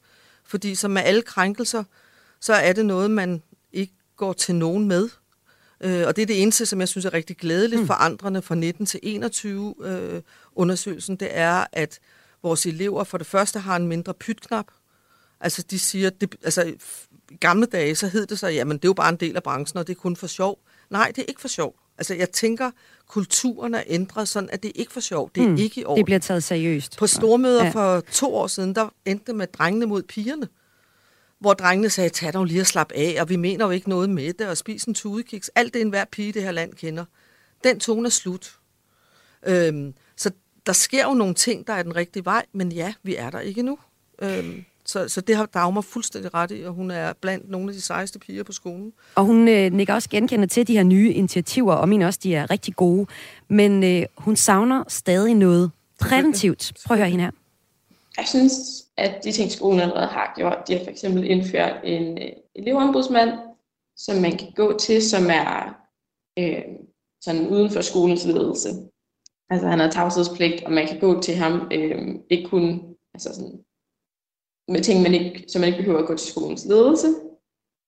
Fordi 0.45 0.75
som 0.75 0.91
med 0.91 1.03
alle 1.03 1.23
krænkelser, 1.23 1.85
så 2.41 2.53
er 2.53 2.73
det 2.73 2.87
noget, 2.87 3.11
man 3.11 3.43
ikke 3.73 3.95
går 4.17 4.33
til 4.33 4.55
nogen 4.55 4.89
med. 4.89 5.09
Øh, 5.81 6.07
og 6.07 6.17
det 6.17 6.23
er 6.23 6.27
det 6.27 6.43
eneste, 6.43 6.67
som 6.67 6.81
jeg 6.81 6.89
synes 6.89 7.05
er 7.05 7.15
rigtig 7.15 7.37
glædeligt 7.37 7.81
mm. 7.81 7.87
for 7.87 7.95
andrene 7.95 8.43
fra 8.43 8.55
19 8.55 8.87
til 8.87 9.01
21 9.03 9.75
øh, 9.81 10.23
undersøgelsen, 10.53 11.17
det 11.17 11.29
er, 11.31 11.67
at 11.73 11.99
vores 12.43 12.67
elever 12.67 13.05
for 13.05 13.19
det 13.19 13.27
første 13.27 13.59
har 13.59 13.77
en 13.77 13.87
mindre 13.87 14.15
pytknap. 14.15 14.67
Altså 15.41 15.63
de 15.71 15.79
siger, 15.79 16.11
det, 16.11 16.37
altså 16.45 16.75
i 17.31 17.37
gamle 17.37 17.67
dage, 17.67 17.95
så 17.95 18.09
hed 18.09 18.27
det 18.27 18.39
så, 18.39 18.49
jamen 18.49 18.77
det 18.77 18.85
er 18.85 18.89
jo 18.89 18.93
bare 18.95 19.09
en 19.09 19.17
del 19.17 19.37
af 19.37 19.43
branchen, 19.43 19.79
og 19.79 19.87
det 19.87 19.97
er 19.97 20.01
kun 20.01 20.17
for 20.17 20.27
sjov. 20.27 20.59
Nej, 20.91 21.13
det 21.17 21.19
er 21.19 21.27
ikke 21.29 21.41
for 21.41 21.49
sjov. 21.49 21.75
Altså 21.99 22.15
jeg 22.15 22.31
tænker, 22.31 22.71
kulturen 23.07 23.75
er 23.75 23.83
ændret 23.87 24.29
sådan, 24.29 24.51
at 24.51 24.63
det 24.63 24.69
er 24.69 24.73
ikke 24.75 24.93
for 24.93 25.01
sjov. 25.01 25.31
Det 25.35 25.43
er 25.43 25.49
mm, 25.49 25.57
ikke 25.57 25.81
i 25.81 25.85
orden. 25.85 25.97
Det 25.97 26.05
bliver 26.05 26.19
taget 26.19 26.45
seriøst. 26.45 26.97
På 26.99 27.07
stormøder 27.07 27.65
ja. 27.65 27.71
for 27.71 28.01
to 28.01 28.35
år 28.35 28.47
siden, 28.47 28.75
der 28.75 28.89
endte 29.05 29.33
med 29.33 29.47
drengene 29.47 29.87
mod 29.87 30.03
pigerne. 30.03 30.49
Hvor 31.39 31.55
drengene 31.55 31.91
sagde, 31.91 32.11
tag 32.11 32.33
dog 32.33 32.45
lige 32.45 32.61
og 32.61 32.67
slap 32.67 32.93
af, 32.95 33.17
og 33.21 33.29
vi 33.29 33.37
mener 33.37 33.65
jo 33.65 33.71
ikke 33.71 33.89
noget 33.89 34.11
med 34.11 34.33
det, 34.33 34.49
og 34.49 34.57
spis 34.57 34.85
en 34.85 34.95
tudekiks. 34.95 35.51
Alt 35.55 35.75
det, 35.75 35.81
enhver 35.81 36.05
pige 36.05 36.29
i 36.29 36.33
det 36.33 36.43
her 36.43 36.53
land 36.53 36.75
kender. 36.75 37.05
Den 37.65 37.81
tone 37.81 38.07
er 38.07 38.11
slut. 38.11 38.59
Øhm, 39.47 39.95
så 40.17 40.31
der 40.67 40.73
sker 40.73 41.05
jo 41.05 41.15
nogle 41.15 41.35
ting, 41.35 41.67
der 41.67 41.73
er 41.73 41.83
den 41.83 41.97
rigtige 41.97 42.25
vej, 42.25 42.47
men 42.53 42.73
ja, 42.73 42.95
vi 43.03 43.17
er 43.17 43.31
der 43.31 43.41
ikke 43.41 43.63
nu. 43.63 43.79
Øhm, 44.23 44.65
så, 44.87 45.09
så 45.09 45.21
det 45.21 45.37
har 45.37 45.47
Dagmar 45.47 45.81
fuldstændig 45.81 46.35
ret 46.35 46.51
i, 46.51 46.63
og 46.63 46.73
hun 46.73 46.91
er 46.91 47.13
blandt 47.13 47.51
nogle 47.51 47.69
af 47.69 47.75
de 47.75 47.81
sejeste 47.81 48.19
piger 48.19 48.43
på 48.43 48.53
skolen. 48.53 48.93
Og 49.15 49.25
hun 49.25 49.49
øh, 49.49 49.73
nikker 49.73 49.95
også 49.95 50.11
genkender 50.11 50.47
til 50.47 50.67
de 50.67 50.73
her 50.73 50.83
nye 50.83 51.13
initiativer, 51.13 51.75
og 51.75 51.89
mener 51.89 52.07
også, 52.07 52.21
de 52.23 52.35
er 52.35 52.51
rigtig 52.51 52.77
gode. 52.77 53.07
Men 53.49 53.85
øh, 53.85 54.07
hun 54.19 54.37
savner 54.37 54.85
stadig 54.89 55.35
noget 55.35 55.71
præventivt. 56.01 56.73
Prøv 56.87 56.95
at 56.95 56.99
høre 56.99 57.11
hende 57.11 57.25
her. 57.25 57.31
Jeg 58.17 58.27
synes, 58.29 58.53
at 58.97 59.25
de 59.25 59.33
ting, 59.33 59.51
skolen 59.51 59.81
allerede 59.81 60.07
har 60.07 60.33
gjort, 60.37 60.59
de 60.69 60.73
har 60.73 60.85
for 60.85 60.91
eksempel 60.91 61.31
indført 61.31 61.77
en 61.85 62.19
øh, 62.19 62.29
elevombudsmand, 62.55 63.31
som 63.97 64.17
man 64.17 64.39
kan 64.39 64.53
gå 64.57 64.79
til, 64.79 65.09
som 65.09 65.27
er 65.31 65.77
øh, 66.39 66.63
sådan 67.21 67.49
uden 67.49 67.71
for 67.71 67.81
skolens 67.81 68.25
ledelse. 68.25 68.69
Altså 69.51 69.69
han 69.69 69.79
har 69.79 69.91
tavshedspligt, 69.91 70.65
og 70.65 70.73
man 70.73 70.87
kan 70.87 71.01
gå 71.01 71.21
til 71.21 71.35
ham, 71.35 71.69
øh, 71.73 72.15
ikke 72.31 72.49
kun 72.49 72.83
altså 73.15 73.35
sådan, 73.35 73.65
med 74.69 74.81
ting, 74.81 75.03
man 75.03 75.15
ikke, 75.15 75.45
så 75.49 75.59
man 75.59 75.69
ikke 75.69 75.79
behøver 75.79 75.99
at 75.99 76.07
gå 76.07 76.17
til 76.17 76.33
skolens 76.33 76.67
ledelse. 76.67 77.09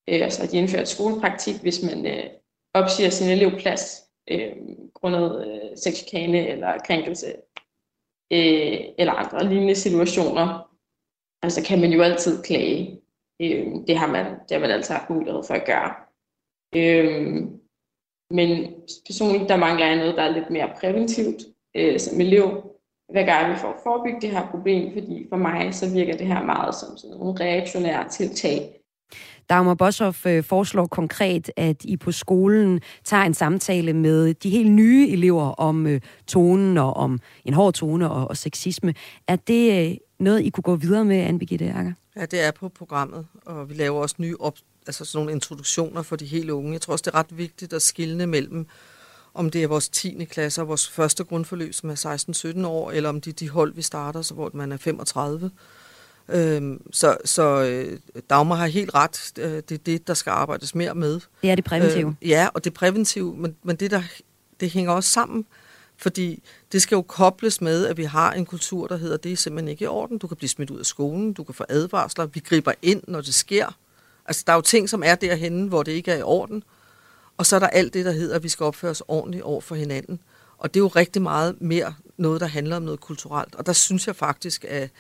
Øh, 0.08 0.20
og 0.24 0.32
så 0.32 0.40
har 0.40 0.48
de 0.48 0.56
indført 0.56 0.88
skolepraktik, 0.88 1.56
hvis 1.60 1.82
man 1.82 2.06
øh, 2.06 2.30
opsiger 2.74 3.10
sin 3.10 3.28
elevplads 3.28 3.84
øh, 4.30 4.56
grundet 4.94 5.46
øh, 5.46 5.76
sexchikane 5.76 6.48
eller 6.48 6.78
krænkelse 6.86 7.26
øh, 8.32 8.80
eller 8.98 9.12
andre 9.12 9.48
lignende 9.48 9.74
situationer. 9.74 10.74
Altså 11.42 11.64
kan 11.64 11.80
man 11.80 11.92
jo 11.92 12.02
altid 12.02 12.42
klage. 12.42 13.00
Øh, 13.42 13.66
det, 13.86 13.96
har 13.96 14.06
man, 14.06 14.24
det 14.24 14.50
har 14.50 14.58
man 14.58 14.70
altid 14.70 14.94
haft 14.94 15.10
mulighed 15.10 15.42
for 15.46 15.54
at 15.54 15.66
gøre. 15.66 15.94
Øh, 16.76 17.36
men 18.30 18.74
personligt, 19.06 19.48
der 19.48 19.56
mangler 19.56 19.86
jeg 19.86 19.96
noget, 19.96 20.16
der 20.16 20.22
er 20.22 20.32
lidt 20.32 20.50
mere 20.50 20.74
præventivt 20.80 21.42
øh, 21.76 21.98
som 22.00 22.20
elev 22.20 22.67
hvad 23.12 23.24
gør 23.24 23.52
vi 23.52 23.58
for 23.58 23.68
at 23.68 23.80
forebygge 23.82 24.20
det 24.20 24.30
her 24.30 24.46
problem, 24.50 24.92
fordi 24.92 25.26
for 25.28 25.36
mig 25.36 25.74
så 25.74 25.90
virker 25.90 26.16
det 26.16 26.26
her 26.26 26.44
meget 26.44 26.74
som 26.74 26.96
sådan 26.96 27.16
nogle 27.16 27.40
reaktionære 27.40 28.08
tiltag. 28.08 28.78
Dagmar 29.48 29.74
Boshoff 29.74 30.26
øh, 30.26 30.44
foreslår 30.44 30.86
konkret, 30.86 31.50
at 31.56 31.84
I 31.84 31.96
på 31.96 32.12
skolen 32.12 32.80
tager 33.04 33.22
en 33.22 33.34
samtale 33.34 33.92
med 33.92 34.34
de 34.34 34.50
helt 34.50 34.70
nye 34.70 35.08
elever 35.10 35.44
om 35.44 35.86
øh, 35.86 36.00
tonen 36.26 36.78
og 36.78 36.96
om 36.96 37.20
en 37.44 37.54
hård 37.54 37.74
tone 37.74 38.10
og, 38.10 38.28
og 38.28 38.36
sexisme. 38.36 38.94
Er 39.28 39.36
det 39.36 39.90
øh, 39.90 39.96
noget, 40.18 40.42
I 40.42 40.50
kunne 40.50 40.62
gå 40.62 40.76
videre 40.76 41.04
med, 41.04 41.16
Anne 41.16 41.38
Birgitte 41.38 41.72
Akker? 41.72 41.92
Ja, 42.16 42.26
det 42.26 42.46
er 42.46 42.50
på 42.50 42.68
programmet, 42.68 43.26
og 43.46 43.68
vi 43.68 43.74
laver 43.74 44.00
også 44.00 44.16
nye 44.18 44.36
op, 44.40 44.56
altså 44.86 45.04
sådan 45.04 45.24
nogle 45.24 45.32
introduktioner 45.32 46.02
for 46.02 46.16
de 46.16 46.26
helt 46.26 46.50
unge. 46.50 46.72
Jeg 46.72 46.80
tror 46.80 46.92
også, 46.92 47.02
det 47.02 47.14
er 47.14 47.18
ret 47.18 47.38
vigtigt 47.38 47.72
at 47.72 47.82
skille 47.82 48.26
mellem 48.26 48.66
om 49.38 49.50
det 49.50 49.62
er 49.62 49.66
vores 49.66 49.88
10. 49.88 50.24
klasse 50.24 50.60
og 50.60 50.68
vores 50.68 50.88
første 50.88 51.24
grundforløb, 51.24 51.74
som 51.74 51.90
er 51.90 52.56
16-17 52.62 52.66
år, 52.66 52.90
eller 52.90 53.08
om 53.08 53.20
det 53.20 53.30
er 53.30 53.34
de 53.34 53.48
hold, 53.48 53.74
vi 53.74 53.82
starter, 53.82 54.22
så 54.22 54.34
hvor 54.34 54.50
man 54.54 54.72
er 54.72 54.76
35. 54.76 55.50
Øhm, 56.28 56.82
så 56.92 57.16
så 57.24 57.42
øh, 57.42 57.98
Dagmar 58.30 58.56
har 58.56 58.66
helt 58.66 58.94
ret. 58.94 59.32
Øh, 59.38 59.52
det 59.52 59.72
er 59.72 59.78
det, 59.78 60.06
der 60.06 60.14
skal 60.14 60.30
arbejdes 60.30 60.74
mere 60.74 60.94
med. 60.94 61.20
Det 61.42 61.50
er 61.50 61.54
det 61.54 61.64
præventive. 61.64 62.16
Øh, 62.22 62.28
ja, 62.28 62.48
og 62.54 62.64
det 62.64 62.74
præventive, 62.74 63.36
men, 63.36 63.56
men 63.62 63.76
det, 63.76 63.90
der, 63.90 64.02
det 64.60 64.70
hænger 64.70 64.92
også 64.92 65.10
sammen. 65.10 65.46
Fordi 65.96 66.42
det 66.72 66.82
skal 66.82 66.96
jo 66.96 67.02
kobles 67.02 67.60
med, 67.60 67.86
at 67.86 67.96
vi 67.96 68.04
har 68.04 68.32
en 68.32 68.46
kultur, 68.46 68.86
der 68.86 68.96
hedder, 68.96 69.16
det 69.16 69.32
er 69.32 69.36
simpelthen 69.36 69.68
ikke 69.68 69.84
i 69.84 69.86
orden. 69.86 70.18
Du 70.18 70.26
kan 70.26 70.36
blive 70.36 70.48
smidt 70.48 70.70
ud 70.70 70.78
af 70.78 70.86
skolen, 70.86 71.32
du 71.32 71.44
kan 71.44 71.54
få 71.54 71.64
advarsler, 71.68 72.26
vi 72.26 72.40
griber 72.40 72.72
ind, 72.82 73.02
når 73.08 73.20
det 73.20 73.34
sker. 73.34 73.76
Altså, 74.26 74.44
der 74.46 74.52
er 74.52 74.56
jo 74.56 74.62
ting, 74.62 74.88
som 74.88 75.02
er 75.04 75.14
derhenne, 75.14 75.68
hvor 75.68 75.82
det 75.82 75.92
ikke 75.92 76.12
er 76.12 76.16
i 76.16 76.22
orden. 76.22 76.62
Og 77.38 77.46
så 77.46 77.56
er 77.56 77.60
der 77.60 77.66
alt 77.66 77.94
det, 77.94 78.04
der 78.04 78.12
hedder, 78.12 78.36
at 78.36 78.42
vi 78.42 78.48
skal 78.48 78.64
opføre 78.64 78.90
os 78.90 79.02
ordentligt 79.08 79.42
over 79.42 79.60
for 79.60 79.74
hinanden. 79.74 80.20
Og 80.58 80.74
det 80.74 80.80
er 80.80 80.84
jo 80.84 80.88
rigtig 80.88 81.22
meget 81.22 81.60
mere 81.60 81.94
noget, 82.16 82.40
der 82.40 82.46
handler 82.46 82.76
om 82.76 82.82
noget 82.82 83.00
kulturelt. 83.00 83.54
Og 83.54 83.66
der 83.66 83.72
synes 83.72 84.06
jeg 84.06 84.16
faktisk, 84.16 84.64
at, 84.68 84.90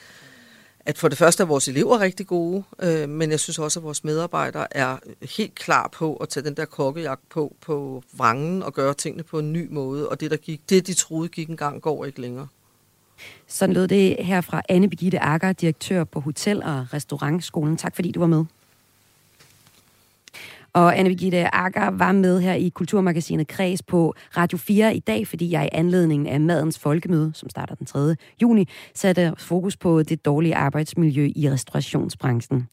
at 0.80 0.98
for 0.98 1.08
det 1.08 1.18
første 1.18 1.42
er 1.42 1.46
vores 1.46 1.68
elever 1.68 2.00
rigtig 2.00 2.26
gode, 2.26 2.62
øh, 2.82 3.08
men 3.08 3.30
jeg 3.30 3.40
synes 3.40 3.58
også, 3.58 3.80
at 3.80 3.84
vores 3.84 4.04
medarbejdere 4.04 4.76
er 4.76 4.98
helt 5.36 5.54
klar 5.54 5.88
på 5.92 6.16
at 6.16 6.28
tage 6.28 6.44
den 6.44 6.54
der 6.54 6.64
kokkejagt 6.64 7.28
på 7.28 7.56
på 7.60 8.02
vrangen 8.12 8.62
og 8.62 8.74
gøre 8.74 8.94
tingene 8.94 9.22
på 9.22 9.38
en 9.38 9.52
ny 9.52 9.68
måde. 9.70 10.08
Og 10.08 10.20
det, 10.20 10.30
der 10.30 10.36
gik, 10.36 10.70
det 10.70 10.86
de 10.86 10.94
troede 10.94 11.28
gik 11.28 11.48
engang, 11.48 11.82
går 11.82 12.04
ikke 12.04 12.20
længere. 12.20 12.48
Sådan 13.46 13.74
lød 13.74 13.88
det 13.88 14.16
her 14.20 14.40
fra 14.40 14.62
Anne 14.68 14.90
Begitte 14.90 15.18
Akker, 15.18 15.52
direktør 15.52 16.04
på 16.04 16.20
Hotel- 16.20 16.62
og 16.62 16.86
Restaurantskolen. 16.92 17.76
Tak 17.76 17.94
fordi 17.94 18.12
du 18.12 18.20
var 18.20 18.26
med. 18.26 18.44
Og 20.72 20.98
Anne 20.98 21.10
Birgitte 21.10 21.54
Akker 21.54 21.90
var 21.90 22.12
med 22.12 22.40
her 22.40 22.52
i 22.52 22.68
Kulturmagasinet 22.68 23.48
Kreds 23.48 23.82
på 23.82 24.14
Radio 24.36 24.58
4 24.58 24.96
i 24.96 24.98
dag, 24.98 25.26
fordi 25.26 25.50
jeg 25.50 25.64
i 25.64 25.68
anledningen 25.72 26.26
af 26.26 26.40
Madens 26.40 26.78
Folkemøde, 26.78 27.30
som 27.34 27.50
starter 27.50 27.74
den 27.74 27.86
3. 27.86 28.16
juni, 28.42 28.68
satte 28.94 29.32
fokus 29.38 29.76
på 29.76 30.02
det 30.02 30.24
dårlige 30.24 30.56
arbejdsmiljø 30.56 31.30
i 31.36 31.50
restaurationsbranchen. 31.50 32.68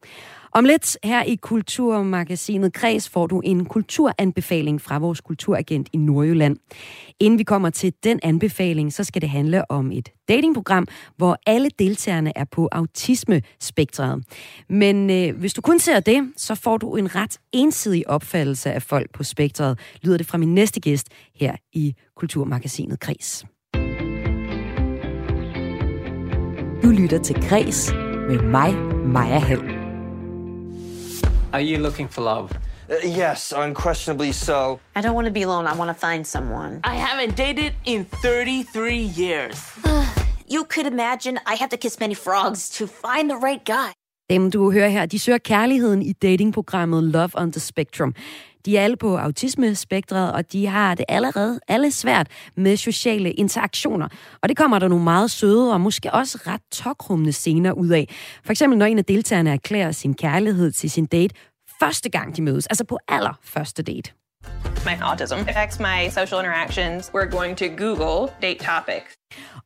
Om 0.55 0.65
lidt 0.65 0.97
her 1.03 1.23
i 1.23 1.35
Kulturmagasinet 1.35 2.73
Kreds 2.73 3.09
får 3.09 3.27
du 3.27 3.39
en 3.39 3.65
kulturanbefaling 3.65 4.81
fra 4.81 4.97
vores 4.97 5.21
kulturagent 5.21 5.89
i 5.93 5.97
Nordjylland. 5.97 6.57
Inden 7.19 7.39
vi 7.39 7.43
kommer 7.43 7.69
til 7.69 7.93
den 8.03 8.19
anbefaling, 8.23 8.93
så 8.93 9.03
skal 9.03 9.21
det 9.21 9.29
handle 9.29 9.71
om 9.71 9.91
et 9.91 10.09
datingprogram, 10.27 10.87
hvor 11.17 11.37
alle 11.45 11.69
deltagerne 11.79 12.31
er 12.35 12.45
på 12.51 12.69
autismespektret. 12.71 14.23
Men 14.69 15.09
øh, 15.09 15.37
hvis 15.39 15.53
du 15.53 15.61
kun 15.61 15.79
ser 15.79 15.99
det, 15.99 16.31
så 16.37 16.55
får 16.55 16.77
du 16.77 16.95
en 16.95 17.15
ret 17.15 17.37
ensidig 17.51 18.09
opfattelse 18.09 18.71
af 18.71 18.81
folk 18.81 19.13
på 19.13 19.23
spektret, 19.23 19.79
lyder 20.01 20.17
det 20.17 20.27
fra 20.27 20.37
min 20.37 20.55
næste 20.55 20.79
gæst 20.79 21.07
her 21.35 21.55
i 21.73 21.95
Kulturmagasinet 22.15 22.99
Kreds. 22.99 23.45
Du 26.83 26.89
lytter 26.89 27.19
til 27.23 27.35
Kres 27.35 27.93
med 28.29 28.41
mig, 28.41 28.75
Maja 29.05 29.39
Hall. 29.39 29.74
Are 31.55 31.61
you 31.61 31.77
looking 31.77 32.09
for 32.09 32.21
love? 32.21 32.51
Uh, 32.89 32.95
yes, 33.21 33.53
unquestionably 33.55 34.33
so. 34.33 34.79
I 34.93 35.01
don't 35.01 35.15
want 35.15 35.27
to 35.27 35.31
be 35.31 35.43
alone. 35.43 35.67
I 35.67 35.73
want 35.79 35.89
to 35.89 36.07
find 36.07 36.27
someone. 36.27 36.81
I 36.83 36.95
haven't 36.95 37.37
dated 37.37 37.73
in 37.85 38.03
33 38.03 38.97
years. 38.97 39.57
You 40.47 40.65
could 40.65 40.85
imagine 40.85 41.39
I 41.45 41.55
have 41.55 41.69
to 41.69 41.77
kiss 41.77 41.97
many 41.99 42.13
frogs 42.13 42.69
to 42.77 42.87
find 42.87 43.29
the 43.29 43.37
right 43.37 43.63
guy. 43.65 43.93
Dem, 44.29 44.51
du 44.51 44.71
hører 44.71 44.89
her, 44.89 45.05
de 45.05 45.19
søger 45.19 45.37
kærligheden 45.37 46.01
i 46.01 46.13
datingprogrammet 46.13 47.03
Love 47.03 47.29
on 47.33 47.51
the 47.51 47.59
Spectrum. 47.59 48.13
De 48.65 48.77
er 48.77 48.83
alle 48.83 48.97
på 48.97 49.17
autismespektret, 49.17 50.31
og 50.31 50.51
de 50.51 50.67
har 50.67 50.95
det 50.95 51.05
allerede 51.09 51.59
alle 51.67 51.91
svært 51.91 52.27
med 52.57 52.77
sociale 52.77 53.31
interaktioner. 53.31 54.07
Og 54.43 54.49
det 54.49 54.57
kommer 54.57 54.79
der 54.79 54.87
nogle 54.87 55.03
meget 55.03 55.31
søde 55.31 55.73
og 55.73 55.81
måske 55.81 56.11
også 56.13 56.39
ret 56.47 56.61
tokrummende 56.71 57.33
scener 57.33 57.71
ud 57.71 57.89
af. 57.89 58.15
For 58.45 58.51
eksempel 58.51 58.79
når 58.79 58.85
en 58.85 58.97
af 58.97 59.05
deltagerne 59.05 59.51
erklærer 59.51 59.91
sin 59.91 60.13
kærlighed 60.13 60.71
til 60.71 60.91
sin 60.91 61.05
date 61.05 61.35
første 61.79 62.09
gang 62.09 62.37
de 62.37 62.41
mødes, 62.41 62.67
altså 62.67 62.83
på 62.83 62.99
allerførste 63.07 63.83
date. 63.83 64.11
My 64.85 65.01
autism 65.01 65.35
affects 65.47 65.79
my 65.79 66.09
social 66.09 66.39
interactions. 66.39 67.11
We're 67.15 67.29
going 67.37 67.57
to 67.57 67.65
Google 67.65 68.33
date 68.41 68.59
topics. 68.59 69.17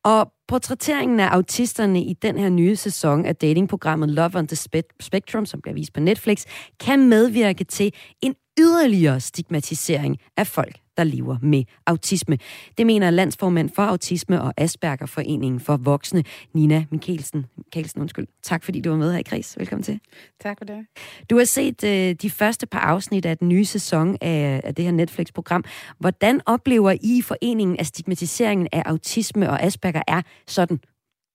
Og 0.04 0.32
portrætteringen 0.48 1.20
af 1.20 1.28
autisterne 1.28 2.02
i 2.02 2.12
den 2.12 2.38
her 2.38 2.48
nye 2.48 2.76
sæson 2.76 3.26
af 3.26 3.36
datingprogrammet 3.36 4.10
Love 4.10 4.30
on 4.34 4.46
the 4.46 4.56
Spectrum, 5.00 5.46
som 5.46 5.60
bliver 5.62 5.74
vist 5.74 5.92
på 5.92 6.00
Netflix, 6.00 6.44
kan 6.80 7.08
medvirke 7.08 7.64
til 7.64 7.92
en 8.22 8.34
yderligere 8.60 9.20
stigmatisering 9.20 10.18
af 10.36 10.46
folk, 10.46 10.76
der 10.96 11.04
lever 11.04 11.36
med 11.42 11.64
autisme. 11.86 12.38
Det 12.78 12.86
mener 12.86 13.10
landsformand 13.10 13.70
for 13.74 13.82
Autisme 13.82 14.42
og 14.42 14.54
Aspergerforeningen 14.56 15.60
for 15.60 15.76
Voksne, 15.76 16.24
Nina 16.54 16.84
Mikkelsen. 16.90 17.46
Mikkelsen, 17.56 18.00
undskyld. 18.00 18.26
Tak 18.42 18.64
fordi 18.64 18.80
du 18.80 18.90
var 18.90 18.96
med 18.96 19.12
her 19.12 19.18
i 19.18 19.22
Kris. 19.22 19.58
Velkommen 19.58 19.82
til. 19.82 20.00
Tak 20.40 20.58
for 20.58 20.64
det. 20.64 20.86
Du 21.30 21.36
har 21.36 21.44
set 21.44 21.84
uh, 21.84 22.22
de 22.22 22.30
første 22.30 22.66
par 22.66 22.78
afsnit 22.78 23.26
af 23.26 23.38
den 23.38 23.48
nye 23.48 23.64
sæson 23.64 24.16
af, 24.20 24.60
af 24.64 24.74
det 24.74 24.84
her 24.84 24.92
Netflix-program. 24.92 25.64
Hvordan 25.98 26.40
oplever 26.46 26.96
I 27.02 27.22
foreningen, 27.22 27.76
at 27.80 27.86
stigmatiseringen 27.86 28.68
af 28.72 28.82
autisme 28.86 29.50
og 29.50 29.62
Asperger 29.62 30.02
er 30.08 30.22
sådan 30.46 30.80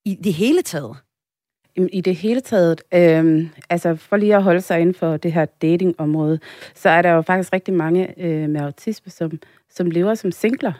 i 0.05 0.17
det 0.23 0.33
hele 0.33 0.61
taget? 0.61 0.97
I 1.77 2.01
det 2.01 2.15
hele 2.15 2.41
taget, 2.41 2.81
øh, 2.93 3.47
altså 3.69 3.95
for 3.95 4.17
lige 4.17 4.35
at 4.35 4.43
holde 4.43 4.61
sig 4.61 4.79
inden 4.79 4.95
for 4.95 5.17
det 5.17 5.33
her 5.33 5.45
datingområde, 5.45 6.39
så 6.75 6.89
er 6.89 7.01
der 7.01 7.11
jo 7.11 7.21
faktisk 7.21 7.53
rigtig 7.53 7.73
mange 7.73 8.21
øh, 8.21 8.49
med 8.49 8.61
autisme, 8.61 9.11
som, 9.11 9.39
som 9.69 9.91
lever 9.91 10.13
som 10.13 10.31
singler, 10.31 10.73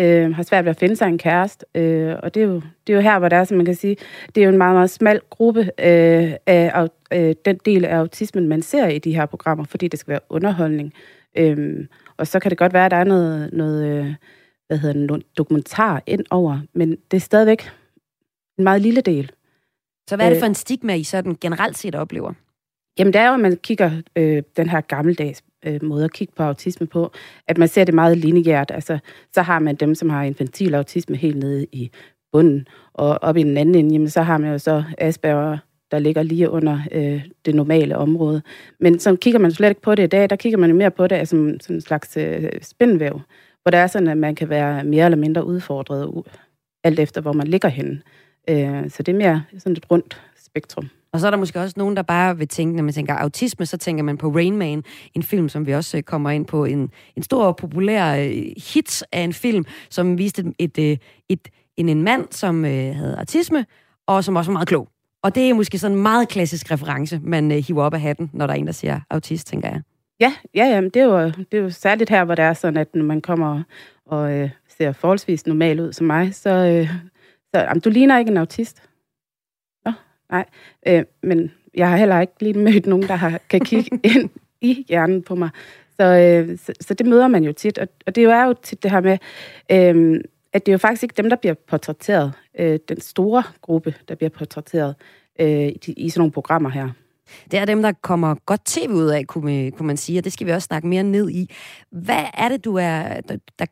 øh, 0.00 0.34
har 0.34 0.42
svært 0.42 0.64
ved 0.64 0.70
at 0.70 0.76
finde 0.78 0.96
sig 0.96 1.08
en 1.08 1.18
kæreste, 1.18 1.66
øh, 1.74 2.16
og 2.22 2.34
det 2.34 2.42
er, 2.42 2.46
jo, 2.46 2.54
det 2.86 2.92
er 2.92 2.94
jo 2.94 3.00
her, 3.00 3.18
hvor 3.18 3.28
der 3.28 3.36
er, 3.36 3.44
som 3.44 3.56
man 3.56 3.66
kan 3.66 3.74
sige, 3.74 3.96
det 4.34 4.40
er 4.40 4.44
jo 4.44 4.50
en 4.50 4.58
meget, 4.58 4.74
meget 4.74 4.90
smal 4.90 5.20
gruppe 5.30 5.60
øh, 5.60 6.32
af 6.46 6.88
øh, 7.12 7.34
den 7.44 7.60
del 7.64 7.84
af 7.84 7.96
autismen, 7.96 8.48
man 8.48 8.62
ser 8.62 8.86
i 8.86 8.98
de 8.98 9.14
her 9.14 9.26
programmer, 9.26 9.64
fordi 9.64 9.88
det 9.88 9.98
skal 9.98 10.10
være 10.10 10.20
underholdning. 10.28 10.92
Øh, 11.36 11.86
og 12.16 12.26
så 12.26 12.40
kan 12.40 12.50
det 12.50 12.58
godt 12.58 12.72
være, 12.72 12.84
at 12.84 12.90
der 12.90 12.96
er 12.96 13.04
noget, 13.04 13.52
noget 13.52 13.86
øh, 13.86 14.14
hvad 14.66 14.78
hedder 14.78 15.16
det, 15.16 15.22
dokumentar 15.38 16.02
ind 16.06 16.24
over, 16.30 16.58
men 16.72 16.90
det 17.10 17.16
er 17.16 17.20
stadigvæk 17.20 17.70
en 18.58 18.64
meget 18.64 18.82
lille 18.82 19.00
del. 19.00 19.32
Så 20.08 20.16
hvad 20.16 20.26
er 20.26 20.30
det 20.30 20.38
for 20.38 20.46
en 20.46 20.54
stigma, 20.54 20.94
I 20.94 21.02
sådan 21.02 21.36
generelt 21.40 21.78
set 21.78 21.94
oplever? 21.94 22.32
Jamen, 22.98 23.12
det 23.12 23.20
er 23.20 23.28
jo, 23.28 23.34
at 23.34 23.40
man 23.40 23.56
kigger 23.56 23.90
øh, 24.16 24.42
den 24.56 24.68
her 24.68 24.80
gammeldags 24.80 25.42
øh, 25.66 25.82
måde 25.82 26.04
at 26.04 26.12
kigge 26.12 26.34
på 26.36 26.42
autisme 26.42 26.86
på, 26.86 27.12
at 27.48 27.58
man 27.58 27.68
ser 27.68 27.84
det 27.84 27.94
meget 27.94 28.18
lineært. 28.18 28.70
Altså, 28.70 28.98
så 29.32 29.42
har 29.42 29.58
man 29.58 29.76
dem, 29.76 29.94
som 29.94 30.10
har 30.10 30.22
infantil 30.22 30.74
autisme 30.74 31.16
helt 31.16 31.36
nede 31.36 31.66
i 31.72 31.90
bunden, 32.32 32.66
og 32.92 33.18
op 33.22 33.36
i 33.36 33.42
den 33.42 33.56
anden 33.56 33.74
ende, 33.74 33.92
jamen, 33.92 34.10
så 34.10 34.22
har 34.22 34.38
man 34.38 34.52
jo 34.52 34.58
så 34.58 34.84
Asperger, 34.98 35.58
der 35.90 35.98
ligger 35.98 36.22
lige 36.22 36.50
under 36.50 36.78
øh, 36.92 37.24
det 37.44 37.54
normale 37.54 37.96
område. 37.96 38.42
Men 38.80 38.98
så 38.98 39.16
kigger 39.16 39.40
man 39.40 39.52
slet 39.52 39.68
ikke 39.68 39.80
på 39.80 39.94
det 39.94 40.02
i 40.02 40.06
dag, 40.06 40.30
der 40.30 40.36
kigger 40.36 40.58
man 40.58 40.70
jo 40.70 40.76
mere 40.76 40.90
på 40.90 41.06
det 41.06 41.28
som, 41.28 41.60
som 41.60 41.74
en 41.74 41.80
slags 41.80 42.16
øh, 42.16 42.50
spændvæv, 42.62 43.20
hvor 43.62 43.70
det 43.70 43.80
er 43.80 43.86
sådan, 43.86 44.08
at 44.08 44.18
man 44.18 44.34
kan 44.34 44.48
være 44.48 44.84
mere 44.84 45.04
eller 45.04 45.18
mindre 45.18 45.46
udfordret, 45.46 46.24
alt 46.84 46.98
efter 46.98 47.20
hvor 47.20 47.32
man 47.32 47.46
ligger 47.46 47.68
henne. 47.68 48.02
Øh, 48.48 48.90
så 48.90 49.02
det 49.02 49.12
er 49.14 49.18
mere 49.18 49.44
sådan 49.58 49.76
et 49.76 49.90
rundt 49.90 50.22
spektrum. 50.36 50.88
Og 51.12 51.20
så 51.20 51.26
er 51.26 51.30
der 51.30 51.38
måske 51.38 51.60
også 51.60 51.74
nogen, 51.76 51.96
der 51.96 52.02
bare 52.02 52.38
vil 52.38 52.48
tænke, 52.48 52.76
når 52.76 52.82
man 52.82 52.92
tænker 52.92 53.14
autisme, 53.14 53.66
så 53.66 53.76
tænker 53.76 54.04
man 54.04 54.16
på 54.16 54.28
Rain 54.28 54.56
Man, 54.56 54.84
en 55.14 55.22
film, 55.22 55.48
som 55.48 55.66
vi 55.66 55.74
også 55.74 55.96
øh, 55.96 56.02
kommer 56.02 56.30
ind 56.30 56.46
på. 56.46 56.64
En, 56.64 56.90
en 57.16 57.22
stor 57.22 57.44
og 57.44 57.56
populær 57.56 58.14
øh, 58.14 58.46
hit 58.56 59.04
af 59.12 59.20
en 59.20 59.32
film, 59.32 59.64
som 59.90 60.18
viste 60.18 60.42
et, 60.58 60.78
et, 60.78 60.90
øh, 60.90 60.96
et, 61.28 61.48
en, 61.76 61.88
en 61.88 62.02
mand, 62.02 62.26
som 62.30 62.64
øh, 62.64 62.94
havde 62.94 63.16
autisme, 63.18 63.66
og 64.06 64.24
som 64.24 64.36
også 64.36 64.50
var 64.50 64.52
meget 64.52 64.68
klog. 64.68 64.88
Og 65.22 65.34
det 65.34 65.50
er 65.50 65.54
måske 65.54 65.78
sådan 65.78 65.96
en 65.96 66.02
meget 66.02 66.28
klassisk 66.28 66.70
reference, 66.70 67.20
man 67.22 67.52
øh, 67.52 67.58
hiver 67.58 67.82
op 67.82 67.94
af 67.94 68.00
hatten, 68.00 68.30
når 68.32 68.46
der 68.46 68.54
er 68.54 68.58
en, 68.58 68.66
der 68.66 68.72
siger 68.72 69.00
autist, 69.10 69.46
tænker 69.46 69.68
jeg. 69.68 69.80
Ja, 70.20 70.32
ja, 70.54 70.64
ja 70.64 70.80
det, 70.80 70.96
er 70.96 71.04
jo, 71.04 71.26
det 71.26 71.54
er 71.58 71.62
jo 71.62 71.70
særligt 71.70 72.10
her, 72.10 72.24
hvor 72.24 72.34
det 72.34 72.44
er 72.44 72.52
sådan, 72.52 72.76
at 72.76 72.94
når 72.94 73.04
man 73.04 73.20
kommer 73.20 73.62
og 74.06 74.32
øh, 74.32 74.50
ser 74.78 74.92
forholdsvis 74.92 75.46
normal 75.46 75.80
ud 75.80 75.92
som 75.92 76.06
mig, 76.06 76.34
så, 76.34 76.50
øh, 76.50 76.90
så 77.54 77.60
jamen, 77.60 77.80
du 77.80 77.90
ligner 77.90 78.18
ikke 78.18 78.30
en 78.30 78.36
autist. 78.36 78.82
Nå, 79.84 79.92
nej. 80.30 80.44
Øh, 80.86 81.04
men 81.22 81.52
jeg 81.74 81.90
har 81.90 81.96
heller 81.96 82.20
ikke 82.20 82.32
lige 82.40 82.58
mødt 82.58 82.86
nogen, 82.86 83.08
der 83.08 83.14
har, 83.14 83.40
kan 83.50 83.60
kigge 83.60 84.00
ind 84.14 84.30
i 84.60 84.84
hjernen 84.88 85.22
på 85.22 85.34
mig. 85.34 85.50
Så, 85.96 86.04
øh, 86.04 86.58
så, 86.58 86.72
så 86.80 86.94
det 86.94 87.06
møder 87.06 87.28
man 87.28 87.44
jo 87.44 87.52
tit. 87.52 87.78
Og, 87.78 87.88
og 88.06 88.14
det 88.14 88.24
er 88.24 88.44
jo 88.44 88.54
tit 88.62 88.82
det 88.82 88.90
her 88.90 89.00
med, 89.00 89.18
øh, 89.70 90.20
at 90.52 90.66
det 90.66 90.72
er 90.72 90.74
jo 90.74 90.78
faktisk 90.78 91.02
ikke 91.02 91.14
dem, 91.16 91.30
der 91.30 91.36
bliver 91.36 91.54
portrætteret. 91.54 92.32
Øh, 92.58 92.78
den 92.88 93.00
store 93.00 93.42
gruppe, 93.60 93.94
der 94.08 94.14
bliver 94.14 94.30
portrætteret 94.30 94.94
øh, 95.40 95.68
i, 95.68 95.94
i 95.96 96.10
sådan 96.10 96.20
nogle 96.20 96.32
programmer 96.32 96.70
her. 96.70 96.88
Det 97.50 97.58
er 97.58 97.64
dem, 97.64 97.82
der 97.82 97.92
kommer 97.92 98.34
godt 98.46 98.64
tv 98.64 98.90
ud 98.90 99.08
af, 99.08 99.26
kunne, 99.26 99.70
kunne 99.70 99.86
man 99.86 99.96
sige, 99.96 100.20
og 100.20 100.24
det 100.24 100.32
skal 100.32 100.46
vi 100.46 100.52
også 100.52 100.66
snakke 100.66 100.88
mere 100.88 101.02
ned 101.02 101.30
i. 101.30 101.50
Hvad 101.90 102.24
er 102.34 102.48
det, 102.48 102.64
du 102.64 102.76
er, 102.76 103.20
der, 103.20 103.36
der, 103.58 103.66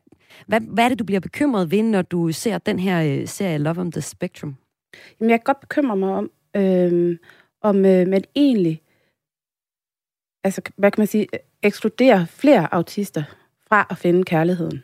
hvad, 0.47 0.61
hvad 0.61 0.85
er 0.85 0.89
det, 0.89 0.99
du 0.99 1.03
bliver 1.03 1.19
bekymret 1.19 1.71
ved, 1.71 1.83
når 1.83 2.01
du 2.01 2.31
ser 2.31 2.57
den 2.57 2.79
her 2.79 3.19
øh, 3.21 3.27
serie 3.27 3.57
Love 3.57 3.81
on 3.81 3.91
the 3.91 4.01
Spectrum? 4.01 4.55
Jamen, 5.19 5.29
jeg 5.29 5.39
kan 5.39 5.43
godt 5.43 5.59
bekymre 5.59 5.97
mig 5.97 6.09
om, 6.09 6.31
øh, 6.55 7.17
om 7.61 7.85
øh, 7.85 8.07
man 8.07 8.23
egentlig, 8.35 8.81
altså, 10.43 10.61
hvad 10.75 10.91
kan 10.91 11.01
man 11.01 11.07
sige, 11.07 11.27
ekskluderer 11.63 12.25
flere 12.25 12.73
autister 12.73 13.23
fra 13.67 13.87
at 13.89 13.97
finde 13.97 14.23
kærligheden. 14.23 14.83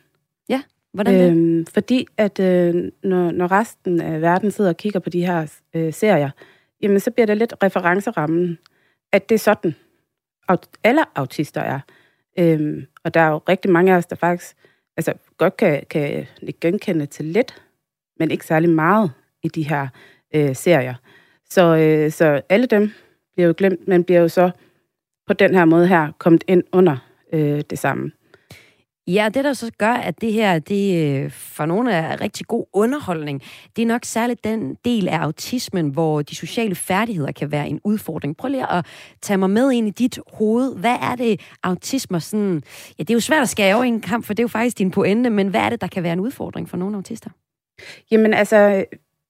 Ja, 0.49 0.61
hvordan 0.93 1.13
det? 1.13 1.59
Øh, 1.59 1.65
fordi 1.73 2.07
at 2.17 2.39
øh, 2.39 2.91
når, 3.03 3.31
når 3.31 3.51
resten 3.51 4.01
af 4.01 4.21
verden 4.21 4.51
sidder 4.51 4.69
og 4.69 4.77
kigger 4.77 4.99
på 4.99 5.09
de 5.09 5.25
her 5.25 5.53
øh, 5.73 5.93
serier, 5.93 6.29
jamen 6.81 6.99
så 6.99 7.11
bliver 7.11 7.25
det 7.25 7.37
lidt 7.37 7.53
referencerammen, 7.63 8.57
at 9.11 9.29
det 9.29 9.35
er 9.35 9.39
sådan, 9.39 9.75
at 10.49 10.67
alle 10.83 11.01
autister 11.15 11.61
er. 11.61 11.79
Øh, 12.39 12.83
og 13.03 13.13
der 13.13 13.21
er 13.21 13.29
jo 13.29 13.37
rigtig 13.37 13.71
mange 13.71 13.93
af 13.93 13.97
os, 13.97 14.05
der 14.05 14.15
faktisk 14.15 14.55
altså, 14.99 15.13
godt 15.37 15.57
kan, 15.57 15.83
kan 15.89 16.27
genkende 16.61 17.05
til 17.05 17.25
lidt, 17.25 17.63
men 18.19 18.31
ikke 18.31 18.45
særlig 18.45 18.69
meget 18.69 19.11
i 19.43 19.47
de 19.47 19.63
her 19.63 19.87
øh, 20.35 20.55
serier. 20.55 20.95
Så, 21.49 21.75
øh, 21.75 22.11
så 22.11 22.41
alle 22.49 22.65
dem 22.65 22.91
bliver 23.33 23.47
jo 23.47 23.53
glemt, 23.57 23.87
men 23.87 24.03
bliver 24.03 24.21
jo 24.21 24.27
så 24.27 24.51
på 25.27 25.33
den 25.33 25.55
her 25.55 25.65
måde 25.65 25.87
her 25.87 26.11
kommet 26.17 26.43
ind 26.47 26.63
under 26.71 26.97
øh, 27.33 27.61
det 27.69 27.79
samme. 27.79 28.11
Ja, 29.13 29.29
det 29.33 29.43
der 29.43 29.53
så 29.53 29.71
gør, 29.77 29.93
at 29.93 30.21
det 30.21 30.33
her 30.33 30.59
det 30.59 31.05
øh, 31.05 31.31
for 31.31 31.65
nogle 31.65 31.91
er 31.91 32.21
rigtig 32.21 32.47
god 32.47 32.65
underholdning, 32.73 33.41
det 33.75 33.81
er 33.81 33.85
nok 33.85 34.05
særligt 34.05 34.43
den 34.43 34.77
del 34.85 35.07
af 35.07 35.17
autismen, 35.17 35.89
hvor 35.89 36.21
de 36.21 36.35
sociale 36.35 36.75
færdigheder 36.75 37.31
kan 37.31 37.51
være 37.51 37.69
en 37.69 37.81
udfordring. 37.83 38.37
Prøv 38.37 38.49
lige 38.49 38.71
at 38.71 38.85
tage 39.21 39.37
mig 39.37 39.49
med 39.49 39.71
ind 39.71 39.87
i 39.87 39.91
dit 39.91 40.19
hoved. 40.33 40.75
Hvad 40.75 40.95
er 41.01 41.15
det 41.15 41.41
autisme 41.63 42.19
sådan... 42.19 42.63
Ja, 42.99 43.03
det 43.03 43.09
er 43.09 43.13
jo 43.13 43.19
svært 43.19 43.41
at 43.41 43.49
skære 43.49 43.75
over 43.75 43.83
i 43.83 43.87
en 43.87 44.01
kamp, 44.01 44.25
for 44.25 44.33
det 44.33 44.39
er 44.39 44.43
jo 44.43 44.47
faktisk 44.47 44.77
din 44.77 44.91
pointe, 44.91 45.29
men 45.29 45.47
hvad 45.47 45.61
er 45.61 45.69
det, 45.69 45.81
der 45.81 45.87
kan 45.87 46.03
være 46.03 46.13
en 46.13 46.19
udfordring 46.19 46.69
for 46.69 46.77
nogle 46.77 46.95
autister? 46.95 47.29
Jamen 48.11 48.33
altså, 48.33 48.85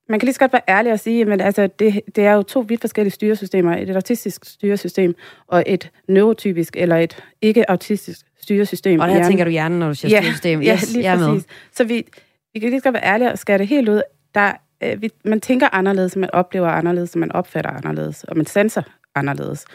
Man 0.10 0.20
kan 0.20 0.26
lige 0.28 0.34
så 0.34 0.40
godt 0.40 0.54
være 0.54 0.62
ærlig 0.70 0.92
og 0.92 1.00
sige, 1.00 1.34
at 1.34 1.42
altså, 1.42 1.70
det, 1.80 2.02
det 2.16 2.26
er 2.26 2.34
jo 2.34 2.44
to 2.44 2.60
vidt 2.60 2.82
forskellige 2.82 3.12
styresystemer. 3.12 3.78
Et 3.78 3.90
autistisk 3.90 4.46
styresystem 4.46 5.16
og 5.48 5.64
et 5.68 5.92
neurotypisk 6.08 6.76
eller 6.78 6.96
et 6.96 7.24
ikke-autistisk 7.42 8.26
styresystem. 8.42 9.00
Og 9.00 9.08
der 9.08 9.28
tænker 9.28 9.44
du 9.44 9.50
hjernen, 9.50 9.80
når 9.80 9.88
du 9.88 9.94
siger 9.94 10.16
ja, 10.16 10.22
styresystem. 10.22 10.62
Ja, 10.62 10.74
yes, 10.74 10.94
lige 10.94 11.04
jeg 11.04 11.14
er 11.14 11.18
præcis. 11.18 11.34
med. 11.34 11.42
Så 11.76 11.84
vi, 11.84 12.06
vi 12.54 12.60
kan 12.60 12.70
lige 12.70 12.82
godt 12.82 12.94
være 12.94 13.06
ærlige 13.06 13.32
og 13.32 13.38
skære 13.38 13.58
det 13.58 13.68
helt 13.68 13.90
ud. 13.90 14.02
Der, 14.36 14.52
øh, 14.84 15.02
vi, 15.02 15.10
man 15.26 15.42
tænker 15.42 15.68
anderledes, 15.72 16.16
man 16.16 16.32
oplever 16.34 16.68
anderledes, 16.68 17.16
man 17.16 17.32
opfatter 17.32 17.72
anderledes, 17.72 18.24
og 18.24 18.38
man 18.38 18.46
senser 18.46 18.82
anderledes. 19.16 19.66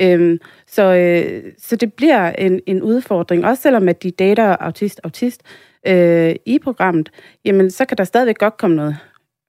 Øhm, 0.00 0.38
så, 0.66 0.82
øh, 0.82 1.52
så 1.58 1.76
det 1.76 1.92
bliver 1.92 2.30
en, 2.30 2.60
en 2.66 2.82
udfordring, 2.82 3.46
også 3.46 3.62
selvom 3.62 3.88
at 3.88 4.02
de 4.02 4.10
dater 4.10 4.56
autist-autist 4.60 5.42
øh, 5.86 6.34
i 6.46 6.58
programmet, 6.58 7.10
jamen 7.44 7.70
så 7.70 7.84
kan 7.84 7.98
der 7.98 8.04
stadigvæk 8.04 8.38
godt 8.38 8.56
komme 8.56 8.76
noget 8.76 8.96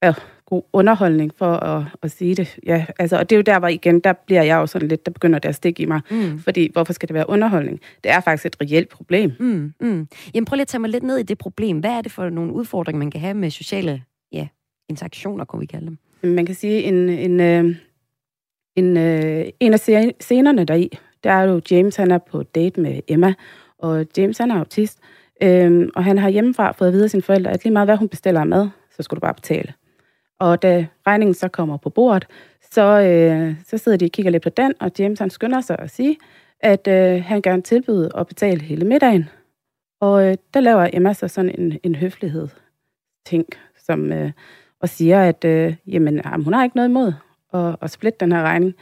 øh, 0.04 0.14
god 0.46 0.62
underholdning 0.74 1.32
for 1.38 1.52
at, 1.52 1.84
at 2.02 2.12
sige 2.12 2.36
det. 2.36 2.60
Ja, 2.66 2.86
altså, 3.00 3.18
og 3.18 3.30
det 3.30 3.36
er 3.36 3.38
jo 3.38 3.44
der, 3.44 3.60
hvor 3.60 3.68
igen, 3.68 4.00
der 4.00 4.14
bliver 4.14 4.44
jeg 4.44 4.56
jo 4.56 4.66
sådan 4.66 4.88
lidt, 4.88 5.06
der 5.06 5.12
begynder 5.12 5.40
det 5.40 5.50
at 5.50 5.56
stikke 5.56 5.84
i 5.84 5.86
mig. 5.86 6.02
Mm. 6.12 6.40
Fordi, 6.40 6.70
hvorfor 6.74 6.94
skal 6.94 7.10
det 7.10 7.14
være 7.14 7.30
underholdning? 7.30 7.82
Det 8.04 8.12
er 8.12 8.20
faktisk 8.20 8.46
et 8.46 8.56
reelt 8.62 8.90
problem. 8.90 9.32
Mm, 9.40 9.74
mm. 9.80 10.08
Jamen 10.34 10.46
prøv 10.46 10.56
lige 10.56 10.62
at 10.62 10.68
tage 10.68 10.82
mig 10.82 10.90
lidt 10.90 11.04
ned 11.04 11.18
i 11.18 11.24
det 11.24 11.38
problem. 11.38 11.80
Hvad 11.80 11.92
er 11.92 12.02
det 12.02 12.12
for 12.12 12.30
nogle 12.30 12.54
udfordringer, 12.54 13.00
man 13.00 13.12
kan 13.12 13.22
have 13.22 13.34
med 13.34 13.50
sociale 13.50 14.04
ja, 14.32 14.48
interaktioner, 14.90 15.46
kunne 15.46 15.60
vi 15.60 15.66
kalde 15.66 15.86
dem? 15.86 15.98
Man 16.32 16.46
kan 16.46 16.56
sige, 16.56 16.84
en, 16.84 17.10
en, 17.10 17.40
øh, 17.40 17.76
en, 18.76 18.98
øh, 18.98 19.46
en 19.60 19.74
af 19.74 19.90
sce- 19.90 20.18
scenerne 20.20 20.66
deri, 20.66 20.98
der 21.24 21.32
er 21.32 21.44
jo 21.44 21.62
James, 21.72 21.96
han 21.96 22.12
er 22.12 22.18
på 22.18 22.44
date 22.44 22.82
med 22.82 23.00
Emma, 23.08 23.34
og 23.78 24.06
James, 24.18 24.38
han 24.38 24.52
er 24.52 24.56
autist, 24.56 25.00
øh, 25.44 25.90
og 25.96 26.04
han 26.04 26.18
har 26.18 26.30
hjemmefra 26.30 26.72
fået 26.72 26.88
at 26.88 26.94
vide 26.94 27.04
af 27.04 27.10
sine 27.10 27.24
forældre, 27.24 27.52
at 27.52 27.64
lige 27.64 27.74
meget 27.74 27.88
hvad 27.88 27.98
hun 27.98 28.10
bestiller 28.10 28.42
af 28.42 28.48
mad, 28.48 28.70
så 28.98 29.04
skal 29.04 29.16
du 29.16 29.20
bare 29.20 29.34
betale. 29.34 29.74
Og 30.40 30.62
da 30.62 30.86
regningen 31.08 31.34
så 31.34 31.48
kommer 31.48 31.78
på 31.78 31.90
bordet, 31.90 32.28
så, 32.72 33.02
øh, 33.02 33.56
så 33.68 33.78
sidder 33.78 33.98
de 33.98 34.06
og 34.06 34.12
kigger 34.12 34.32
lidt 34.32 34.44
på 34.44 34.50
den, 34.50 34.74
og 34.80 34.92
James 35.00 35.20
han 35.20 35.30
skynder 35.30 35.62
sig 35.62 35.80
at 35.80 35.90
sige, 35.90 36.18
at 36.60 36.88
øh, 36.88 37.24
han 37.24 37.42
gerne 37.42 37.62
tilbyde 37.62 38.10
at 38.18 38.28
betale 38.28 38.62
hele 38.62 38.86
middagen. 38.86 39.30
Og 40.00 40.28
øh, 40.28 40.38
der 40.54 40.60
laver 40.60 40.90
Emma 40.94 41.14
så 41.14 41.28
sådan 41.28 41.60
en, 41.60 41.80
en 41.84 41.96
høflighed 41.96 42.48
ting, 43.26 43.46
som, 43.78 44.12
øh, 44.12 44.32
og 44.80 44.90
siger, 44.90 45.22
at 45.24 45.46
øh, 45.46 45.76
jamen, 45.88 46.22
jamen, 46.26 46.44
hun 46.44 46.54
har 46.54 46.64
ikke 46.64 46.76
noget 46.76 46.90
imod 46.90 47.14
at, 47.54 47.76
at 47.82 47.92
splitte 47.92 48.18
den 48.20 48.32
her 48.32 48.44
regning. 48.44 48.76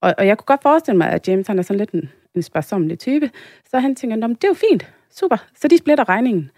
Og, 0.00 0.14
og 0.18 0.26
jeg 0.26 0.38
kunne 0.38 0.46
godt 0.46 0.62
forestille 0.62 0.98
mig, 0.98 1.08
at 1.08 1.28
James 1.28 1.46
han 1.46 1.58
er 1.58 1.62
sådan 1.62 1.78
lidt 1.78 1.90
en, 1.90 2.10
en 2.34 2.42
sparsomlig 2.42 2.98
type, 2.98 3.30
så 3.70 3.78
han 3.78 3.94
tænker, 3.94 4.16
Nå, 4.16 4.28
det 4.28 4.44
er 4.44 4.48
jo 4.48 4.54
fint, 4.70 4.92
super, 5.10 5.36
så 5.54 5.68
de 5.68 5.78
splitter 5.78 6.08
regningen. 6.08 6.50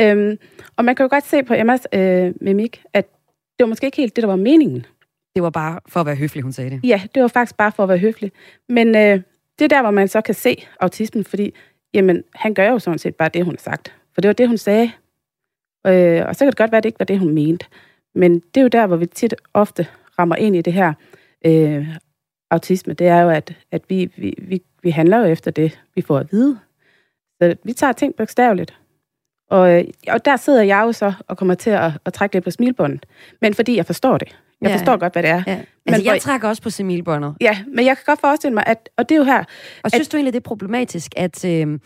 Øhm, 0.00 0.38
og 0.76 0.84
man 0.84 0.94
kan 0.94 1.04
jo 1.04 1.08
godt 1.10 1.24
se 1.24 1.42
på 1.42 1.54
Emmas 1.54 1.86
øh, 1.92 2.34
mimik, 2.40 2.84
at 2.92 3.06
det 3.62 3.66
var 3.66 3.68
måske 3.70 3.86
ikke 3.86 3.96
helt 3.96 4.16
det, 4.16 4.22
der 4.22 4.28
var 4.28 4.36
meningen. 4.36 4.86
Det 5.34 5.42
var 5.42 5.50
bare 5.50 5.80
for 5.88 6.00
at 6.00 6.06
være 6.06 6.16
høflig, 6.16 6.42
hun 6.42 6.52
sagde 6.52 6.70
det. 6.70 6.80
Ja, 6.84 7.02
det 7.14 7.22
var 7.22 7.28
faktisk 7.28 7.56
bare 7.56 7.72
for 7.72 7.82
at 7.82 7.88
være 7.88 7.98
høflig. 7.98 8.32
Men 8.68 8.88
øh, 8.88 9.20
det 9.58 9.64
er 9.64 9.68
der, 9.68 9.82
hvor 9.82 9.90
man 9.90 10.08
så 10.08 10.20
kan 10.20 10.34
se 10.34 10.64
autismen, 10.80 11.24
fordi 11.24 11.54
jamen, 11.94 12.24
han 12.34 12.54
gør 12.54 12.70
jo 12.70 12.78
sådan 12.78 12.98
set 12.98 13.14
bare 13.14 13.28
det, 13.28 13.44
hun 13.44 13.54
har 13.54 13.60
sagt. 13.60 13.94
For 14.14 14.20
det 14.20 14.28
var 14.28 14.32
det, 14.32 14.48
hun 14.48 14.58
sagde. 14.58 14.92
Øh, 15.86 16.22
og 16.28 16.36
så 16.36 16.38
kan 16.38 16.46
det 16.46 16.56
godt 16.56 16.72
være, 16.72 16.76
at 16.76 16.82
det 16.82 16.88
ikke 16.88 16.98
var 16.98 17.04
det, 17.04 17.18
hun 17.18 17.34
mente. 17.34 17.66
Men 18.14 18.34
det 18.34 18.56
er 18.56 18.62
jo 18.62 18.68
der, 18.68 18.86
hvor 18.86 18.96
vi 18.96 19.06
tit 19.06 19.34
ofte 19.54 19.86
rammer 20.18 20.36
ind 20.36 20.56
i 20.56 20.62
det 20.62 20.72
her 20.72 20.92
øh, 21.46 21.88
autisme. 22.50 22.94
Det 22.94 23.06
er 23.06 23.20
jo, 23.20 23.30
at, 23.30 23.56
at 23.70 23.82
vi, 23.88 24.12
vi, 24.16 24.34
vi, 24.38 24.62
vi 24.82 24.90
handler 24.90 25.18
jo 25.18 25.24
efter 25.24 25.50
det, 25.50 25.80
vi 25.94 26.02
får 26.02 26.18
at 26.18 26.32
vide. 26.32 26.58
Så 27.42 27.56
vi 27.64 27.72
tager 27.72 27.92
ting 27.92 28.14
bogstaveligt. 28.14 28.78
Og, 29.52 29.78
øh, 29.78 29.84
og 30.08 30.24
der 30.24 30.36
sidder 30.36 30.62
jeg 30.62 30.82
jo 30.86 30.92
så 30.92 31.12
og 31.28 31.36
kommer 31.36 31.54
til 31.54 31.70
at, 31.70 31.92
at 32.04 32.12
trække 32.12 32.34
lidt 32.36 32.44
på 32.44 32.50
smilbåndet. 32.50 33.06
Men 33.40 33.54
fordi 33.54 33.76
jeg 33.76 33.86
forstår 33.86 34.18
det. 34.18 34.28
Jeg 34.60 34.70
Ja. 34.70 34.76
forstår 34.76 34.96
godt, 34.96 35.12
hvad 35.12 35.22
det 35.22 35.30
er. 35.30 35.42
Ja. 35.46 35.56
Men 35.56 35.94
Altså, 35.94 36.10
jeg 36.10 36.20
trækker 36.20 36.48
også 36.48 36.62
på 36.62 36.70
semilbåndet. 36.70 37.34
Ja, 37.40 37.58
men 37.66 37.86
jeg 37.86 37.96
kan 37.96 38.04
godt 38.06 38.20
forestille 38.20 38.54
mig, 38.54 38.64
at, 38.66 38.88
og 38.96 39.08
det 39.08 39.14
er 39.14 39.18
jo 39.18 39.24
her... 39.24 39.44
Og 39.84 39.90
synes 39.90 40.08
du 40.08 40.16
egentlig, 40.16 40.32
det 40.32 40.38
er 40.40 40.48
problematisk, 40.48 41.12
at, 41.16 41.44
øh, 41.44 41.78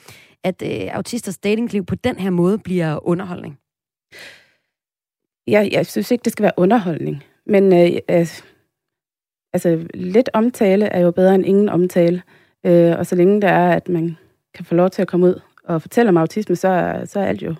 at 0.44 0.62
øh, 0.62 0.96
autisters 0.96 1.38
datingliv 1.38 1.84
på 1.84 1.94
den 1.94 2.18
her 2.18 2.30
måde 2.30 2.58
bliver 2.58 3.08
underholdning? 3.08 3.58
Jeg, 5.46 5.68
jeg 5.72 5.86
synes 5.86 6.10
ikke, 6.10 6.22
det 6.22 6.32
skal 6.32 6.42
være 6.42 6.52
underholdning. 6.56 7.24
Men 7.46 7.72
øh, 7.72 7.98
øh, 8.10 8.26
altså, 9.52 9.86
lidt 9.94 10.28
omtale 10.32 10.86
er 10.86 11.00
jo 11.00 11.10
bedre 11.10 11.34
end 11.34 11.46
ingen 11.46 11.68
omtale. 11.68 12.22
Øh, 12.66 12.98
og 12.98 13.06
så 13.06 13.14
længe 13.14 13.40
det 13.40 13.50
er, 13.50 13.68
at 13.68 13.88
man 13.88 14.16
kan 14.54 14.64
få 14.64 14.74
lov 14.74 14.90
til 14.90 15.02
at 15.02 15.08
komme 15.08 15.26
ud 15.26 15.40
og 15.66 15.82
fortælle 15.82 16.08
om 16.08 16.16
autisme, 16.16 16.56
så, 16.56 17.02
så 17.04 17.20
er 17.20 17.24
alt 17.24 17.42
jo, 17.42 17.54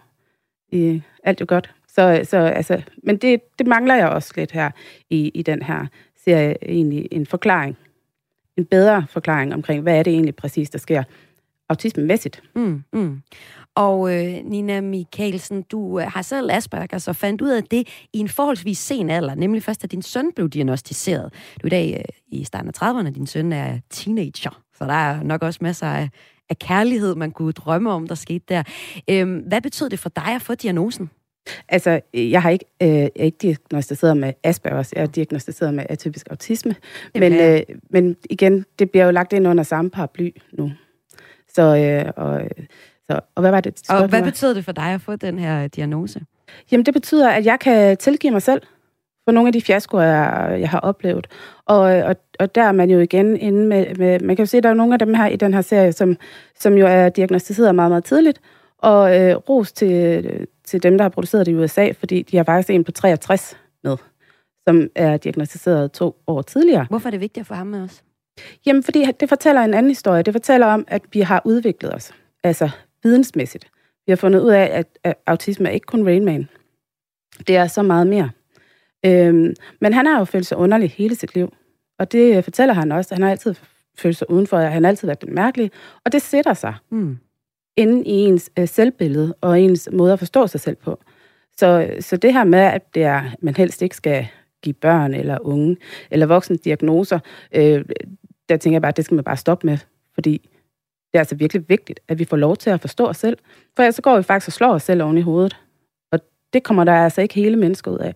i, 0.73 1.03
alt 1.23 1.41
jo 1.41 1.47
godt. 1.49 1.75
Så, 1.89 2.21
så, 2.25 2.39
altså, 2.39 2.83
men 3.03 3.17
det, 3.17 3.41
det 3.59 3.67
mangler 3.67 3.95
jeg 3.95 4.09
også 4.09 4.33
lidt 4.37 4.53
her 4.53 4.71
i, 5.11 5.29
i 5.29 5.43
den 5.43 5.63
her 5.63 5.87
serie, 6.25 6.57
egentlig 6.63 7.09
en 7.11 7.27
forklaring. 7.27 7.77
En 8.57 8.65
bedre 8.65 9.07
forklaring 9.11 9.55
omkring, 9.55 9.83
hvad 9.83 9.99
er 9.99 10.03
det 10.03 10.13
egentlig 10.13 10.37
præcis, 10.37 10.71
der 10.71 10.79
sker 10.79 11.03
autismemæssigt. 11.69 12.43
Mm, 12.55 12.85
mm. 12.93 13.23
Og 13.75 14.15
øh, 14.15 14.45
Nina 14.45 14.81
Michaelsen, 14.81 15.63
du 15.63 16.01
øh, 16.01 16.07
har 16.07 16.23
selv 16.23 16.51
Asperger, 16.51 16.99
så 16.99 17.13
fandt 17.13 17.43
ud 17.43 17.51
af 17.51 17.65
det 17.65 17.89
i 18.13 18.19
en 18.19 18.29
forholdsvis 18.29 18.79
sen 18.79 19.11
alder, 19.11 19.35
nemlig 19.35 19.63
først, 19.63 19.83
da 19.83 19.87
din 19.87 20.03
søn 20.03 20.33
blev 20.33 20.49
diagnostiseret. 20.49 21.33
Du 21.63 21.67
er 21.67 21.67
i 21.67 21.71
dag 21.71 21.95
øh, 21.99 22.39
i 22.41 22.45
starten 22.45 22.69
af 22.69 22.83
30'erne, 22.83 23.11
din 23.11 23.27
søn 23.27 23.53
er 23.53 23.79
teenager, 23.91 24.63
så 24.79 24.85
der 24.85 24.93
er 24.93 25.23
nok 25.23 25.43
også 25.43 25.59
masser 25.63 25.87
af, 25.87 26.09
af 26.51 26.59
kærlighed, 26.59 27.15
man 27.15 27.31
kunne 27.31 27.53
drømme 27.53 27.91
om, 27.91 28.09
der 28.09 28.15
skete 28.15 28.45
der. 28.49 28.63
Øhm, 29.11 29.39
hvad 29.39 29.61
betød 29.61 29.89
det 29.89 29.99
for 29.99 30.09
dig 30.09 30.35
at 30.35 30.43
få 30.43 30.55
diagnosen? 30.55 31.11
Altså, 31.69 32.01
jeg 32.15 32.43
har 32.43 32.51
ikke, 32.51 32.65
øh, 32.83 32.89
jeg 32.89 33.11
er 33.17 33.25
ikke 33.25 33.39
diagnostiseret 33.43 34.17
med 34.17 34.33
Aspergers, 34.43 34.93
jeg 34.93 35.03
er 35.03 35.07
diagnostiseret 35.07 35.75
med 35.75 35.85
atypisk 35.89 36.27
autisme. 36.31 36.75
Men, 37.15 37.33
øh, 37.33 37.61
men 37.91 38.17
igen, 38.31 38.65
det 38.79 38.91
bliver 38.91 39.05
jo 39.05 39.11
lagt 39.11 39.33
ind 39.33 39.49
under 39.49 39.65
samme 39.65 39.91
paraply 39.91 40.31
nu. 40.53 40.73
Så, 41.55 41.63
øh, 41.63 42.13
og, 42.17 42.43
øh, 42.43 42.51
så, 43.07 43.21
og 43.35 43.41
hvad 43.41 43.51
var 43.51 43.61
det? 43.61 43.91
Og 43.91 44.09
hvad 44.09 44.23
betød 44.23 44.55
det 44.55 44.65
for 44.65 44.73
dig 44.73 44.85
at 44.95 45.01
få 45.01 45.17
den 45.17 45.39
her 45.39 45.69
diagnose? 45.69 46.21
Jamen, 46.73 46.87
det 46.87 46.95
betyder, 46.95 47.31
at 47.31 47.47
jeg 47.47 47.59
kan 47.61 47.97
tilgive 47.97 48.31
mig 48.31 48.43
selv 48.43 48.63
for 49.27 49.33
nogle 49.33 49.49
af 49.49 49.53
de 49.53 49.62
fiaskoer, 49.62 50.03
jeg, 50.03 50.57
jeg 50.61 50.70
har 50.70 50.81
oplevet. 50.81 51.27
Og, 51.64 51.81
og, 51.81 52.16
og 52.41 52.55
der 52.55 52.62
er 52.62 52.72
man 52.72 52.91
jo 52.91 52.99
igen 52.99 53.37
inde 53.37 53.66
med, 53.66 53.95
med... 53.95 54.20
Man 54.20 54.37
kan 54.37 54.43
jo 54.43 54.47
se, 54.47 54.57
at 54.57 54.62
der 54.62 54.70
er 54.70 54.74
nogle 54.74 54.93
af 54.93 54.99
dem 54.99 55.14
her 55.14 55.27
i 55.27 55.37
den 55.37 55.55
her 55.55 55.61
serie, 55.61 55.93
som, 55.93 56.16
som 56.59 56.74
jo 56.74 56.87
er 56.87 57.09
diagnostiseret 57.09 57.74
meget, 57.74 57.91
meget 57.91 58.05
tidligt. 58.05 58.41
Og 58.79 59.20
øh, 59.20 59.37
ros 59.37 59.72
til, 59.72 60.47
til 60.64 60.83
dem, 60.83 60.99
der 60.99 61.05
har 61.05 61.09
produceret 61.09 61.47
det 61.47 61.53
i 61.53 61.55
USA, 61.55 61.91
fordi 61.99 62.22
de 62.22 62.37
har 62.37 62.45
faktisk 62.45 62.70
en 62.70 62.85
på 62.85 62.93
63 62.93 63.57
med, 63.85 63.97
som 64.68 64.89
er 64.95 65.16
diagnostiseret 65.16 65.93
to 65.93 66.16
år 66.27 66.43
tidligere. 66.43 66.87
Hvorfor 66.89 67.09
er 67.09 67.11
det 67.11 67.20
vigtigt 67.20 67.43
at 67.43 67.47
få 67.47 67.55
ham 67.55 67.66
med 67.66 67.83
os? 67.83 68.03
Jamen, 68.66 68.83
fordi 68.83 69.07
det 69.20 69.29
fortæller 69.29 69.62
en 69.62 69.74
anden 69.74 69.91
historie. 69.91 70.22
Det 70.22 70.35
fortæller 70.35 70.66
om, 70.66 70.85
at 70.89 71.03
vi 71.12 71.20
har 71.20 71.43
udviklet 71.45 71.95
os, 71.95 72.12
altså 72.45 72.70
vidensmæssigt. 73.03 73.70
Vi 74.07 74.11
har 74.11 74.16
fundet 74.16 74.41
ud 74.41 74.51
af, 74.51 74.70
at, 74.72 74.87
at 75.05 75.14
autisme 75.27 75.68
er 75.68 75.72
ikke 75.72 75.87
kun 75.87 76.07
Rain 76.07 76.24
Man. 76.24 76.49
Det 77.47 77.57
er 77.57 77.66
så 77.66 77.83
meget 77.83 78.07
mere. 78.07 78.31
Øhm, 79.07 79.55
men 79.81 79.93
han 79.93 80.07
har 80.07 80.19
jo 80.19 80.25
følt 80.25 80.47
sig 80.47 80.59
underlig 80.59 80.91
hele 80.91 81.15
sit 81.15 81.35
liv. 81.35 81.53
Og 81.99 82.13
det 82.13 82.45
fortæller 82.45 82.75
han 82.75 82.93
også. 82.93 83.15
Han 83.15 83.23
har 83.23 83.31
altid 83.31 83.55
følt 83.99 84.17
sig 84.17 84.31
udenfor. 84.31 84.59
Han 84.59 84.83
har 84.85 84.89
altid 84.89 85.09
været 85.09 85.21
den 85.21 85.35
mærkelige. 85.35 85.71
Og 86.05 86.13
det 86.13 86.23
sætter 86.23 86.55
sig 86.55 86.75
Mm. 86.91 87.19
inde 87.77 88.05
i 88.05 88.11
ens 88.13 88.51
øh, 88.59 88.69
selvbillede 88.69 89.35
og 89.41 89.61
ens 89.61 89.89
måde 89.93 90.13
at 90.13 90.19
forstå 90.19 90.47
sig 90.47 90.61
selv 90.61 90.77
på. 90.77 90.99
Så, 91.57 91.97
så 92.01 92.17
det 92.17 92.33
her 92.33 92.45
med, 92.45 92.59
at 92.59 92.95
det 92.95 93.03
er, 93.03 93.23
man 93.43 93.57
helst 93.57 93.83
ikke 93.83 93.97
skal 93.97 94.27
give 94.63 94.73
børn 94.73 95.15
eller 95.15 95.39
unge 95.41 95.77
eller 96.11 96.27
voksne 96.27 96.57
diagnoser, 96.57 97.19
øh, 97.55 97.85
der 98.49 98.57
tænker 98.57 98.75
jeg 98.75 98.83
bare, 98.83 98.89
at 98.89 98.97
det 98.97 99.05
skal 99.05 99.15
man 99.15 99.25
bare 99.25 99.37
stoppe 99.37 99.67
med, 99.67 99.79
fordi 100.15 100.51
det 101.13 101.15
er 101.15 101.19
altså 101.19 101.35
virkelig 101.35 101.69
vigtigt, 101.69 102.01
at 102.09 102.19
vi 102.19 102.25
får 102.25 102.37
lov 102.37 102.57
til 102.57 102.71
at 102.71 102.81
forstå 102.81 103.07
os 103.07 103.17
selv, 103.17 103.39
for 103.77 103.83
ellers 103.83 103.95
så 103.95 104.03
går 104.03 104.17
vi 104.17 104.23
faktisk 104.23 104.49
og 104.49 104.53
slår 104.53 104.73
os 104.73 104.83
selv 104.83 105.03
oven 105.03 105.19
i 105.19 105.21
hovedet. 105.21 105.57
Og 106.13 106.21
det 106.53 106.63
kommer 106.63 106.85
der 106.85 106.93
altså 106.93 107.21
ikke 107.23 107.35
hele 107.35 107.57
mennesker 107.57 107.91
ud 107.91 107.99
af. 107.99 108.15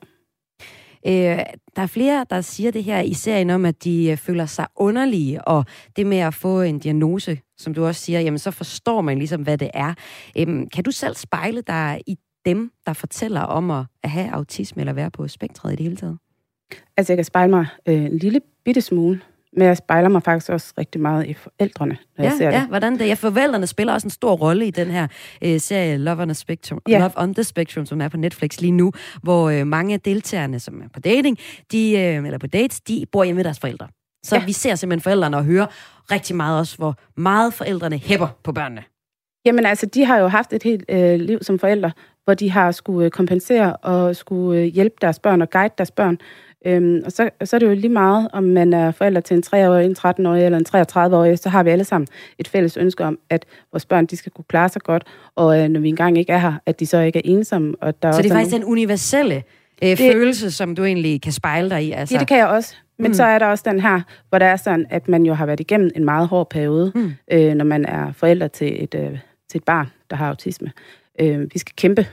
Øh, 1.06 1.38
der 1.76 1.82
er 1.82 1.86
flere, 1.86 2.26
der 2.30 2.40
siger 2.40 2.70
det 2.70 2.84
her 2.84 3.00
i 3.00 3.14
serien 3.14 3.50
om, 3.50 3.64
at 3.64 3.84
de 3.84 4.10
øh, 4.10 4.16
føler 4.16 4.46
sig 4.46 4.66
underlige, 4.76 5.44
og 5.44 5.64
det 5.96 6.06
med 6.06 6.18
at 6.18 6.34
få 6.34 6.60
en 6.60 6.78
diagnose, 6.78 7.38
som 7.58 7.74
du 7.74 7.84
også 7.84 8.00
siger, 8.00 8.20
jamen 8.20 8.38
så 8.38 8.50
forstår 8.50 9.00
man 9.00 9.18
ligesom, 9.18 9.42
hvad 9.42 9.58
det 9.58 9.70
er. 9.74 9.94
Øh, 10.38 10.46
kan 10.72 10.84
du 10.84 10.90
selv 10.90 11.14
spejle 11.14 11.62
dig 11.62 12.00
i 12.06 12.16
dem, 12.44 12.72
der 12.86 12.92
fortæller 12.92 13.40
om 13.40 13.70
at, 13.70 13.84
at 14.02 14.10
have 14.10 14.30
autisme 14.30 14.82
eller 14.82 14.92
være 14.92 15.10
på 15.10 15.28
spektret 15.28 15.72
i 15.72 15.76
det 15.76 15.82
hele 15.82 15.96
taget? 15.96 16.18
Altså, 16.96 17.12
jeg 17.12 17.16
kan 17.16 17.24
spejle 17.24 17.50
mig 17.50 17.66
øh, 17.86 18.04
en 18.04 18.18
lille 18.18 18.40
bitte 18.64 18.80
smule, 18.80 19.20
men 19.56 19.66
jeg 19.66 19.76
spejler 19.76 20.08
mig 20.08 20.22
faktisk 20.22 20.50
også 20.50 20.74
rigtig 20.78 21.00
meget 21.00 21.26
i 21.26 21.34
forældrene, 21.34 21.96
når 22.18 22.24
jeg 22.24 22.32
Ja, 22.32 22.36
ser 22.38 22.50
ja, 22.50 22.60
det. 22.60 22.68
hvordan 22.68 22.98
det? 22.98 23.06
Ja, 23.08 23.14
forældrene 23.14 23.66
spiller 23.66 23.92
også 23.92 24.06
en 24.06 24.10
stor 24.10 24.32
rolle 24.36 24.66
i 24.66 24.70
den 24.70 24.90
her 24.90 25.06
øh, 25.44 25.60
serie 25.60 25.96
Love 25.96 26.22
on, 26.22 26.28
the 26.28 26.34
Spectrum, 26.34 26.80
Ja. 26.88 26.98
Love 26.98 27.10
on 27.16 27.34
the 27.34 27.44
Spectrum, 27.44 27.86
som 27.86 28.00
er 28.00 28.08
på 28.08 28.16
Netflix 28.16 28.60
lige 28.60 28.70
nu, 28.72 28.92
hvor 29.22 29.50
øh, 29.50 29.66
mange 29.66 29.94
af 29.94 30.00
deltagerne, 30.00 30.60
som 30.60 30.80
er 30.82 30.88
på 30.94 31.00
dating, 31.00 31.38
de, 31.72 31.92
øh, 31.98 32.24
eller 32.26 32.38
på 32.38 32.46
dates, 32.46 32.80
de 32.80 33.04
bor 33.12 33.24
hjemme 33.24 33.36
med 33.36 33.44
deres 33.44 33.60
forældre. 33.60 33.88
Så 34.24 34.36
ja. 34.36 34.44
vi 34.44 34.52
ser 34.52 34.74
simpelthen 34.74 35.02
forældrene 35.02 35.36
og 35.36 35.44
hører 35.44 35.66
rigtig 36.12 36.36
meget 36.36 36.58
også, 36.58 36.76
hvor 36.76 36.94
meget 37.16 37.54
forældrene 37.54 37.98
hæpper 37.98 38.28
på 38.44 38.52
børnene. 38.52 38.82
Jamen 39.44 39.66
altså, 39.66 39.86
de 39.86 40.04
har 40.04 40.18
jo 40.18 40.28
haft 40.28 40.52
et 40.52 40.62
helt 40.62 40.84
øh, 40.88 41.20
liv 41.20 41.38
som 41.42 41.58
forældre, 41.58 41.92
hvor 42.24 42.34
de 42.34 42.50
har 42.50 42.70
skulle 42.70 43.10
kompensere 43.10 43.76
og 43.76 44.16
skulle 44.16 44.64
hjælpe 44.64 44.96
deres 45.00 45.18
børn 45.18 45.42
og 45.42 45.50
guide 45.50 45.74
deres 45.78 45.90
børn. 45.90 46.18
Øhm, 46.66 47.02
og 47.04 47.12
så, 47.12 47.30
så 47.44 47.56
er 47.56 47.58
det 47.58 47.66
jo 47.66 47.74
lige 47.74 47.88
meget, 47.88 48.28
om 48.32 48.42
man 48.44 48.72
er 48.72 48.90
forælder 48.90 49.20
til 49.20 49.36
en 49.36 49.42
3-årig, 49.46 49.86
en 49.86 49.96
13-årig 49.98 50.44
eller 50.44 50.58
en 50.58 50.66
33-årig, 50.76 51.38
så 51.38 51.48
har 51.48 51.62
vi 51.62 51.70
alle 51.70 51.84
sammen 51.84 52.06
et 52.38 52.48
fælles 52.48 52.76
ønske 52.76 53.04
om, 53.04 53.18
at 53.30 53.44
vores 53.72 53.86
børn 53.86 54.06
de 54.06 54.16
skal 54.16 54.32
kunne 54.32 54.44
klare 54.48 54.68
sig 54.68 54.82
godt, 54.82 55.04
og 55.36 55.58
øh, 55.60 55.68
når 55.68 55.80
vi 55.80 55.88
engang 55.88 56.18
ikke 56.18 56.32
er 56.32 56.38
her, 56.38 56.52
at 56.66 56.80
de 56.80 56.86
så 56.86 56.98
ikke 57.00 57.16
er 57.18 57.22
ensomme. 57.24 57.74
Og 57.80 58.02
der 58.02 58.12
så 58.12 58.18
er 58.18 58.22
det 58.22 58.30
er 58.30 58.34
faktisk 58.34 58.50
nogle... 58.52 58.64
den 58.64 58.72
universelle 58.72 59.34
øh, 59.82 59.88
Det- 59.88 59.98
følelse, 60.12 60.50
som 60.50 60.74
du 60.74 60.84
egentlig 60.84 61.22
kan 61.22 61.32
spejle 61.32 61.70
dig 61.70 61.84
i? 61.84 61.92
Altså. 61.92 62.14
Ja, 62.14 62.18
det 62.18 62.28
kan 62.28 62.38
jeg 62.38 62.46
også. 62.46 62.74
Men 62.98 63.06
Mm. 63.08 63.14
så 63.14 63.24
er 63.24 63.38
der 63.38 63.46
også 63.46 63.64
den 63.70 63.80
her, 63.80 64.00
hvor 64.28 64.38
der 64.38 64.46
er 64.46 64.56
sådan, 64.56 64.86
at 64.90 65.08
man 65.08 65.22
jo 65.26 65.34
har 65.34 65.46
været 65.46 65.60
igennem 65.60 65.90
en 65.96 66.04
meget 66.04 66.28
hård 66.28 66.50
periode, 66.50 66.92
Mm. 66.94 67.12
øh, 67.32 67.54
når 67.54 67.64
man 67.64 67.84
er 67.84 68.12
forælder 68.12 68.48
til 68.48 68.82
et, 68.84 68.94
øh, 68.94 69.18
til 69.50 69.58
et 69.58 69.64
barn, 69.64 69.86
der 70.10 70.16
har 70.16 70.28
autisme. 70.28 70.72
Øh, 71.20 71.40
vi 71.52 71.58
skal 71.58 71.72
kæmpe 71.76 72.06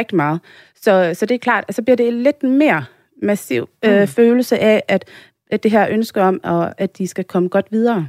rigtig 0.00 0.16
meget. 0.16 0.40
Så, 0.82 1.10
så 1.14 1.26
det 1.26 1.34
er 1.34 1.38
klart, 1.38 1.64
at 1.68 1.74
så 1.74 1.82
bliver 1.82 1.96
det 1.96 2.12
lidt 2.12 2.42
mere 2.42 2.84
massiv 3.22 3.68
øh, 3.84 4.00
Mm. 4.00 4.06
følelse 4.06 4.58
af, 4.58 4.82
at, 4.88 5.04
at 5.50 5.62
det 5.62 5.70
her 5.70 5.86
ønske 5.90 6.20
om, 6.22 6.40
og, 6.42 6.80
at 6.80 6.98
de 6.98 7.06
skal 7.06 7.24
komme 7.24 7.48
godt 7.48 7.66
videre. 7.70 8.08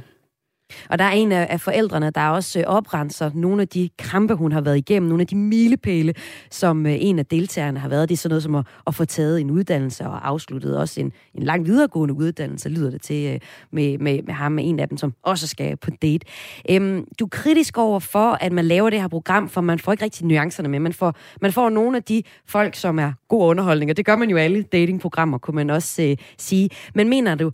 Og 0.90 0.98
der 0.98 1.04
er 1.04 1.10
en 1.10 1.32
af 1.32 1.60
forældrene, 1.60 2.10
der 2.10 2.28
også 2.28 2.58
øh, 2.58 2.64
oprenser 2.66 3.30
nogle 3.34 3.62
af 3.62 3.68
de 3.68 3.90
kampe, 3.98 4.34
hun 4.34 4.52
har 4.52 4.60
været 4.60 4.76
igennem, 4.76 5.08
nogle 5.08 5.20
af 5.20 5.26
de 5.26 5.36
milepæle, 5.36 6.14
som 6.50 6.86
øh, 6.86 6.96
en 7.00 7.18
af 7.18 7.26
deltagerne 7.26 7.80
har 7.80 7.88
været. 7.88 8.08
Det 8.08 8.14
er 8.14 8.18
sådan 8.18 8.30
noget 8.30 8.42
som 8.42 8.54
at, 8.54 8.66
at 8.86 8.94
få 8.94 9.04
taget 9.04 9.40
en 9.40 9.50
uddannelse 9.50 10.04
og 10.04 10.28
afsluttet 10.28 10.78
også 10.78 11.00
en, 11.00 11.12
en 11.34 11.42
lang 11.42 11.66
videregående 11.66 12.14
uddannelse, 12.14 12.68
lyder 12.68 12.90
det 12.90 13.02
til, 13.02 13.32
øh, 13.34 13.40
med, 13.72 13.98
med, 13.98 14.22
med 14.22 14.34
ham, 14.34 14.52
med 14.52 14.68
en 14.68 14.80
af 14.80 14.88
dem, 14.88 14.98
som 14.98 15.14
også 15.22 15.48
skal 15.48 15.76
på 15.76 15.90
date. 15.90 16.26
Øhm, 16.70 17.04
du 17.18 17.24
er 17.24 17.28
kritisk 17.28 17.78
over 17.78 18.00
for, 18.00 18.38
at 18.40 18.52
man 18.52 18.64
laver 18.64 18.90
det 18.90 19.00
her 19.00 19.08
program, 19.08 19.48
for 19.48 19.60
man 19.60 19.78
får 19.78 19.92
ikke 19.92 20.04
rigtig 20.04 20.26
nuancerne 20.26 20.68
med. 20.68 20.80
Man 20.80 20.92
får, 20.92 21.14
man 21.40 21.52
får 21.52 21.70
nogle 21.70 21.96
af 21.96 22.02
de 22.02 22.22
folk, 22.46 22.74
som 22.74 22.98
er 22.98 23.12
god 23.28 23.42
underholdning, 23.50 23.90
og 23.90 23.96
det 23.96 24.06
gør 24.06 24.16
man 24.16 24.30
jo 24.30 24.36
alle 24.36 24.62
datingprogrammer, 24.62 25.38
kunne 25.38 25.54
man 25.54 25.70
også 25.70 26.02
øh, 26.02 26.16
sige. 26.38 26.70
Men 26.94 27.08
mener 27.08 27.34
du 27.34 27.50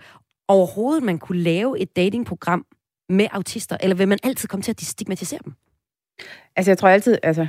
overhovedet, 0.49 1.03
man 1.03 1.19
kunne 1.19 1.39
lave 1.43 1.79
et 1.79 1.97
datingprogram 1.97 2.67
med 3.13 3.27
autister, 3.31 3.77
eller 3.81 3.97
vil 3.97 4.09
man 4.09 4.19
altid 4.23 4.49
komme 4.49 4.63
til 4.63 4.73
at 4.73 4.81
stigmatisere 4.81 5.41
dem? 5.45 5.53
Altså, 6.57 6.71
jeg 6.71 6.79
tror 6.79 6.89
altid, 6.89 7.19
altså, 7.23 7.47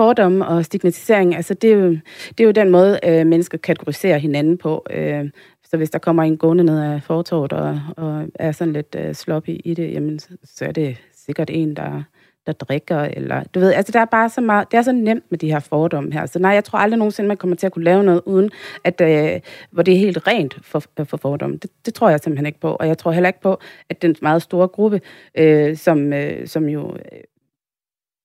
fordomme 0.00 0.46
og 0.46 0.64
stigmatisering, 0.64 1.36
altså, 1.36 1.54
det 1.54 1.72
er 1.72 1.74
jo, 1.74 1.90
det 2.28 2.40
er 2.40 2.44
jo 2.44 2.50
den 2.50 2.70
måde, 2.70 3.00
øh, 3.04 3.26
mennesker 3.26 3.58
kategoriserer 3.58 4.18
hinanden 4.18 4.58
på. 4.58 4.86
Øh, 4.90 5.30
så 5.64 5.76
hvis 5.76 5.90
der 5.90 5.98
kommer 5.98 6.22
en 6.22 6.38
gående 6.38 6.64
ned 6.64 6.80
af 6.80 7.02
fortorvet 7.02 7.52
og, 7.52 7.80
og 7.96 8.26
er 8.34 8.52
sådan 8.52 8.72
lidt 8.72 8.96
øh, 8.98 9.14
sloppy 9.14 9.60
i 9.64 9.74
det, 9.74 9.92
jamen, 9.92 10.18
så, 10.18 10.28
så 10.44 10.64
er 10.64 10.72
det 10.72 10.96
sikkert 11.14 11.50
en, 11.50 11.76
der, 11.76 12.02
der 12.46 12.52
drikker, 12.52 13.00
eller 13.00 13.44
du 13.44 13.60
ved, 13.60 13.72
altså 13.72 13.92
der 13.92 14.00
er 14.00 14.04
bare 14.04 14.28
så 14.28 14.40
meget, 14.40 14.70
det 14.70 14.78
er 14.78 14.82
så 14.82 14.92
nemt 14.92 15.24
med 15.30 15.38
de 15.38 15.52
her 15.52 15.60
fordomme 15.60 16.12
her. 16.12 16.26
Så 16.26 16.38
nej, 16.38 16.50
jeg 16.50 16.64
tror 16.64 16.78
aldrig 16.78 16.98
nogensinde, 16.98 17.28
man 17.28 17.36
kommer 17.36 17.56
til 17.56 17.66
at 17.66 17.72
kunne 17.72 17.84
lave 17.84 18.04
noget, 18.04 18.22
uden 18.26 18.50
at, 18.84 19.00
øh, 19.00 19.40
hvor 19.70 19.82
det 19.82 19.94
er 19.94 19.98
helt 19.98 20.26
rent 20.26 20.58
for, 20.62 20.82
øh, 21.00 21.06
for 21.06 21.16
fordomme. 21.16 21.56
Det, 21.56 21.70
det 21.86 21.94
tror 21.94 22.10
jeg 22.10 22.20
simpelthen 22.20 22.46
ikke 22.46 22.60
på, 22.60 22.68
og 22.74 22.88
jeg 22.88 22.98
tror 22.98 23.12
heller 23.12 23.28
ikke 23.28 23.40
på, 23.40 23.58
at 23.88 24.02
den 24.02 24.16
meget 24.22 24.42
store 24.42 24.68
gruppe, 24.68 25.00
øh, 25.34 25.76
som, 25.76 26.12
øh, 26.12 26.46
som 26.46 26.68
jo 26.68 26.92
øh, 26.92 27.20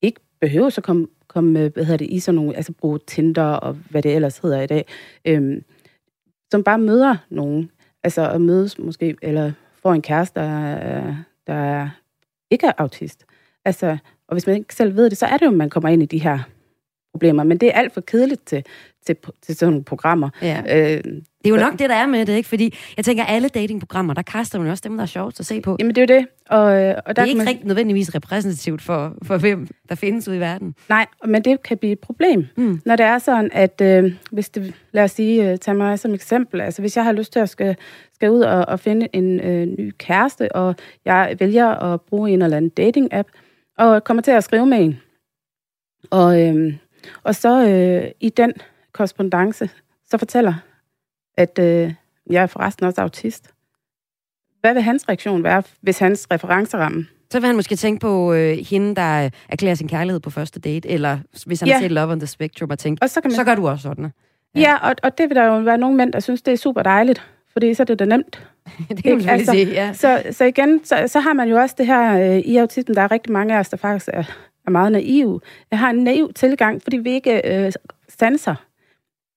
ikke 0.02 0.20
behøver 0.42 0.70
så 0.70 0.82
komme, 0.82 1.08
komme 1.28 1.52
med, 1.52 1.70
hvad 1.70 1.84
hedder 1.84 1.98
det, 1.98 2.10
i 2.10 2.20
sådan 2.20 2.36
nogle, 2.36 2.56
altså 2.56 2.74
bruge 2.74 3.00
Tinder 3.08 3.44
og 3.44 3.74
hvad 3.90 4.02
det 4.02 4.16
ellers 4.16 4.38
hedder 4.38 4.62
i 4.62 4.68
dag, 4.68 4.86
øh, 5.26 5.62
som 6.52 6.64
bare 6.64 6.80
møder 6.80 7.16
nogen, 7.30 7.72
altså 8.04 8.30
at 8.30 8.42
mødes 8.42 8.80
måske, 8.80 9.16
eller 9.22 9.52
får 9.82 9.94
en 9.94 10.02
kæreste, 10.02 10.40
der, 10.40 11.16
der 11.48 11.90
ikke 12.52 12.68
er 12.68 12.74
autist. 12.78 13.26
Altså, 13.68 13.98
og 14.28 14.34
hvis 14.36 14.48
man 14.48 14.56
ikke 14.56 14.76
selv 14.76 14.96
ved 14.96 15.10
det, 15.10 15.18
så 15.18 15.26
er 15.26 15.38
det 15.38 15.46
jo, 15.46 15.52
at 15.52 15.58
man 15.58 15.70
kommer 15.70 15.90
ind 15.90 16.04
i 16.04 16.06
de 16.06 16.18
her 16.18 16.40
problemer. 17.14 17.44
Men 17.44 17.58
det 17.58 17.68
er 17.68 17.74
alt 17.74 17.94
for 17.94 18.02
kedeligt 18.02 18.46
til, 18.48 18.64
til, 19.06 19.16
til 19.42 19.56
sådan 19.56 19.72
nogle 19.72 19.84
programmer. 19.84 20.30
Ja. 20.42 20.62
Øh, 20.70 21.04
Det 21.44 21.46
er 21.46 21.50
jo 21.50 21.56
nok 21.56 21.80
det, 21.80 21.90
der 21.90 21.96
er 21.96 22.06
med 22.08 22.26
det, 22.26 22.34
ikke? 22.36 22.50
Fordi 22.50 22.74
jeg 22.98 23.06
tænker, 23.06 23.24
alle 23.24 23.50
datingprogrammer, 23.50 24.14
der 24.14 24.22
kaster 24.22 24.60
man 24.60 24.68
jo 24.68 24.72
også 24.72 24.84
dem, 24.88 24.96
der 24.98 25.02
er 25.02 25.08
sjovt 25.08 25.40
at 25.40 25.46
se 25.46 25.62
på. 25.62 25.76
Jamen, 25.80 25.96
det 25.96 26.10
er 26.12 26.16
jo 26.16 26.20
det. 26.20 26.28
Og, 26.50 26.82
øh, 26.84 26.96
og 27.06 27.08
det 27.08 27.16
der 27.16 27.22
er 27.22 27.26
kan 27.26 27.28
ikke 27.28 27.38
man- 27.38 27.48
rigtig 27.48 27.66
nødvendigvis 27.68 28.16
repræsentativt 28.16 28.82
for, 28.82 29.16
for 29.24 29.38
hvem 29.38 29.68
der 29.90 29.96
findes 29.96 30.28
ude 30.28 30.38
i 30.38 30.40
verden. 30.40 30.76
Nej, 30.90 31.06
men 31.26 31.42
det 31.46 31.64
kan 31.64 31.78
blive 31.78 31.92
et 31.94 32.00
problem, 32.00 32.46
mm. 32.58 32.82
når 32.86 32.96
det 32.96 33.06
er 33.06 33.18
sådan, 33.18 33.50
at 33.54 33.82
øh, 33.82 34.14
hvis 34.32 34.50
det, 34.50 34.74
lad 34.92 35.04
os 35.04 35.12
sige, 35.12 35.52
øh, 35.52 35.58
tag 35.58 35.76
mig 35.76 36.00
som 36.00 36.14
eksempel, 36.14 36.62
altså 36.62 36.82
hvis 36.82 36.96
jeg 36.98 37.04
har 37.06 37.12
lyst 37.12 37.34
til 37.34 37.40
at 37.40 37.50
skal, 37.50 37.76
skal 38.14 38.30
ud 38.32 38.42
og, 38.42 38.66
og 38.68 38.80
finde 38.80 39.08
en 39.14 39.40
øh, 39.40 39.66
ny 39.80 39.94
kæreste, 39.98 40.56
og 40.56 40.76
jeg 41.06 41.36
vælger 41.40 41.68
at 41.94 42.02
bruge 42.02 42.32
en 42.32 42.42
eller 42.42 42.58
anden 42.58 42.72
dating-app, 42.80 43.28
og 43.78 44.04
kommer 44.04 44.24
til 44.24 44.32
at 44.32 44.44
skrive 44.44 44.66
med 44.66 44.78
en, 44.84 45.00
og, 46.12 46.42
øh, 46.48 46.74
og 47.24 47.36
så 47.36 47.68
øh, 47.70 48.12
i 48.20 48.30
den 48.30 48.54
korrespondence, 48.94 49.70
så 50.10 50.18
fortæller, 50.18 50.54
at 51.38 51.60
øh, 51.60 51.94
jeg 52.30 52.44
er 52.44 52.48
forresten 52.48 52.86
også 52.86 53.02
autist. 53.02 53.52
Hvad 54.62 54.74
vil 54.74 54.84
hans 54.84 55.10
reaktion 55.10 55.44
være, 55.44 55.64
hvis 55.82 56.00
hans 56.00 56.28
referenceramme 56.32 57.06
Så 57.32 57.40
vil 57.40 57.48
han 57.48 57.56
måske 57.56 57.76
tænke 57.76 58.00
på 58.00 58.34
øh, 58.34 58.58
hende, 58.58 58.96
der 58.96 59.30
erklærer 59.50 59.76
sin 59.76 59.88
kærlighed 59.88 60.20
på 60.20 60.30
første 60.30 60.60
date, 60.60 60.90
eller 60.90 61.20
hvis 61.46 61.60
han 61.60 61.68
Ja. 61.70 61.74
har 61.74 61.82
set 61.82 61.92
Love 61.92 62.12
on 62.12 62.20
the 62.20 62.28
Spectrum 62.28 62.70
og 62.70 62.80
tænkt, 62.80 63.04
Og 63.04 63.10
så 63.10 63.22
kan 63.22 63.32
man- 63.32 63.36
så 63.36 63.44
gør 63.44 63.56
du 63.56 63.68
også 63.68 63.82
sådan. 63.84 64.12
Ja, 64.56 64.60
ja 64.60 64.76
og, 64.90 64.96
og 65.04 65.18
det 65.18 65.30
vil 65.30 65.36
der 65.36 65.44
jo 65.46 65.60
være 65.60 65.78
nogle 65.78 65.98
mænd, 65.98 66.14
der 66.14 66.20
synes, 66.20 66.42
det 66.42 66.52
er 66.54 66.58
super 66.58 66.84
dejligt, 66.84 67.28
fordi 67.58 67.74
så 67.74 67.84
er 67.84 67.86
det 67.86 68.00
da 68.00 68.06
nemt. 68.06 68.48
det 68.90 69.04
kan 69.04 69.12
man 69.12 69.22
selvfølgelig 69.22 69.68
sige, 69.68 69.86
ja. 69.86 69.94
Så, 69.94 70.24
så 70.32 70.46
igen, 70.46 70.86
så, 70.86 71.04
så 71.08 71.20
har 71.20 71.34
man 71.34 71.50
jo 71.50 71.56
også 71.56 71.76
det 71.78 71.88
her 71.88 72.34
øh, 72.34 72.40
i 72.40 72.58
autismen, 72.58 72.96
der 72.96 73.02
er 73.02 73.12
rigtig 73.12 73.32
mange 73.32 73.56
af 73.56 73.60
os, 73.60 73.70
der 73.70 73.78
faktisk 73.78 74.10
er, 74.14 74.24
er 74.68 74.70
meget 74.70 74.92
naive. 74.92 75.42
Jeg 75.72 75.80
har 75.80 75.90
en 75.90 76.04
naiv 76.04 76.34
tilgang, 76.34 76.82
fordi 76.84 76.98
vi 76.98 77.12
ikke 77.12 77.66
øh, 77.66 77.72
sanser 78.10 78.56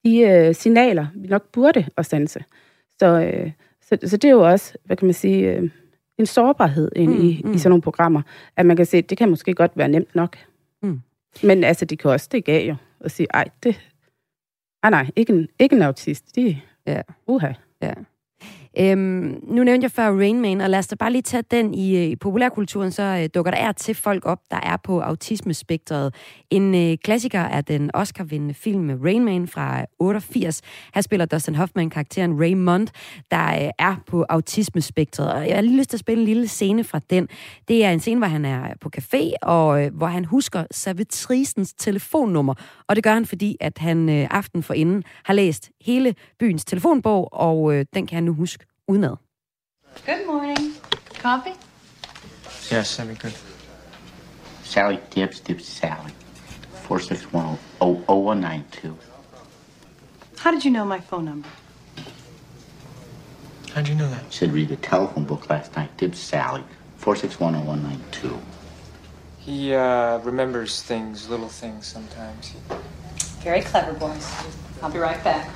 de 0.04 0.18
øh, 0.20 0.54
signaler, 0.54 1.06
vi 1.14 1.28
nok 1.28 1.52
burde 1.52 1.86
at 1.96 2.06
sanse. 2.06 2.44
Så, 2.98 3.06
øh, 3.06 3.52
så, 3.82 3.98
så 4.04 4.16
det 4.16 4.28
er 4.28 4.32
jo 4.32 4.48
også, 4.50 4.74
hvad 4.84 4.96
kan 4.96 5.06
man 5.06 5.14
sige, 5.14 5.52
øh, 5.52 5.70
en 6.18 6.26
sårbarhed 6.26 6.90
ind 6.96 7.10
Mm, 7.10 7.24
i, 7.24 7.42
mm. 7.44 7.52
i 7.52 7.58
sådan 7.58 7.70
nogle 7.70 7.82
programmer, 7.82 8.22
at 8.56 8.66
man 8.66 8.76
kan 8.76 8.86
se, 8.86 9.02
det 9.02 9.18
kan 9.18 9.30
måske 9.30 9.54
godt 9.54 9.72
være 9.74 9.88
nemt 9.88 10.14
nok. 10.14 10.36
Mm. 10.82 11.00
Men 11.42 11.64
altså, 11.64 11.84
de 11.84 11.96
kan 11.96 12.10
også 12.10 12.24
stikke 12.24 12.52
af 12.52 12.68
jo, 12.68 12.76
og 13.00 13.10
sige, 13.10 13.26
ej, 13.34 13.44
det... 13.62 13.80
Ej, 14.82 14.90
nej, 14.90 15.06
ikke 15.16 15.32
en, 15.32 15.48
ikke 15.58 15.76
en 15.76 15.82
autist. 15.82 16.36
De, 16.36 16.60
ja. 16.86 17.02
uha. 17.26 17.52
Ja. 17.82 17.92
Øhm, 18.78 19.40
nu 19.42 19.64
nævnte 19.64 19.84
jeg 19.84 19.90
før 19.90 20.10
Rain 20.18 20.40
Man, 20.40 20.60
og 20.60 20.70
lad 20.70 20.78
os 20.78 20.86
da 20.86 20.96
bare 20.96 21.12
lige 21.12 21.22
tage 21.22 21.42
den 21.50 21.74
i, 21.74 21.96
øh, 21.96 22.02
i 22.02 22.16
populærkulturen, 22.16 22.92
så 22.92 23.02
øh, 23.02 23.28
dukker 23.34 23.50
der 23.50 23.58
er 23.58 23.72
til 23.72 23.94
folk 23.94 24.26
op, 24.26 24.38
der 24.50 24.60
er 24.62 24.76
på 24.84 25.00
autismespektret. 25.00 26.14
En 26.50 26.74
øh, 26.74 26.96
klassiker 27.04 27.40
er 27.40 27.60
den 27.60 27.90
Oscar-vindende 27.94 28.54
film 28.54 29.00
Rain 29.04 29.24
Man 29.24 29.48
fra 29.48 29.80
øh, 29.80 29.86
88. 29.98 30.62
Her 30.94 31.02
spiller 31.02 31.26
Dustin 31.26 31.54
Hoffman 31.54 31.90
karakteren 31.90 32.40
Raymond, 32.40 32.88
der 33.30 33.64
øh, 33.64 33.70
er 33.78 33.96
på 34.06 34.24
autismespektret. 34.28 35.32
Og 35.32 35.48
jeg 35.48 35.54
har 35.54 35.62
lige 35.62 35.76
lyst 35.76 35.90
til 35.90 35.96
at 35.96 36.00
spille 36.00 36.20
en 36.20 36.26
lille 36.26 36.48
scene 36.48 36.84
fra 36.84 37.00
den. 37.10 37.28
Det 37.68 37.84
er 37.84 37.90
en 37.90 38.00
scene, 38.00 38.18
hvor 38.18 38.26
han 38.26 38.44
er 38.44 38.74
på 38.80 38.90
café, 38.96 39.32
og 39.42 39.84
øh, 39.84 39.94
hvor 39.94 40.06
han 40.06 40.24
husker 40.24 40.64
servitrisens 40.70 41.72
telefonnummer. 41.72 42.54
Og 42.90 42.96
det 42.96 43.04
gør 43.04 43.14
han, 43.14 43.26
fordi 43.26 43.56
at 43.60 43.78
han 43.78 44.08
øh, 44.08 44.28
aften 44.30 44.62
for 44.62 44.74
inden 44.74 45.04
har 45.24 45.34
læst 45.34 45.70
hele 45.80 46.14
byens 46.38 46.64
telefonbog, 46.64 47.28
og 47.32 47.74
øh, 47.74 47.86
den 47.94 48.06
kan 48.06 48.16
han 48.16 48.24
nu 48.24 48.34
huske 48.34 48.66
udenad. 48.88 49.16
Good 50.06 50.26
morning. 50.26 50.58
Coffee? 51.22 51.54
Yes, 52.72 52.98
that'd 52.98 53.08
be 53.08 53.14
good. 53.22 53.32
Sally 54.62 54.96
Dibbs, 55.14 55.40
Dibbs 55.40 55.66
Sally. 55.66 56.10
4610192. 56.88 58.88
How 60.38 60.50
did 60.50 60.64
you 60.64 60.70
know 60.70 60.84
my 60.84 61.00
phone 61.00 61.24
number? 61.24 61.48
How'd 63.74 63.88
you 63.88 63.94
know 63.94 64.08
that? 64.08 64.24
Said 64.30 64.52
read 64.52 64.68
the 64.68 64.76
telephone 64.76 65.26
book 65.26 65.50
last 65.50 65.76
night. 65.76 65.90
Dibbs 66.00 66.18
Sally. 66.18 66.62
4610192. 66.98 68.59
He 69.46 69.74
uh, 69.74 70.26
remembers 70.26 70.82
things, 70.82 71.30
little 71.30 71.48
things 71.48 71.86
sometimes. 71.86 72.56
Very 73.44 73.62
clever, 73.62 73.98
boys. 73.98 74.26
I'll 74.82 74.92
be 74.92 75.00
right 75.00 75.24
back. 75.24 75.50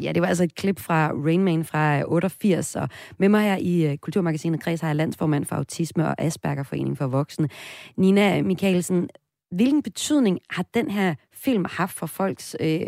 Ja, 0.00 0.12
det 0.12 0.22
var 0.22 0.28
altså 0.28 0.44
et 0.44 0.54
klip 0.54 0.80
fra 0.80 1.10
Rain 1.24 1.44
Man 1.44 1.64
fra 1.64 2.02
88, 2.06 2.76
og 2.76 2.88
med 3.18 3.28
mig 3.28 3.42
her 3.42 3.56
i 3.56 3.92
uh, 3.92 3.96
Kulturmagasinet 3.96 4.62
Kreds 4.62 4.80
har 4.80 4.88
jeg 4.88 4.96
landsformand 4.96 5.44
for 5.44 5.56
Autisme 5.56 6.06
og 6.06 6.14
Aspergerforening 6.18 6.98
for 6.98 7.06
Voksne. 7.06 7.48
Nina 7.96 8.42
Michaelsen, 8.42 9.08
hvilken 9.50 9.82
betydning 9.82 10.38
har 10.50 10.64
den 10.74 10.90
her 10.90 11.14
film 11.32 11.64
haft 11.70 11.92
for, 11.92 12.06
folks, 12.06 12.56
øh, 12.60 12.78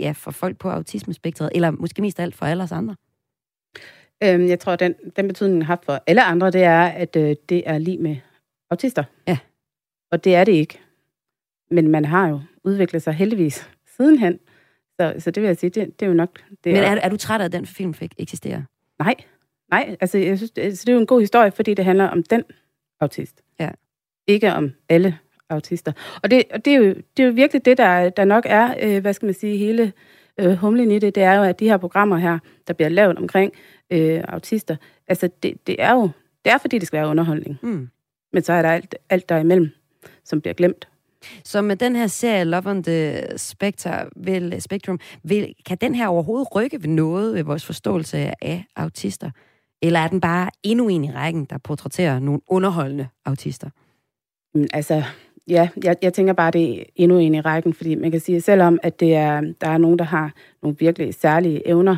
ja, 0.00 0.12
for 0.16 0.30
folk 0.30 0.58
på 0.58 0.70
autismespektret, 0.70 1.50
eller 1.54 1.70
måske 1.70 2.02
mest 2.02 2.18
af 2.18 2.22
alt 2.22 2.34
for 2.34 2.46
alle 2.46 2.62
os 2.62 2.72
andre? 2.72 2.96
Øhm, 4.22 4.48
jeg 4.48 4.60
tror, 4.60 4.76
den, 4.76 4.94
den 5.16 5.28
betydning, 5.28 5.54
den 5.54 5.62
har 5.62 5.66
haft 5.66 5.84
for 5.84 6.02
alle 6.06 6.24
andre, 6.24 6.50
det 6.50 6.62
er, 6.62 6.82
at 6.82 7.16
øh, 7.16 7.36
det 7.48 7.62
er 7.66 7.78
lige 7.78 7.98
med 7.98 8.16
autister. 8.70 9.04
Ja. 9.28 9.38
Og 10.12 10.24
det 10.24 10.34
er 10.34 10.44
det 10.44 10.52
ikke. 10.52 10.80
Men 11.70 11.88
man 11.88 12.04
har 12.04 12.28
jo 12.28 12.40
udviklet 12.64 13.02
sig 13.02 13.12
heldigvis 13.12 13.70
sidenhen. 13.96 14.38
Så, 15.00 15.14
så 15.18 15.30
det 15.30 15.42
vil 15.42 15.46
jeg 15.46 15.56
sige, 15.56 15.70
det, 15.70 16.00
det 16.00 16.06
er 16.06 16.10
jo 16.10 16.14
nok... 16.14 16.42
Det 16.64 16.72
Men 16.72 16.82
er, 16.82 16.96
er 16.96 17.08
du 17.08 17.16
træt 17.16 17.40
af, 17.40 17.44
at 17.44 17.52
den 17.52 17.66
film 17.66 17.94
fik 17.94 18.14
eksistere? 18.18 18.64
Nej, 18.98 19.14
nej. 19.70 19.96
Altså, 20.00 20.18
jeg 20.18 20.36
synes, 20.38 20.50
det, 20.50 20.78
så 20.78 20.84
det 20.86 20.88
er 20.88 20.94
jo 20.94 21.00
en 21.00 21.06
god 21.06 21.20
historie, 21.20 21.50
fordi 21.50 21.74
det 21.74 21.84
handler 21.84 22.04
om 22.04 22.22
den 22.22 22.42
autist. 23.00 23.42
Ja. 23.60 23.70
Ikke 24.26 24.52
om 24.52 24.72
alle 24.88 25.18
autister. 25.48 25.92
Og 26.22 26.30
det, 26.30 26.44
og 26.50 26.64
det, 26.64 26.72
er, 26.72 26.76
jo, 26.76 26.94
det 27.16 27.22
er 27.22 27.26
jo 27.26 27.32
virkelig 27.32 27.64
det, 27.64 27.78
der, 27.78 28.10
der 28.10 28.24
nok 28.24 28.46
er, 28.46 28.74
øh, 28.82 29.00
hvad 29.00 29.12
skal 29.12 29.26
man 29.26 29.34
sige, 29.34 29.56
hele 29.56 29.92
øh, 30.40 30.52
humlen 30.52 30.90
i 30.90 30.98
det, 30.98 31.14
det 31.14 31.22
er 31.22 31.34
jo, 31.34 31.42
at 31.42 31.60
de 31.60 31.68
her 31.68 31.76
programmer 31.76 32.16
her, 32.16 32.38
der 32.66 32.74
bliver 32.74 32.88
lavet 32.88 33.18
omkring 33.18 33.52
øh, 33.90 34.24
autister, 34.28 34.76
altså 35.08 35.28
det, 35.42 35.66
det 35.66 35.76
er 35.78 35.92
jo, 35.92 36.10
det 36.44 36.52
er 36.52 36.58
fordi, 36.58 36.78
det 36.78 36.86
skal 36.86 36.96
være 36.96 37.08
underholdning. 37.08 37.58
Mm. 37.62 37.88
Men 38.32 38.42
så 38.42 38.52
er 38.52 38.62
der 38.62 38.68
alt, 38.68 38.94
alt 39.10 39.28
derimellem, 39.28 39.70
som 40.24 40.40
bliver 40.40 40.54
glemt. 40.54 40.88
Så 41.44 41.62
med 41.62 41.76
den 41.76 41.96
her 41.96 42.06
serie 42.06 42.44
Love 42.44 42.70
on 42.70 42.82
the 42.82 43.22
Spectre, 43.38 44.06
vil, 44.16 44.62
Spectrum, 44.62 45.00
vil, 45.22 45.54
kan 45.66 45.78
den 45.80 45.94
her 45.94 46.08
overhovedet 46.08 46.54
rykke 46.54 46.82
ved 46.82 46.88
noget 46.88 47.34
ved 47.34 47.42
vores 47.42 47.66
forståelse 47.66 48.18
af 48.44 48.64
autister? 48.76 49.30
Eller 49.82 50.00
er 50.00 50.08
den 50.08 50.20
bare 50.20 50.50
endnu 50.62 50.88
en 50.88 51.04
i 51.04 51.12
rækken, 51.12 51.44
der 51.44 51.58
portrætterer 51.58 52.18
nogle 52.18 52.40
underholdende 52.48 53.08
autister? 53.24 53.70
Mm, 54.54 54.66
altså, 54.72 55.02
ja, 55.48 55.68
jeg, 55.84 55.96
jeg 56.02 56.12
tænker 56.12 56.32
bare, 56.32 56.50
det 56.50 56.80
er 56.80 56.84
endnu 56.96 57.18
en 57.18 57.34
i 57.34 57.40
rækken, 57.40 57.74
fordi 57.74 57.94
man 57.94 58.10
kan 58.10 58.20
sige, 58.20 58.36
at 58.36 58.42
selvom 58.42 58.78
at 58.82 59.00
det 59.00 59.14
er, 59.14 59.40
der 59.60 59.68
er 59.68 59.78
nogen, 59.78 59.98
der 59.98 60.04
har 60.04 60.32
nogle 60.62 60.76
virkelig 60.78 61.14
særlige 61.14 61.68
evner, 61.68 61.96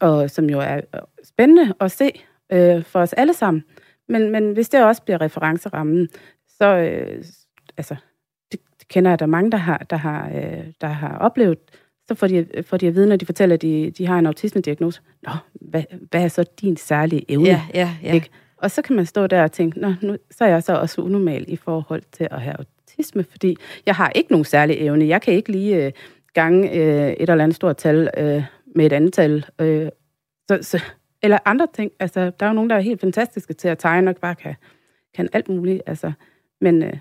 og 0.00 0.30
som 0.30 0.50
jo 0.50 0.60
er 0.60 0.80
spændende 1.24 1.74
at 1.80 1.92
se 1.92 2.10
øh, 2.52 2.84
for 2.84 3.00
os 3.00 3.12
alle 3.12 3.34
sammen, 3.34 3.64
men, 4.08 4.30
men 4.30 4.52
hvis 4.52 4.68
det 4.68 4.84
også 4.84 5.02
bliver 5.02 5.20
referencerammen, 5.20 6.08
så 6.48 6.66
øh, 6.66 7.24
altså, 7.78 7.96
det, 8.52 8.60
det 8.80 8.88
kender 8.88 9.10
jeg, 9.10 9.18
der 9.18 9.26
er 9.26 9.30
mange, 9.30 9.50
der 9.50 9.58
har, 9.58 9.78
der 9.78 9.96
har, 9.96 10.28
øh, 10.28 10.64
der 10.80 10.86
har 10.86 11.18
oplevet, 11.18 11.58
så 12.08 12.14
får 12.14 12.26
de, 12.26 12.46
får 12.66 12.76
de 12.76 12.86
at 12.86 12.94
vide, 12.94 13.06
når 13.06 13.16
de 13.16 13.26
fortæller, 13.26 13.54
at 13.54 13.62
de, 13.62 13.90
de 13.90 14.06
har 14.06 14.18
en 14.18 14.26
autisme-diagnose. 14.26 15.00
Nå, 15.22 15.30
hvad, 15.52 15.82
hvad 16.10 16.24
er 16.24 16.28
så 16.28 16.44
din 16.60 16.76
særlige 16.76 17.30
evne? 17.30 17.48
Ja, 17.48 17.62
ja, 17.74 17.90
ja. 18.02 18.14
Ikke? 18.14 18.30
Og 18.56 18.70
så 18.70 18.82
kan 18.82 18.96
man 18.96 19.06
stå 19.06 19.26
der 19.26 19.42
og 19.42 19.52
tænke, 19.52 19.80
Nå, 19.80 19.94
nu, 20.02 20.16
så 20.30 20.44
er 20.44 20.48
jeg 20.48 20.62
så 20.62 20.74
også 20.74 21.00
unormal 21.00 21.44
i 21.48 21.56
forhold 21.56 22.02
til 22.12 22.28
at 22.30 22.42
have 22.42 22.56
autisme, 22.58 23.24
fordi 23.30 23.56
jeg 23.86 23.94
har 23.94 24.12
ikke 24.14 24.32
nogen 24.32 24.44
særlig 24.44 24.76
evne. 24.76 25.08
Jeg 25.08 25.22
kan 25.22 25.34
ikke 25.34 25.52
lige 25.52 25.86
øh, 25.86 25.92
gange 26.34 26.72
øh, 26.72 27.12
et 27.12 27.30
eller 27.30 27.44
andet 27.44 27.56
stort 27.56 27.76
tal 27.76 28.10
øh, 28.16 28.42
med 28.74 28.86
et 28.86 28.92
andet 28.92 29.12
tal. 29.12 29.46
Øh, 29.60 29.88
så, 30.48 30.58
så, 30.62 30.82
eller 31.22 31.38
andre 31.44 31.66
ting. 31.74 31.92
Altså, 32.00 32.20
der 32.40 32.46
er 32.46 32.50
jo 32.50 32.54
nogen, 32.54 32.70
der 32.70 32.76
er 32.76 32.80
helt 32.80 33.00
fantastiske 33.00 33.54
til 33.54 33.68
at 33.68 33.78
tegne, 33.78 34.10
og 34.10 34.16
bare 34.16 34.34
kan, 34.34 34.54
kan 35.14 35.28
alt 35.32 35.48
muligt. 35.48 35.82
Altså, 35.86 36.12
men 36.60 36.82
øh, 36.82 36.96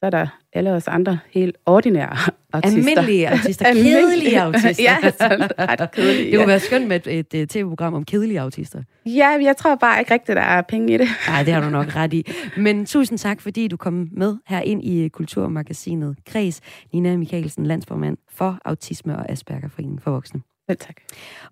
så 0.00 0.06
er 0.06 0.10
der 0.10 0.26
alle 0.52 0.72
os 0.72 0.88
andre 0.88 1.18
helt 1.30 1.56
ordinære 1.66 2.16
autister. 2.52 2.80
Almindelige 2.80 3.30
autister. 3.30 3.72
Kedelige 3.82 4.42
autister. 4.46 4.82
ja, 4.82 5.10
sådan 5.10 5.50
ret 5.58 5.90
kedelige. 5.90 6.24
Det 6.30 6.38
kunne 6.38 6.48
være 6.48 6.60
skønt 6.60 6.88
med 6.88 7.06
et, 7.06 7.18
et, 7.18 7.34
et 7.34 7.50
tv-program 7.50 7.94
om 7.94 8.04
kedelige 8.04 8.40
autister. 8.40 8.82
Ja, 9.06 9.28
jeg 9.42 9.56
tror 9.56 9.74
bare 9.74 9.98
ikke 9.98 10.14
rigtigt, 10.14 10.36
der 10.36 10.42
er 10.42 10.62
penge 10.62 10.94
i 10.94 10.96
det. 10.96 11.08
Nej, 11.28 11.42
det 11.42 11.54
har 11.54 11.60
du 11.60 11.70
nok 11.70 11.96
ret 11.96 12.12
i. 12.12 12.26
Men 12.56 12.86
tusind 12.86 13.18
tak, 13.18 13.40
fordi 13.40 13.68
du 13.68 13.76
kom 13.76 14.08
med 14.12 14.36
her 14.46 14.60
ind 14.60 14.84
i 14.84 15.08
Kulturmagasinet 15.08 16.16
Kreds. 16.26 16.60
Nina 16.92 17.16
Michaelsen, 17.16 17.66
landsformand 17.66 18.16
for 18.30 18.58
Autisme 18.64 19.16
og 19.16 19.30
Aspergerforeningen 19.30 20.00
for 20.00 20.10
Voksne. 20.10 20.40
Selv 20.70 20.78
tak. 20.78 20.96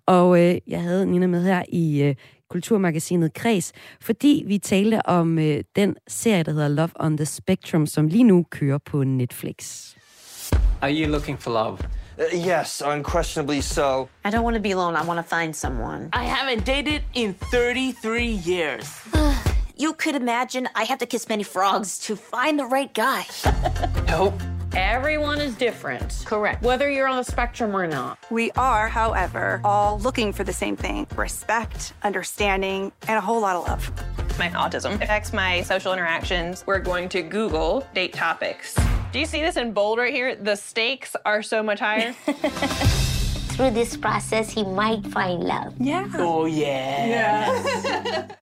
Og 0.05 0.43
øh, 0.43 0.57
jeg 0.67 0.81
havde 0.81 1.05
Nina 1.05 1.27
med 1.27 1.43
her 1.43 1.63
i 1.69 2.03
øh, 2.03 2.15
Kulturmagasinet 2.49 3.33
Kreds, 3.33 3.71
fordi 4.01 4.43
vi 4.47 4.57
talte 4.57 5.05
om 5.05 5.39
øh, 5.39 5.63
den 5.75 5.95
serie, 6.07 6.43
der 6.43 6.51
hedder 6.51 6.67
Love 6.67 6.89
on 6.99 7.17
the 7.17 7.25
Spectrum, 7.25 7.85
som 7.85 8.07
lige 8.07 8.23
nu 8.23 8.45
kører 8.51 8.77
på 8.77 9.03
Netflix. 9.03 9.89
Are 10.81 10.91
you 10.91 11.11
looking 11.11 11.41
for 11.41 11.51
love? 11.51 11.77
Uh, 12.17 12.47
yes, 12.47 12.81
unquestionably 12.95 13.61
so. 13.61 14.07
I 14.25 14.29
don't 14.29 14.43
want 14.43 14.55
to 14.55 14.61
be 14.61 14.71
alone. 14.71 14.95
I 14.95 15.07
want 15.07 15.19
to 15.27 15.35
find 15.35 15.53
someone. 15.53 16.09
I 16.13 16.25
haven't 16.25 16.65
dated 16.65 17.01
in 17.13 17.33
33 17.51 18.41
years. 18.47 18.85
You 19.77 19.93
could 19.93 20.15
imagine 20.15 20.69
I 20.73 20.85
have 20.85 20.99
to 20.99 21.05
kiss 21.05 21.27
many 21.27 21.43
frogs 21.43 21.99
to 22.07 22.15
find 22.15 22.57
the 22.57 22.65
right 22.65 22.93
guy. 22.93 23.25
Nope. 24.07 24.54
Everyone 24.75 25.39
is 25.39 25.55
different. 25.55 26.23
Correct. 26.25 26.61
Whether 26.61 26.91
you're 26.91 27.07
on 27.07 27.15
the 27.15 27.23
spectrum 27.23 27.73
or 27.73 27.87
not. 27.87 28.19
We 28.29 28.51
are, 28.57 28.89
however, 28.89 29.61
all 29.63 29.99
looking 29.99 30.33
for 30.33 30.43
the 30.43 30.51
same 30.51 30.75
thing 30.75 31.07
respect, 31.15 31.93
understanding, 32.03 32.91
and 33.07 33.17
a 33.17 33.21
whole 33.21 33.39
lot 33.39 33.55
of 33.55 33.65
love. 33.69 34.37
My 34.37 34.49
autism 34.49 34.95
affects 35.01 35.31
my 35.31 35.61
social 35.61 35.93
interactions. 35.93 36.67
We're 36.67 36.79
going 36.79 37.07
to 37.09 37.21
Google 37.21 37.87
date 37.93 38.11
topics. 38.11 38.75
Do 39.13 39.19
you 39.19 39.25
see 39.25 39.39
this 39.39 39.55
in 39.55 39.71
bold 39.71 39.97
right 39.97 40.13
here? 40.13 40.35
The 40.35 40.57
stakes 40.57 41.15
are 41.25 41.41
so 41.41 41.63
much 41.63 41.79
higher. 41.79 42.13
Through 43.55 43.73
this 43.73 43.97
process, 43.97 44.53
he 44.53 44.63
might 44.63 45.03
find 45.03 45.39
love. 45.43 45.71
Yeah. 45.81 46.05
Oh 46.19 46.49
yeah. 46.49 47.09
Yeah. 47.09 47.47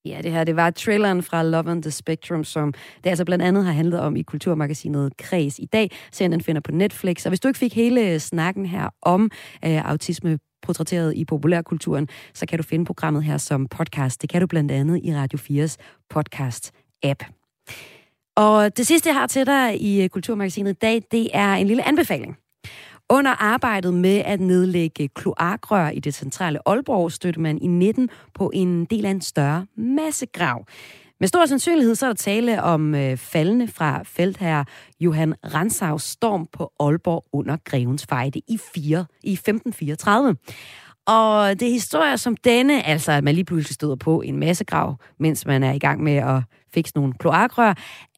Ja, 0.05 0.22
det 0.22 0.32
her, 0.32 0.43
det 0.43 0.55
var 0.55 0.70
traileren 0.70 1.24
fra 1.24 1.43
Love 1.43 1.72
on 1.72 1.82
the 1.82 1.91
Spectrum, 1.91 2.43
som 2.43 2.74
det 3.03 3.09
altså 3.09 3.26
blandt 3.26 3.43
andet 3.43 3.66
har 3.66 3.72
handlet 3.72 3.99
om 3.99 4.16
i 4.16 4.22
Kulturmagasinet 4.22 5.18
Kreds 5.18 5.59
i 5.59 5.66
dag. 5.66 5.91
Serien 6.11 6.32
den 6.32 6.41
finder 6.41 6.61
på 6.61 6.72
Netflix. 6.72 7.26
Og 7.26 7.30
hvis 7.30 7.39
du 7.39 7.47
ikke 7.47 7.57
fik 7.57 7.76
hele 7.76 8.20
snakken 8.20 8.66
her 8.66 8.89
om 9.01 9.32
øh, 9.66 9.89
autisme 9.89 10.39
portrætteret 10.61 11.14
i 11.16 11.26
populærkulturen, 11.26 12.07
så 12.34 12.45
kan 12.45 12.59
du 12.59 12.64
finde 12.64 12.86
programmet 12.86 13.24
her 13.24 13.38
som 13.38 13.68
podcast. 13.68 14.22
Det 14.22 14.30
kan 14.30 14.41
du 14.41 14.47
blandt 14.47 14.72
andet 14.72 15.01
i 15.03 15.16
Radio 15.16 15.39
4's 15.39 15.76
podcast-app. 16.14 17.43
Og 18.36 18.78
det 18.78 18.88
sidste, 18.88 19.09
jeg 19.09 19.16
har 19.16 19.28
til 19.28 19.45
dig 19.45 19.82
i 19.82 20.07
Kulturmagasinet 20.07 20.72
i 20.72 20.78
dag, 20.82 21.03
det 21.11 21.30
er 21.34 21.53
en 21.53 21.68
lille 21.68 21.88
anbefaling. 21.88 22.38
Under 23.14 23.32
arbejdet 23.32 23.93
med 23.93 24.18
at 24.26 24.39
nedlægge 24.39 25.07
kloakrør 25.07 25.89
i 25.89 25.99
det 25.99 26.14
centrale 26.14 26.59
Aalborg, 26.66 27.11
støtte 27.11 27.39
man 27.39 27.57
i 27.57 27.68
19 27.68 28.09
på 28.34 28.51
en 28.53 28.86
del 28.86 29.05
af 29.05 29.09
en 29.09 29.22
større 29.22 29.66
massegrav. 29.78 30.66
Med 31.20 31.28
stor 31.28 31.45
sandsynlighed 31.45 31.95
så 31.95 32.05
er 32.05 32.09
der 32.09 32.16
tale 32.16 32.64
om 32.64 32.95
øh, 32.95 33.18
faldende 33.18 33.68
fra 33.68 34.01
feltherre 34.03 34.66
Johan 34.99 35.34
Ransavs 35.53 36.03
storm 36.03 36.47
på 36.53 36.72
Aalborg 36.80 37.24
under 37.34 37.57
Grevens 37.66 38.05
Fejde 38.05 38.41
i, 38.47 38.59
4, 38.76 39.05
i 39.24 39.34
1534. 39.34 40.36
Og 41.05 41.59
det 41.59 41.68
er 41.68 41.72
historier 41.72 42.16
som 42.16 42.38
denne, 42.38 42.88
altså 42.88 43.11
at 43.11 43.24
man 43.24 43.36
lige 43.36 43.45
pludselig 43.45 43.76
støder 43.76 43.95
på 43.95 44.22
en 44.22 44.39
massegrav, 44.39 44.95
mens 45.20 45.45
man 45.45 45.64
er 45.64 45.72
i 45.72 45.80
gang 45.80 46.03
med 46.03 46.16
at 46.16 46.41
fikse 46.74 46.95
nogle 46.95 47.14
kloakrør, 47.14 47.74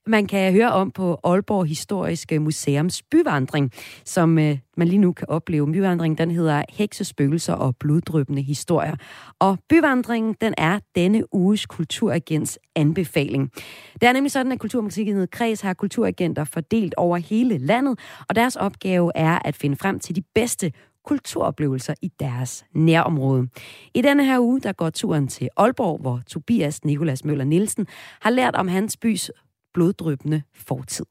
man 0.08 0.28
kan 0.28 0.54
høre 0.54 0.72
om 0.72 0.92
på 0.92 1.20
Aalborg 1.24 1.66
Historiske 1.66 2.40
Museums 2.40 3.04
byvandring, 3.04 3.72
som 4.06 4.40
øh, 4.40 4.58
man 4.78 4.88
lige 4.88 5.00
nu 5.00 5.14
kan 5.14 5.30
opleve. 5.30 5.72
Byvandringen 5.72 6.18
den 6.18 6.32
hedder 6.32 6.64
Heksespøgelser 6.70 7.54
og 7.54 7.76
bloddrøbende 7.76 8.42
historier. 8.42 8.96
Og 9.40 9.58
byvandringen 9.70 10.36
den 10.42 10.54
er 10.58 10.80
denne 10.96 11.34
uges 11.34 11.66
kulturagents 11.66 12.60
anbefaling. 12.76 13.52
Det 13.94 14.04
er 14.04 14.14
nemlig 14.14 14.32
sådan, 14.32 14.52
at 14.52 14.60
Kulturmusikket 14.60 15.32
Kreds 15.32 15.62
har 15.62 15.74
kulturagenter 15.74 16.44
fordelt 16.44 16.94
over 16.98 17.18
hele 17.18 17.58
landet, 17.58 18.00
og 18.30 18.36
deres 18.36 18.56
opgave 18.56 19.12
er 19.16 19.40
at 19.46 19.56
finde 19.56 19.76
frem 19.76 20.00
til 20.00 20.16
de 20.16 20.22
bedste 20.36 20.72
kulturoplevelser 21.06 21.94
i 22.02 22.12
deres 22.20 22.66
nærområde. 22.74 23.48
I 23.94 24.02
denne 24.02 24.26
her 24.26 24.40
uge, 24.40 24.62
der 24.62 24.72
går 24.72 24.90
turen 24.90 25.28
til 25.28 25.50
Aalborg, 25.58 26.02
hvor 26.02 26.22
Tobias 26.28 26.86
Nikolas 26.86 27.26
Møller 27.26 27.46
Nielsen 27.46 27.88
har 28.22 28.30
lært 28.30 28.56
om 28.56 28.68
hans 28.68 28.98
bys 28.98 29.32
bloddrøbende 29.76 30.40
fortid. 30.68 31.08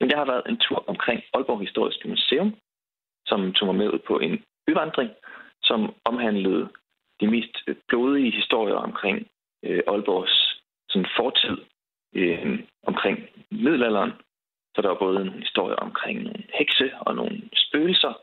Men 0.00 0.10
jeg 0.10 0.18
har 0.18 0.28
været 0.32 0.44
en 0.50 0.58
tur 0.64 0.84
omkring 0.92 1.20
Aalborg 1.34 1.60
Historiske 1.60 2.08
Museum, 2.08 2.50
som 3.26 3.52
tog 3.52 3.66
mig 3.66 3.76
med 3.80 3.88
ud 3.94 3.98
på 4.06 4.18
en 4.18 4.34
byvandring, 4.66 5.10
som 5.62 5.80
omhandlede 6.04 6.68
de 7.20 7.26
mest 7.34 7.54
blodige 7.88 8.32
historier 8.40 8.78
omkring 8.88 9.16
øh, 9.64 9.82
Aalborgs 9.86 10.36
sådan, 10.88 11.08
fortid, 11.16 11.56
øh, 12.14 12.58
omkring 12.86 13.16
middelalderen. 13.50 14.12
Så 14.74 14.82
der 14.82 14.88
var 14.88 14.98
både 15.06 15.20
en 15.20 15.32
historie 15.32 15.76
omkring 15.76 16.22
nogle 16.22 16.42
hekse 16.58 16.90
og 17.00 17.14
nogle 17.14 17.42
spøgelser 17.54 18.14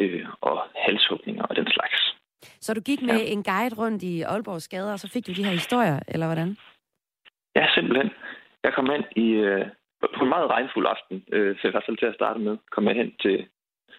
øh, 0.00 0.26
og 0.40 0.56
halshugninger 0.74 1.42
og 1.42 1.56
den 1.56 1.66
slags. 1.66 2.16
Så 2.60 2.74
du 2.74 2.80
gik 2.80 3.02
med 3.02 3.20
ja. 3.20 3.32
en 3.32 3.42
guide 3.42 3.74
rundt 3.74 4.02
i 4.02 4.22
Aalborgs 4.22 4.68
gader, 4.68 4.92
og 4.92 4.98
så 4.98 5.08
fik 5.08 5.26
du 5.26 5.32
de 5.32 5.44
her 5.44 5.52
historier, 5.52 6.00
eller 6.08 6.26
hvordan? 6.26 6.56
Ja, 7.56 7.66
simpelthen. 7.74 8.10
Jeg 8.64 8.72
kom 8.74 8.90
hen 8.90 9.04
i, 9.16 9.28
øh, 9.48 9.66
på 10.16 10.22
en 10.24 10.28
meget 10.28 10.50
regnfuld 10.50 10.86
aften, 10.86 11.24
øh, 11.32 11.56
i 11.64 11.70
hvert 11.70 11.86
fald 11.86 11.96
til 11.96 12.06
at 12.06 12.14
starte 12.14 12.40
med, 12.40 12.56
kom 12.70 12.86
jeg 12.88 12.96
hen 12.96 13.12
til 13.20 13.46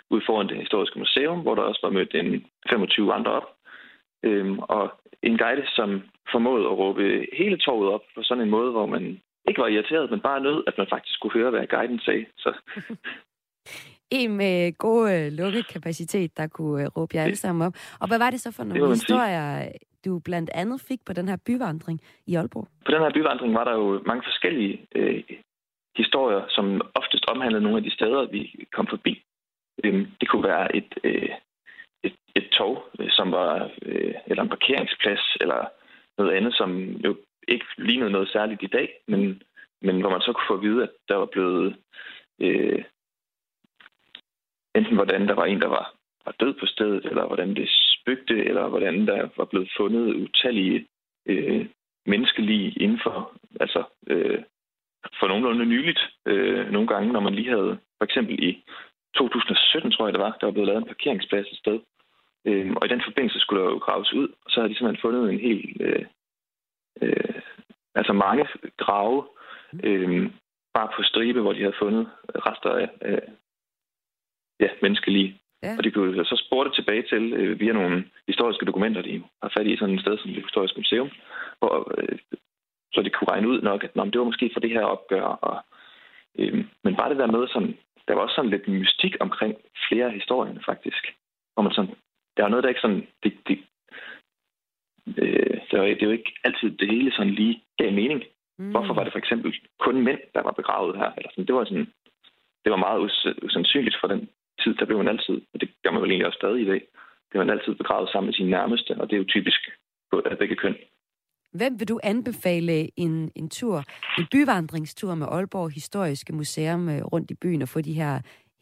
ud 0.10 0.22
foran 0.26 0.50
det 0.50 0.58
historiske 0.58 1.00
museum, 1.00 1.40
hvor 1.42 1.56
der 1.56 1.62
også 1.62 1.80
var 1.84 1.90
mødt 1.90 2.16
en 2.16 2.46
25 2.70 3.14
andre 3.14 3.32
op. 3.32 3.48
Øhm, 4.24 4.60
og 4.60 4.94
en 5.24 5.38
guide, 5.38 5.68
som 5.68 6.02
formåede 6.32 6.66
at 6.66 6.78
råbe 6.78 7.28
hele 7.34 7.58
torvet 7.58 7.94
op 7.94 8.02
på 8.16 8.24
sådan 8.24 8.44
en 8.44 8.50
måde, 8.50 8.72
hvor 8.72 8.86
man 8.86 9.22
ikke 9.48 9.62
var 9.62 9.68
irriteret, 9.68 10.12
men 10.12 10.20
bare 10.20 10.42
nød, 10.42 10.64
at 10.68 10.78
man 10.78 10.88
faktisk 10.90 11.22
kunne 11.22 11.34
høre, 11.34 11.50
hvad 11.50 11.68
guiden 11.68 12.00
sagde. 12.00 12.26
Så. 12.38 12.54
en 14.20 14.38
med 14.38 14.78
god 14.78 15.12
øh, 15.12 15.32
lukkekapacitet, 15.32 16.38
der 16.38 16.48
kunne 16.48 16.84
øh, 16.84 16.88
råbe 16.98 17.16
jer 17.16 17.24
alle 17.24 17.36
sammen 17.36 17.68
op. 17.68 17.74
Og 18.00 18.08
hvad 18.08 18.18
var 18.18 18.30
det 18.30 18.42
så 18.42 18.52
for 18.52 18.64
nogle 18.64 18.90
historier, 18.90 19.72
du 20.06 20.20
blandt 20.20 20.50
andet 20.54 20.82
fik 20.82 21.00
på 21.06 21.14
den 21.14 21.28
her 21.28 21.38
byvandring 21.46 22.02
i 22.28 22.36
Aalborg? 22.36 22.68
På 22.86 22.92
den 22.92 23.02
her 23.02 23.12
byvandring 23.14 23.54
var 23.54 23.64
der 23.64 23.74
jo 23.74 24.02
mange 24.06 24.24
forskellige 24.24 24.88
øh, 24.96 25.24
historier, 25.98 26.44
som 26.50 26.82
oftest 26.96 27.26
omhandlede 27.28 27.64
nogle 27.64 27.78
af 27.78 27.84
de 27.84 27.94
steder, 27.94 28.26
vi 28.26 28.68
kom 28.72 28.88
forbi. 28.88 29.24
Øh, 29.84 30.08
det 30.20 30.30
kunne 30.30 30.44
være 30.44 30.76
et, 30.76 30.94
øh, 31.04 31.30
et, 32.04 32.16
et 32.36 32.48
tog, 32.58 32.84
øh, 33.00 33.10
som 33.10 33.32
var, 33.32 33.70
øh, 33.82 34.14
eller 34.28 34.44
en 34.44 34.50
parkeringsplads, 34.50 35.38
eller 35.42 35.66
noget 36.18 36.32
andet, 36.32 36.54
som 36.54 36.70
jo 37.06 37.18
ikke 37.48 37.66
lignede 37.78 38.12
noget 38.12 38.30
særligt 38.30 38.64
i 38.64 38.74
dag, 38.78 38.90
men, 39.08 39.42
men 39.82 40.02
hvor 40.02 40.10
man 40.10 40.22
så 40.22 40.34
kunne 40.34 40.48
få 40.48 40.54
at 40.54 40.62
vide, 40.62 40.84
at 40.84 40.92
der 41.10 41.16
var 41.16 41.26
blevet 41.26 41.76
øh, 42.42 42.84
enten 44.76 44.96
hvordan 44.96 45.28
der 45.28 45.36
var 45.36 45.46
en, 45.46 45.62
der 45.62 45.68
var, 45.68 45.94
var 46.26 46.36
død 46.40 46.54
på 46.54 46.66
stedet, 46.66 47.06
eller 47.06 47.28
hvordan 47.28 47.56
det 47.56 47.70
spygte, 47.70 48.46
eller 48.46 48.68
hvordan 48.68 49.08
der 49.08 49.30
var 49.38 49.46
blevet 49.46 49.72
fundet 49.78 50.16
utallige 50.16 50.88
øh, 51.26 51.66
menneskelige 52.06 52.72
inden 52.72 53.00
for, 53.04 53.34
altså 53.60 53.84
øh, 54.08 54.44
for 55.20 55.28
nogenlunde 55.28 55.66
nyligt, 55.66 56.00
øh, 56.26 56.72
nogle 56.72 56.88
gange, 56.88 57.14
når 57.14 57.20
man 57.20 57.36
lige 57.36 57.50
havde, 57.50 57.78
for 57.98 58.06
eksempel 58.06 58.44
i 58.44 58.64
2017, 59.16 59.92
tror 59.92 60.06
jeg 60.06 60.14
det 60.14 60.22
var, 60.22 60.38
der 60.40 60.48
var 60.48 60.52
blevet 60.52 60.68
lavet 60.68 60.82
en 60.82 60.88
parkeringsplads 60.88 61.48
et 61.48 61.58
sted. 61.58 61.80
Øh, 62.46 62.74
og 62.76 62.86
i 62.86 62.90
den 62.90 63.02
forbindelse 63.06 63.40
skulle 63.40 63.64
der 63.64 63.70
jo 63.70 63.78
graves 63.78 64.14
ud, 64.14 64.28
og 64.28 64.52
så 64.52 64.60
havde 64.60 64.74
de 64.74 64.78
simpelthen 64.78 65.02
fundet 65.02 65.34
en 65.34 65.40
helt, 65.40 65.82
øh, 65.82 66.06
øh, 67.02 67.42
altså 67.96 68.14
mange 68.14 68.48
grave, 68.78 69.28
øh, 69.84 70.32
bare 70.74 70.90
på 70.96 71.04
stribe, 71.04 71.42
hvor 71.42 71.54
de 71.54 71.60
havde 71.60 71.82
fundet 71.82 72.10
rester 72.36 72.70
af, 72.70 72.90
af 73.02 73.22
ja, 74.60 74.70
menneskelige. 74.82 75.41
Ja. 75.64 75.76
Og 75.78 75.84
de 75.84 75.92
kunne 75.92 76.26
så 76.26 76.44
spurgte 76.46 76.76
tilbage 76.76 77.04
til 77.12 77.34
øh, 77.34 77.60
via 77.60 77.74
nogle 77.74 78.06
historiske 78.28 78.66
dokumenter, 78.66 79.02
de 79.02 79.24
har 79.42 79.52
fat 79.58 79.68
i 79.68 79.78
sådan 79.78 79.96
et 79.96 80.02
sted 80.02 80.18
som 80.18 80.32
det 80.34 80.44
historiske 80.44 80.80
museum, 80.80 81.10
hvor, 81.60 81.94
øh, 81.98 82.18
så 82.94 83.02
de 83.02 83.10
kunne 83.10 83.32
regne 83.32 83.48
ud 83.48 83.62
nok, 83.62 83.84
at 83.84 83.96
nå, 83.96 84.06
det 84.06 84.20
var 84.20 84.26
måske 84.26 84.50
for 84.54 84.60
det 84.60 84.70
her 84.70 84.84
opgør. 84.84 85.22
Og, 85.22 85.64
øh, 86.40 86.66
men 86.84 86.96
bare 86.96 87.10
det 87.10 87.18
der 87.18 87.32
med, 87.32 87.48
sådan, 87.48 87.78
der 88.08 88.14
var 88.14 88.22
også 88.22 88.36
sådan 88.36 88.52
lidt 88.52 88.68
mystik 88.68 89.16
omkring 89.20 89.56
flere 89.88 90.06
af 90.06 90.14
historierne 90.14 90.62
faktisk. 90.66 91.04
Hvor 91.54 91.64
man 91.64 91.74
sådan, 91.74 91.96
der 92.38 92.44
var 92.44 92.50
noget, 92.50 92.64
der 92.64 92.70
ikke 92.70 92.82
sådan, 92.82 93.08
det, 93.24 93.34
det, 93.48 93.60
øh, 95.08 95.58
det, 95.72 95.80
var, 95.80 95.86
det 95.86 96.08
var 96.08 96.14
ikke 96.14 96.34
altid 96.44 96.70
det 96.78 96.88
hele 96.88 97.12
sådan 97.12 97.34
lige 97.34 97.64
gav 97.78 97.94
mening. 97.94 98.24
Mm. 98.60 98.72
Hvorfor 98.72 98.94
var 98.94 99.04
det 99.04 99.14
for 99.14 99.20
eksempel 99.20 99.56
kun 99.80 100.02
mænd, 100.02 100.20
der 100.34 100.42
var 100.42 100.52
begravet 100.52 100.98
her? 100.98 101.12
Eller 101.18 101.30
sådan, 101.30 101.46
det 101.46 101.56
var 101.56 101.64
sådan, 101.64 101.88
det 102.64 102.72
var 102.72 102.78
meget 102.78 103.00
us- 103.10 103.46
usandsynligt 103.46 103.98
for 104.02 104.08
den 104.08 104.30
tid, 104.64 104.74
der 104.76 104.86
blev 104.86 104.98
man 104.98 105.08
altid, 105.08 105.42
og 105.54 105.62
det 105.62 105.70
gør 105.84 105.92
man 105.92 106.02
vel 106.02 106.12
egentlig 106.12 106.28
også 106.28 106.42
stadig 106.42 106.62
i 106.62 106.70
dag, 106.72 106.82
det 107.32 107.40
man 107.40 107.50
altid 107.50 107.76
begravet 107.76 108.10
sammen 108.10 108.28
med 108.28 108.34
sine 108.34 108.50
nærmeste, 108.50 108.92
og 109.00 109.10
det 109.10 109.16
er 109.16 109.22
jo 109.24 109.34
typisk 109.36 109.62
på 110.12 110.24
begge 110.40 110.56
køn. 110.56 110.76
Hvem 111.60 111.80
vil 111.80 111.88
du 111.90 112.00
anbefale 112.04 113.00
en, 113.00 113.32
en 113.36 113.50
tur, 113.50 113.78
en 114.20 114.28
byvandringstur 114.32 115.16
med 115.16 115.28
Aalborg 115.28 115.72
Historiske 115.72 116.34
Museum 116.34 116.90
øh, 116.90 117.02
rundt 117.14 117.32
i 117.32 117.36
byen 117.42 117.62
og 117.62 117.70
få 117.70 117.82
de 117.82 117.94
her 117.94 118.14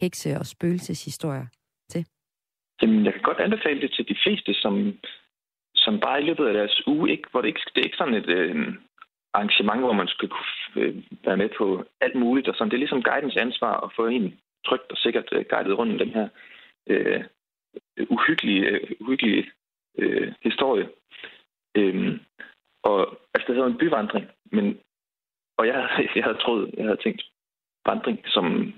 hekse- 0.01 0.39
og 0.39 0.45
spøgelseshistorier 0.45 1.47
til? 1.89 2.05
Jamen, 2.81 3.05
jeg 3.05 3.13
kan 3.13 3.21
godt 3.21 3.39
anbefale 3.39 3.81
det 3.81 3.91
til 3.93 4.07
de 4.07 4.17
fleste, 4.23 4.53
som, 4.53 4.93
som 5.75 5.99
bare 5.99 6.21
i 6.21 6.25
løbet 6.25 6.45
af 6.47 6.53
deres 6.53 6.87
uge, 6.87 7.11
ikke, 7.11 7.27
hvor 7.31 7.41
det 7.41 7.47
ikke, 7.47 7.61
det 7.75 7.81
er 7.81 7.85
ikke 7.89 8.01
sådan 8.01 8.19
et 8.21 8.29
øh, 8.29 8.73
arrangement, 9.33 9.81
hvor 9.81 9.93
man 9.93 10.07
skal 10.07 10.29
kunne 10.29 10.51
øh, 10.75 10.95
være 11.25 11.37
med 11.37 11.49
på 11.57 11.85
alt 12.01 12.15
muligt, 12.15 12.47
og 12.47 12.55
sådan. 12.55 12.69
det 12.69 12.75
er 12.75 12.85
ligesom 12.85 13.03
guidens 13.03 13.37
ansvar 13.37 13.75
at 13.85 13.91
få 13.95 14.07
en 14.07 14.39
trygt 14.65 14.91
og 14.91 14.97
sikkert 14.97 15.29
øh, 15.31 15.45
guidet 15.49 15.77
rundt 15.77 15.91
om 15.93 15.97
den 15.97 16.09
her 16.09 16.27
øh, 16.87 17.23
uhyggelige, 18.09 18.65
øh, 18.65 18.91
uhyggelige 18.99 19.51
øh, 19.97 20.33
historie. 20.41 20.89
Øhm, 21.75 22.19
og 22.83 23.19
altså, 23.33 23.47
det 23.47 23.55
hedder 23.55 23.69
en 23.69 23.77
byvandring, 23.77 24.25
men, 24.51 24.79
og 25.57 25.67
jeg, 25.67 25.89
jeg 26.15 26.23
havde 26.23 26.37
troet, 26.37 26.73
jeg 26.77 26.85
havde 26.85 27.03
tænkt 27.03 27.21
vandring, 27.85 28.19
som 28.25 28.73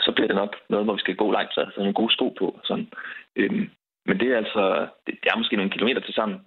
så 0.00 0.12
bliver 0.12 0.26
det 0.26 0.36
nok 0.36 0.56
noget, 0.68 0.86
hvor 0.86 0.94
vi 0.94 1.00
skal 1.00 1.16
gå 1.16 1.32
langt, 1.32 1.54
så 1.54 1.60
altså 1.60 1.80
nogle 1.80 1.94
gode 1.94 2.12
sko 2.12 2.28
på. 2.28 2.60
Sådan. 2.64 2.88
Øhm, 3.36 3.70
men 4.06 4.20
det 4.20 4.28
er 4.28 4.36
altså, 4.36 4.88
det, 5.06 5.14
det 5.22 5.28
er 5.30 5.38
måske 5.38 5.56
nogle 5.56 5.70
kilometer 5.70 6.00
til 6.00 6.14
sammen. 6.14 6.38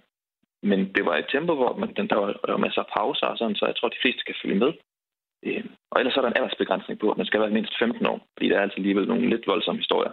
Men 0.62 0.94
det 0.94 1.04
var 1.04 1.16
et 1.16 1.28
tempo, 1.28 1.54
hvor 1.54 1.76
man, 1.76 1.88
der, 1.94 2.16
var, 2.16 2.32
der 2.46 2.52
var 2.52 2.64
masser 2.66 2.82
af 2.82 2.90
pauser 2.96 3.26
og 3.26 3.38
sådan, 3.38 3.56
så 3.56 3.66
jeg 3.66 3.76
tror, 3.76 3.88
de 3.88 4.02
fleste 4.02 4.24
kan 4.24 4.34
følge 4.42 4.58
med. 4.64 4.72
Øh, 5.46 5.64
og 5.90 6.00
ellers 6.00 6.16
er 6.16 6.20
der 6.20 6.28
en 6.28 6.36
aldersbegrænsning 6.36 7.00
på, 7.00 7.10
at 7.10 7.16
man 7.16 7.26
skal 7.26 7.40
være 7.40 7.50
mindst 7.50 7.74
15 7.78 8.06
år, 8.06 8.18
fordi 8.34 8.48
der 8.48 8.56
er 8.56 8.62
altså 8.62 8.76
alligevel 8.76 9.08
nogle 9.08 9.30
lidt 9.30 9.46
voldsomme 9.46 9.80
historier. 9.80 10.12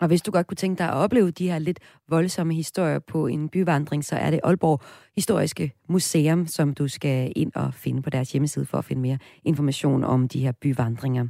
Og 0.00 0.06
hvis 0.08 0.22
du 0.22 0.30
godt 0.30 0.46
kunne 0.46 0.62
tænke 0.62 0.78
dig 0.78 0.88
at 0.88 0.96
opleve 1.04 1.30
de 1.30 1.50
her 1.50 1.58
lidt 1.58 1.80
voldsomme 2.08 2.54
historier 2.54 2.98
på 2.98 3.26
en 3.26 3.48
byvandring, 3.48 4.04
så 4.04 4.16
er 4.16 4.30
det 4.30 4.40
Aalborg 4.44 4.80
Historiske 5.20 5.72
Museum, 5.88 6.46
som 6.46 6.74
du 6.74 6.88
skal 6.88 7.32
ind 7.36 7.52
og 7.54 7.74
finde 7.74 8.02
på 8.02 8.10
deres 8.10 8.32
hjemmeside 8.32 8.66
for 8.66 8.78
at 8.78 8.84
finde 8.84 9.02
mere 9.02 9.18
information 9.44 10.04
om 10.04 10.28
de 10.28 10.40
her 10.40 10.52
byvandringer. 10.52 11.26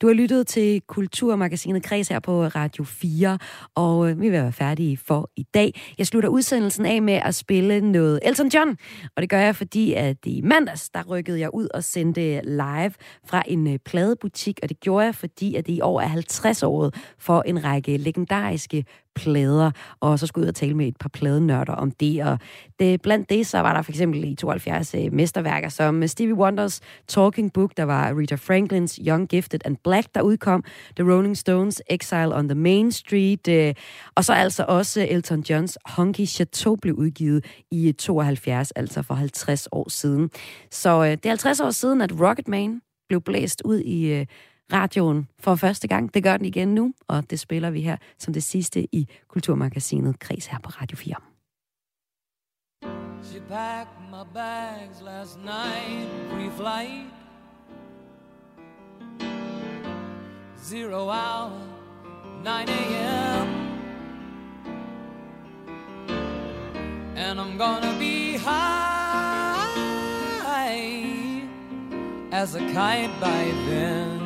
Du 0.00 0.06
har 0.06 0.14
lyttet 0.14 0.46
til 0.46 0.80
Kulturmagasinet 0.80 1.82
Kreds 1.82 2.08
her 2.08 2.20
på 2.20 2.46
Radio 2.46 2.84
4, 2.84 3.38
og 3.74 4.10
øh, 4.10 4.20
vi 4.20 4.22
vil 4.22 4.32
være 4.32 4.52
færdige 4.52 4.96
for 4.96 5.30
i 5.36 5.42
dag. 5.42 5.80
Jeg 5.98 6.06
slutter 6.06 6.28
udsendelsen 6.28 6.86
af 6.86 7.02
med 7.02 7.14
at 7.14 7.34
spille 7.34 7.80
noget 7.80 8.20
Elton 8.22 8.48
John, 8.48 8.76
og 9.16 9.22
det 9.22 9.30
gør 9.30 9.40
jeg, 9.40 9.56
fordi 9.56 9.92
at 9.92 10.16
i 10.26 10.40
mandags, 10.40 10.88
der 10.88 11.02
rykkede 11.02 11.40
jeg 11.40 11.54
ud 11.54 11.68
og 11.74 11.84
sendte 11.84 12.40
live 12.44 12.92
fra 13.26 13.42
en 13.46 13.66
øh, 13.66 13.78
pladebutik, 13.78 14.58
og 14.62 14.68
det 14.68 14.80
gjorde 14.80 15.04
jeg, 15.04 15.14
fordi 15.14 15.54
at 15.54 15.66
det 15.66 15.72
i 15.72 15.80
år 15.80 16.00
er 16.00 16.06
50 16.06 16.62
år 16.62 16.90
for 17.18 17.42
en 17.42 17.64
række 17.64 17.96
legendariske 17.96 18.84
plader, 19.16 19.70
og 20.00 20.18
så 20.18 20.26
skulle 20.26 20.42
jeg 20.42 20.46
ud 20.46 20.48
og 20.48 20.54
tale 20.54 20.74
med 20.74 20.88
et 20.88 20.96
par 20.96 21.08
pladenørder 21.08 21.72
om 21.72 21.90
det. 21.90 22.24
Og 22.24 22.38
det, 22.78 23.02
blandt 23.02 23.30
det, 23.30 23.46
så 23.46 23.58
var 23.58 23.74
der 23.74 23.82
for 23.82 23.92
eksempel 23.92 24.24
i 24.24 24.34
72 24.34 24.94
øh, 24.94 25.12
mesterværker 25.12 25.68
som 25.68 26.02
øh, 26.02 26.08
Stevie 26.08 26.34
Wonders 26.34 26.80
Talking 27.08 27.52
Book, 27.52 27.76
der 27.76 27.82
var 27.82 28.18
Rita 28.18 28.34
Franklins 28.34 29.00
Young, 29.06 29.28
Gifted 29.28 29.60
and 29.64 29.76
Black, 29.84 30.14
der 30.14 30.22
udkom, 30.22 30.64
The 30.96 31.12
Rolling 31.12 31.36
Stones 31.36 31.82
Exile 31.90 32.34
on 32.34 32.48
the 32.48 32.58
Main 32.58 32.92
Street, 32.92 33.48
øh, 33.48 33.74
og 34.14 34.24
så 34.24 34.32
altså 34.32 34.64
også 34.68 35.06
Elton 35.10 35.40
Johns 35.40 35.78
Honky 35.84 36.26
Chateau 36.26 36.76
blev 36.76 36.94
udgivet 36.94 37.44
i 37.70 37.88
øh, 37.88 37.94
72, 37.94 38.70
altså 38.70 39.02
for 39.02 39.14
50 39.14 39.68
år 39.72 39.88
siden. 39.88 40.30
Så 40.70 41.04
øh, 41.04 41.10
det 41.10 41.26
er 41.26 41.30
50 41.30 41.60
år 41.60 41.70
siden, 41.70 42.00
at 42.00 42.20
Rocketman 42.20 42.80
blev 43.08 43.20
blæst 43.20 43.62
ud 43.64 43.80
i 43.80 44.12
øh, 44.12 44.26
radioen 44.72 45.28
for 45.38 45.54
første 45.54 45.88
gang. 45.88 46.14
Det 46.14 46.22
gør 46.22 46.36
den 46.36 46.46
igen 46.46 46.74
nu, 46.74 46.92
og 47.08 47.30
det 47.30 47.40
spiller 47.40 47.70
vi 47.70 47.80
her 47.80 47.96
som 48.18 48.32
det 48.32 48.42
sidste 48.42 48.94
i 48.94 49.08
Kulturmagasinet 49.28 50.18
Kreds 50.18 50.46
her 50.46 50.58
på 50.58 50.70
Radio 50.70 50.96
4. 50.96 51.14
She 53.22 53.40
packed 53.40 53.92
my 54.10 54.24
bags 54.34 55.00
last 55.02 55.38
night, 55.38 56.08
pre-flight. 56.30 57.06
Zero 60.64 61.08
hour, 61.08 61.60
9 62.44 62.50
a.m. 62.68 63.48
And 67.16 67.40
I'm 67.40 67.56
gonna 67.58 67.94
be 67.98 68.36
high 68.36 69.06
as 72.32 72.54
a 72.54 72.60
kite 72.60 73.10
by 73.20 73.52
then. 73.68 74.25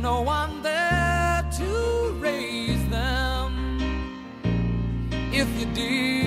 No 0.00 0.22
one 0.22 0.62
there 0.62 1.44
to 1.58 2.16
raise 2.20 2.88
them. 2.88 3.78
If 5.32 5.48
you 5.58 5.66
did, 5.74 6.19